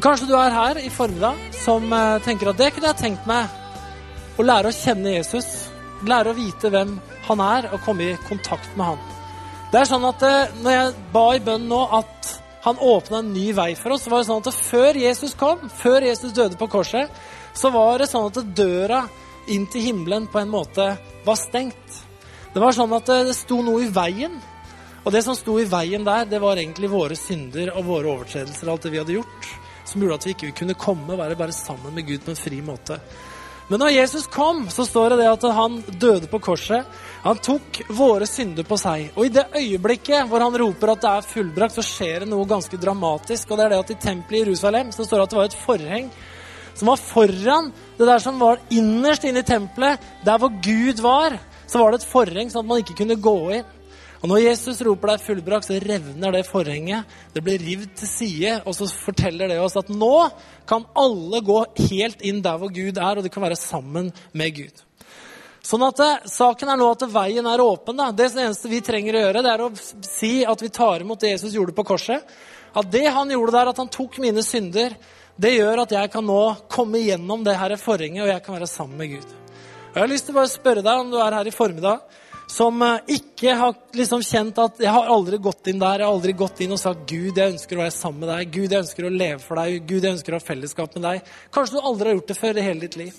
Kanskje 0.00 0.30
du 0.30 0.36
er 0.38 0.54
her 0.54 0.80
i 0.80 0.88
formiddag 0.88 1.40
som 1.60 1.92
eh, 1.92 2.18
tenker 2.24 2.48
at 2.48 2.60
det 2.60 2.70
kunne 2.72 2.92
jeg 2.92 3.00
tenkt 3.02 3.26
meg 3.28 4.40
å 4.40 4.46
lære 4.46 4.70
å 4.70 4.76
kjenne 4.76 5.16
Jesus. 5.18 5.48
Lære 6.08 6.32
å 6.32 6.36
vite 6.38 6.70
hvem 6.72 6.94
han 7.28 7.42
er, 7.44 7.68
og 7.74 7.84
komme 7.84 8.06
i 8.08 8.20
kontakt 8.28 8.72
med 8.78 8.94
han. 8.94 9.02
Det 9.72 9.82
er 9.82 9.88
sånn 9.88 10.08
at 10.08 10.24
eh, 10.24 10.56
Når 10.64 10.78
jeg 10.78 10.94
ba 11.12 11.26
i 11.36 11.42
bønn 11.44 11.68
nå 11.68 11.82
at 12.00 12.32
han 12.62 12.78
åpna 12.78 13.18
en 13.22 13.32
ny 13.34 13.50
vei 13.56 13.72
for 13.74 13.94
oss, 13.94 14.04
Det 14.04 14.10
var 14.10 14.24
sånn 14.24 14.42
at 14.46 14.54
før 14.54 14.98
Jesus 14.98 15.34
kom, 15.34 15.68
før 15.68 16.06
Jesus 16.06 16.32
døde 16.32 16.56
på 16.56 16.70
korset, 16.70 17.10
så 17.54 17.70
var 17.74 17.98
det 17.98 18.10
sånn 18.10 18.30
at 18.30 18.54
døra 18.56 19.02
inn 19.50 19.66
til 19.66 19.88
himmelen 19.88 20.28
på 20.30 20.38
en 20.38 20.52
måte 20.52 20.92
var 21.26 21.36
stengt. 21.36 21.98
Det 22.54 22.60
var 22.62 22.72
sånn 22.72 22.92
at 22.94 23.06
det 23.06 23.34
sto 23.34 23.62
noe 23.62 23.82
i 23.82 23.90
veien. 23.90 24.38
Og 25.02 25.10
det 25.12 25.24
som 25.26 25.34
sto 25.34 25.58
i 25.58 25.66
veien 25.66 26.04
der, 26.06 26.24
det 26.30 26.38
var 26.38 26.56
egentlig 26.56 26.92
våre 26.92 27.18
synder 27.18 27.74
og 27.74 27.84
våre 27.88 28.14
overtredelser, 28.14 28.70
alt 28.70 28.86
det 28.86 28.94
vi 28.94 29.02
hadde 29.02 29.18
gjort 29.18 29.52
som 29.92 30.02
gjorde 30.02 30.20
at 30.20 30.26
vi 30.26 30.34
ikke 30.36 30.56
kunne 30.62 30.78
komme 30.78 31.12
og 31.12 31.20
være 31.20 31.38
bare 31.38 31.54
sammen 31.54 31.94
med 31.94 32.06
Gud 32.06 32.24
på 32.24 32.32
en 32.32 32.38
fri 32.38 32.60
måte. 32.64 32.98
Men 33.72 33.80
når 33.80 33.94
Jesus 33.94 34.26
kom, 34.28 34.66
så 34.68 34.84
står 34.84 35.14
det 35.14 35.22
det 35.22 35.30
at 35.30 35.44
han 35.56 35.78
døde 35.96 36.28
på 36.28 36.42
korset. 36.44 36.84
Han 37.22 37.38
tok 37.40 37.78
våre 37.96 38.26
synder 38.28 38.66
på 38.68 38.76
seg. 38.76 39.06
Og 39.16 39.24
i 39.24 39.30
det 39.32 39.46
øyeblikket 39.56 40.28
hvor 40.28 40.44
han 40.44 40.58
roper 40.60 40.92
at 40.92 41.00
det 41.00 41.12
er 41.12 41.24
fullbrakt, 41.30 41.78
så 41.78 41.84
skjer 41.86 42.26
det 42.26 42.28
noe 42.28 42.44
ganske 42.50 42.76
dramatisk. 42.76 43.48
Og 43.48 43.56
det 43.56 43.64
er 43.64 43.72
det 43.72 43.78
at 43.80 43.94
i 43.94 43.96
tempelet 44.02 44.42
i 44.42 44.44
Jerusalem 44.44 44.92
så 44.92 45.06
står 45.08 45.22
det 45.22 45.24
at 45.24 45.32
det 45.32 45.40
var 45.40 45.48
et 45.48 45.56
forheng 45.62 46.12
som 46.74 46.90
var 46.92 47.00
foran 47.00 47.72
det 47.96 48.10
der 48.10 48.20
som 48.26 48.44
var 48.44 48.60
innerst 48.76 49.24
inne 49.24 49.40
i 49.40 49.48
tempelet. 49.54 50.04
Der 50.26 50.42
hvor 50.42 50.52
Gud 50.68 51.00
var, 51.00 51.38
så 51.64 51.80
var 51.80 51.92
det 51.92 52.02
et 52.02 52.10
forheng 52.12 52.52
sånn 52.52 52.66
at 52.66 52.72
man 52.74 52.84
ikke 52.84 52.98
kunne 53.00 53.16
gå 53.24 53.36
inn. 53.56 53.72
Og 54.22 54.30
når 54.30 54.44
Jesus 54.44 54.78
roper 54.86 55.10
deg 55.10 55.22
fullbrakt, 55.24 55.66
så 55.66 55.80
revner 55.82 56.36
det 56.36 56.44
forhenget. 56.46 57.10
Det 57.34 57.42
blir 57.42 57.58
rivd 57.58 57.96
til 57.98 58.06
side, 58.08 58.52
og 58.62 58.76
så 58.78 58.86
forteller 58.86 59.50
det 59.50 59.58
oss 59.58 59.74
at 59.80 59.90
nå 59.90 60.14
kan 60.70 60.86
alle 60.94 61.40
gå 61.42 61.58
helt 61.88 62.22
inn 62.22 62.38
der 62.44 62.60
hvor 62.60 62.70
Gud 62.70 63.00
er, 63.02 63.18
og 63.18 63.26
de 63.26 63.32
kan 63.32 63.42
være 63.42 63.58
sammen 63.58 64.12
med 64.38 64.54
Gud. 64.60 64.84
Sånn 65.66 65.82
at 65.86 65.98
det, 65.98 66.10
eh, 66.22 66.30
Saken 66.30 66.70
er 66.70 66.78
nå 66.78 66.88
at 66.90 67.02
veien 67.10 67.46
er 67.46 67.62
åpen. 67.62 67.98
Da. 67.98 68.10
Det 68.14 68.30
eneste 68.30 68.70
vi 68.70 68.80
trenger 68.82 69.18
å 69.18 69.24
gjøre, 69.26 69.42
det 69.42 69.52
er 69.52 69.66
å 69.66 69.70
si 70.06 70.32
at 70.46 70.62
vi 70.62 70.70
tar 70.70 71.02
imot 71.02 71.20
det 71.20 71.34
Jesus 71.34 71.54
gjorde 71.54 71.74
på 71.74 71.86
korset. 71.86 72.22
At 72.74 72.90
det 72.90 73.06
han 73.10 73.30
gjorde 73.30 73.52
der, 73.52 73.68
at 73.68 73.76
han 73.76 73.90
tok 73.90 74.18
mine 74.22 74.42
synder, 74.42 74.94
det 75.38 75.56
gjør 75.58 75.82
at 75.82 75.90
jeg 75.90 76.10
kan 76.12 76.26
nå 76.26 76.42
komme 76.70 77.02
gjennom 77.02 77.42
det 77.42 77.58
her 77.58 77.74
forhenget, 77.76 78.22
og 78.22 78.30
jeg 78.30 78.42
kan 78.42 78.54
være 78.54 78.70
sammen 78.70 78.98
med 78.98 79.16
Gud. 79.16 79.26
Og 79.90 79.94
Jeg 79.94 80.02
har 80.02 80.08
lyst 80.08 80.26
til 80.26 80.34
å 80.34 80.40
bare 80.40 80.48
spørre 80.48 80.82
deg 80.82 80.98
om 81.00 81.10
du 81.10 81.18
er 81.18 81.34
her 81.34 81.46
i 81.46 81.54
formiddag 81.54 82.00
som 82.52 82.82
eh, 82.84 83.14
ikke 83.16 83.54
har 83.56 83.74
liksom 83.96 84.22
kjent 84.22 84.58
at 84.60 84.80
'jeg 84.80 84.92
har 84.92 85.08
aldri 85.08 85.38
gått 85.38 85.66
inn 85.72 85.80
der', 85.80 86.02
jeg 86.02 86.06
har 86.06 86.12
aldri 86.12 86.32
gått 86.36 86.60
inn 86.60 86.72
og 86.72 86.78
sagt 86.78 87.06
'Gud, 87.08 87.36
jeg 87.36 87.52
ønsker 87.54 87.76
å 87.78 87.84
være 87.84 87.96
sammen 87.96 88.20
med 88.20 88.28
deg', 88.28 88.50
'Gud, 88.52 88.70
jeg 88.70 88.84
ønsker 88.84 89.04
å 89.08 89.16
leve 89.16 89.40
for 89.40 89.56
deg', 89.56 89.86
'Gud, 89.86 90.02
jeg 90.02 90.12
ønsker 90.12 90.32
å 90.32 90.40
ha 90.40 90.46
fellesskap 90.46 90.94
med 90.94 91.04
deg'. 91.08 91.22
Kanskje 91.50 91.78
du 91.78 91.80
aldri 91.80 92.08
har 92.08 92.16
gjort 92.18 92.28
det 92.28 92.36
før 92.36 92.58
i 92.58 92.66
hele 92.68 92.80
ditt 92.80 92.96
liv. 92.96 93.14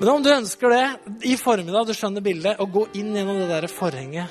Men 0.00 0.08
om 0.08 0.22
du 0.22 0.30
ønsker 0.32 0.68
det 0.72 0.86
i 1.28 1.36
formiddag, 1.36 1.86
du 1.86 1.92
skjønner 1.92 2.24
bildet, 2.24 2.56
å 2.56 2.64
gå 2.64 2.86
inn 2.94 3.12
gjennom 3.14 3.36
det 3.36 3.48
der 3.50 3.66
forhenget, 3.68 4.28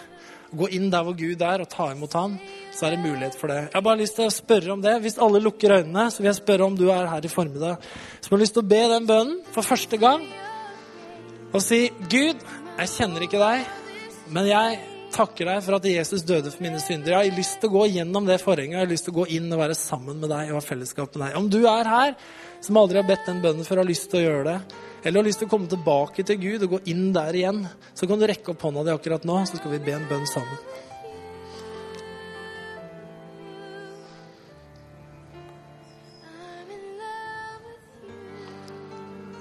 gå 0.50 0.68
inn 0.74 0.90
der 0.90 1.04
hvor 1.06 1.14
Gud 1.14 1.42
er, 1.46 1.62
og 1.62 1.70
ta 1.70 1.92
imot 1.92 2.14
Han, 2.18 2.40
så 2.74 2.88
er 2.88 2.96
det 2.96 3.04
mulighet 3.04 3.36
for 3.38 3.54
det. 3.54 3.60
Jeg 3.68 3.76
har 3.76 3.86
bare 3.86 4.02
lyst 4.02 4.16
til 4.18 4.26
å 4.26 4.34
spørre 4.34 4.74
om 4.74 4.82
det. 4.82 4.96
Hvis 5.04 5.20
alle 5.22 5.44
lukker 5.44 5.76
øynene, 5.76 6.08
så 6.10 6.24
vil 6.24 6.32
jeg 6.32 6.40
spørre 6.42 6.66
om 6.66 6.78
du 6.80 6.88
er 6.90 7.06
her 7.06 7.22
i 7.22 7.30
formiddag, 7.30 7.86
som 8.22 8.34
har 8.34 8.42
lyst 8.42 8.58
til 8.58 8.66
å 8.66 8.72
be 8.72 8.82
den 8.90 9.06
bønnen 9.06 9.44
for 9.54 9.62
første 9.62 10.02
gang, 10.02 10.26
og 11.54 11.62
si 11.62 11.92
'Gud, 12.10 12.42
jeg 12.80 12.90
kjenner 12.98 13.22
ikke 13.22 13.38
deg'. 13.38 13.70
Men 14.30 14.46
jeg 14.46 14.80
takker 15.10 15.48
deg 15.50 15.64
for 15.66 15.80
at 15.80 15.86
Jesus 15.90 16.22
døde 16.28 16.52
for 16.54 16.62
mine 16.62 16.80
synder. 16.84 17.16
Jeg 17.16 17.32
har 17.32 17.38
lyst 17.40 17.58
til 17.62 17.72
å 17.72 17.80
gå 17.80 17.86
gjennom 17.96 18.28
det 18.30 18.38
forhenget. 18.44 18.78
Jeg 18.78 18.86
har 18.86 18.92
lyst 18.92 19.08
til 19.08 19.16
å 19.16 19.22
gå 19.22 19.26
inn 19.38 19.48
og 19.50 19.62
være 19.64 19.78
sammen 19.78 20.20
med 20.22 20.30
deg 20.30 20.52
og 20.52 20.60
ha 20.60 20.66
fellesskap 20.66 21.16
med 21.16 21.24
deg. 21.26 21.38
Om 21.40 21.48
du 21.50 21.64
er 21.66 21.90
her 21.90 22.14
som 22.62 22.78
aldri 22.78 23.00
har 23.02 23.08
bedt 23.08 23.26
den 23.26 23.40
bønnen 23.42 23.66
for 23.66 23.80
å 23.80 23.84
ha 23.84 23.90
lyst 23.90 24.10
til 24.12 24.22
å 24.22 24.28
gjøre 24.28 24.44
det, 24.52 24.84
eller 25.02 25.22
har 25.22 25.28
lyst 25.30 25.42
til 25.42 25.48
å 25.50 25.54
komme 25.54 25.72
tilbake 25.72 26.26
til 26.28 26.38
Gud 26.44 26.66
og 26.68 26.76
gå 26.76 26.80
inn 26.92 27.08
der 27.16 27.40
igjen, 27.40 27.64
så 27.98 28.10
kan 28.10 28.22
du 28.22 28.28
rekke 28.30 28.54
opp 28.54 28.66
hånda 28.68 28.84
di 28.86 28.94
akkurat 28.94 29.26
nå, 29.26 29.40
så 29.48 29.58
skal 29.58 29.74
vi 29.74 29.82
be 29.88 29.96
en 29.96 30.06
bønn 30.12 30.28
sammen. 30.30 30.62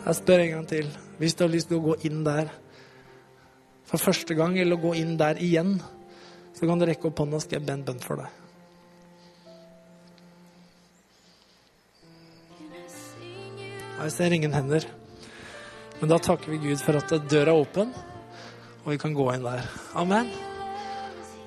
Jeg 0.09 0.17
spør 0.23 0.41
en 0.41 0.55
gang 0.55 0.65
til. 0.71 0.89
Hvis 1.21 1.35
du 1.37 1.45
har 1.45 1.53
lyst 1.53 1.69
til 1.69 1.83
å 1.83 1.85
gå 1.91 1.99
inn 2.09 2.23
der, 2.25 2.55
for 3.89 4.01
første 4.01 4.37
gang, 4.37 4.59
eller 4.59 4.77
å 4.77 4.83
gå 4.83 4.95
inn 5.01 5.17
der 5.21 5.41
igjen, 5.41 5.79
så 6.57 6.69
kan 6.69 6.81
du 6.81 6.87
rekke 6.89 7.09
opp 7.09 7.23
hånda, 7.23 7.39
og 7.39 7.45
skal 7.45 7.59
jeg 7.59 7.67
be 7.69 7.77
en 7.79 7.87
bønn 7.87 8.05
for 8.05 8.21
deg. 8.21 8.37
Jeg 13.99 14.15
ser 14.15 14.35
ingen 14.35 14.55
hender. 14.55 14.85
Men 15.99 16.13
da 16.13 16.21
takker 16.23 16.53
vi 16.53 16.61
Gud 16.69 16.83
for 16.85 16.99
at 17.01 17.11
døra 17.27 17.51
er 17.51 17.65
åpen, 17.65 17.91
og 18.85 18.93
vi 18.93 18.99
kan 19.03 19.17
gå 19.17 19.27
inn 19.35 19.47
der. 19.47 19.65
Amen. 19.99 20.31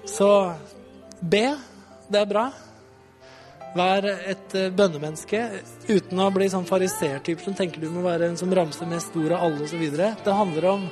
Så 0.10 0.28
be. 1.22 1.46
Det 2.12 2.20
er 2.20 2.28
bra. 2.28 2.50
Vær 3.72 4.04
et 4.04 4.56
eh, 4.60 4.68
bønnemenneske 4.76 5.40
uten 5.88 6.20
å 6.20 6.28
bli 6.36 6.50
sånn 6.52 6.68
farisertype 6.68 7.40
som 7.46 7.56
tenker 7.56 7.80
du 7.80 7.88
må 7.94 8.04
være 8.04 8.28
en 8.28 8.36
som 8.40 8.52
ramser 8.52 8.90
mest 8.90 9.16
ord 9.16 9.32
av 9.32 9.46
alle 9.46 9.64
osv. 9.64 9.86
Det 9.96 10.36
handler 10.36 10.68
om 10.74 10.84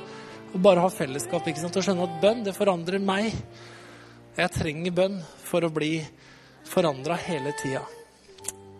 og 0.50 0.58
bare 0.62 0.82
ha 0.82 0.90
fellesskap. 0.92 1.46
ikke 1.46 1.62
sant? 1.62 1.76
Og 1.76 1.84
skjønne 1.86 2.06
at 2.08 2.16
bønn, 2.22 2.44
det 2.46 2.56
forandrer 2.56 3.02
meg. 3.02 3.34
Jeg 4.38 4.54
trenger 4.54 4.96
bønn 4.96 5.20
for 5.44 5.66
å 5.66 5.72
bli 5.74 5.98
forandra 6.70 7.18
hele 7.18 7.52
tida. 7.60 7.82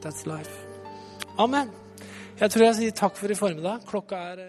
That's 0.02 0.26
life. 0.26 0.64
Amen. 1.38 1.70
Jeg 2.40 2.52
tror 2.52 2.64
jeg 2.64 2.78
sier 2.78 2.96
takk 2.96 3.18
for 3.20 3.32
i 3.32 3.36
formiddag. 3.36 3.84
Klokka 3.88 4.20
er 4.32 4.44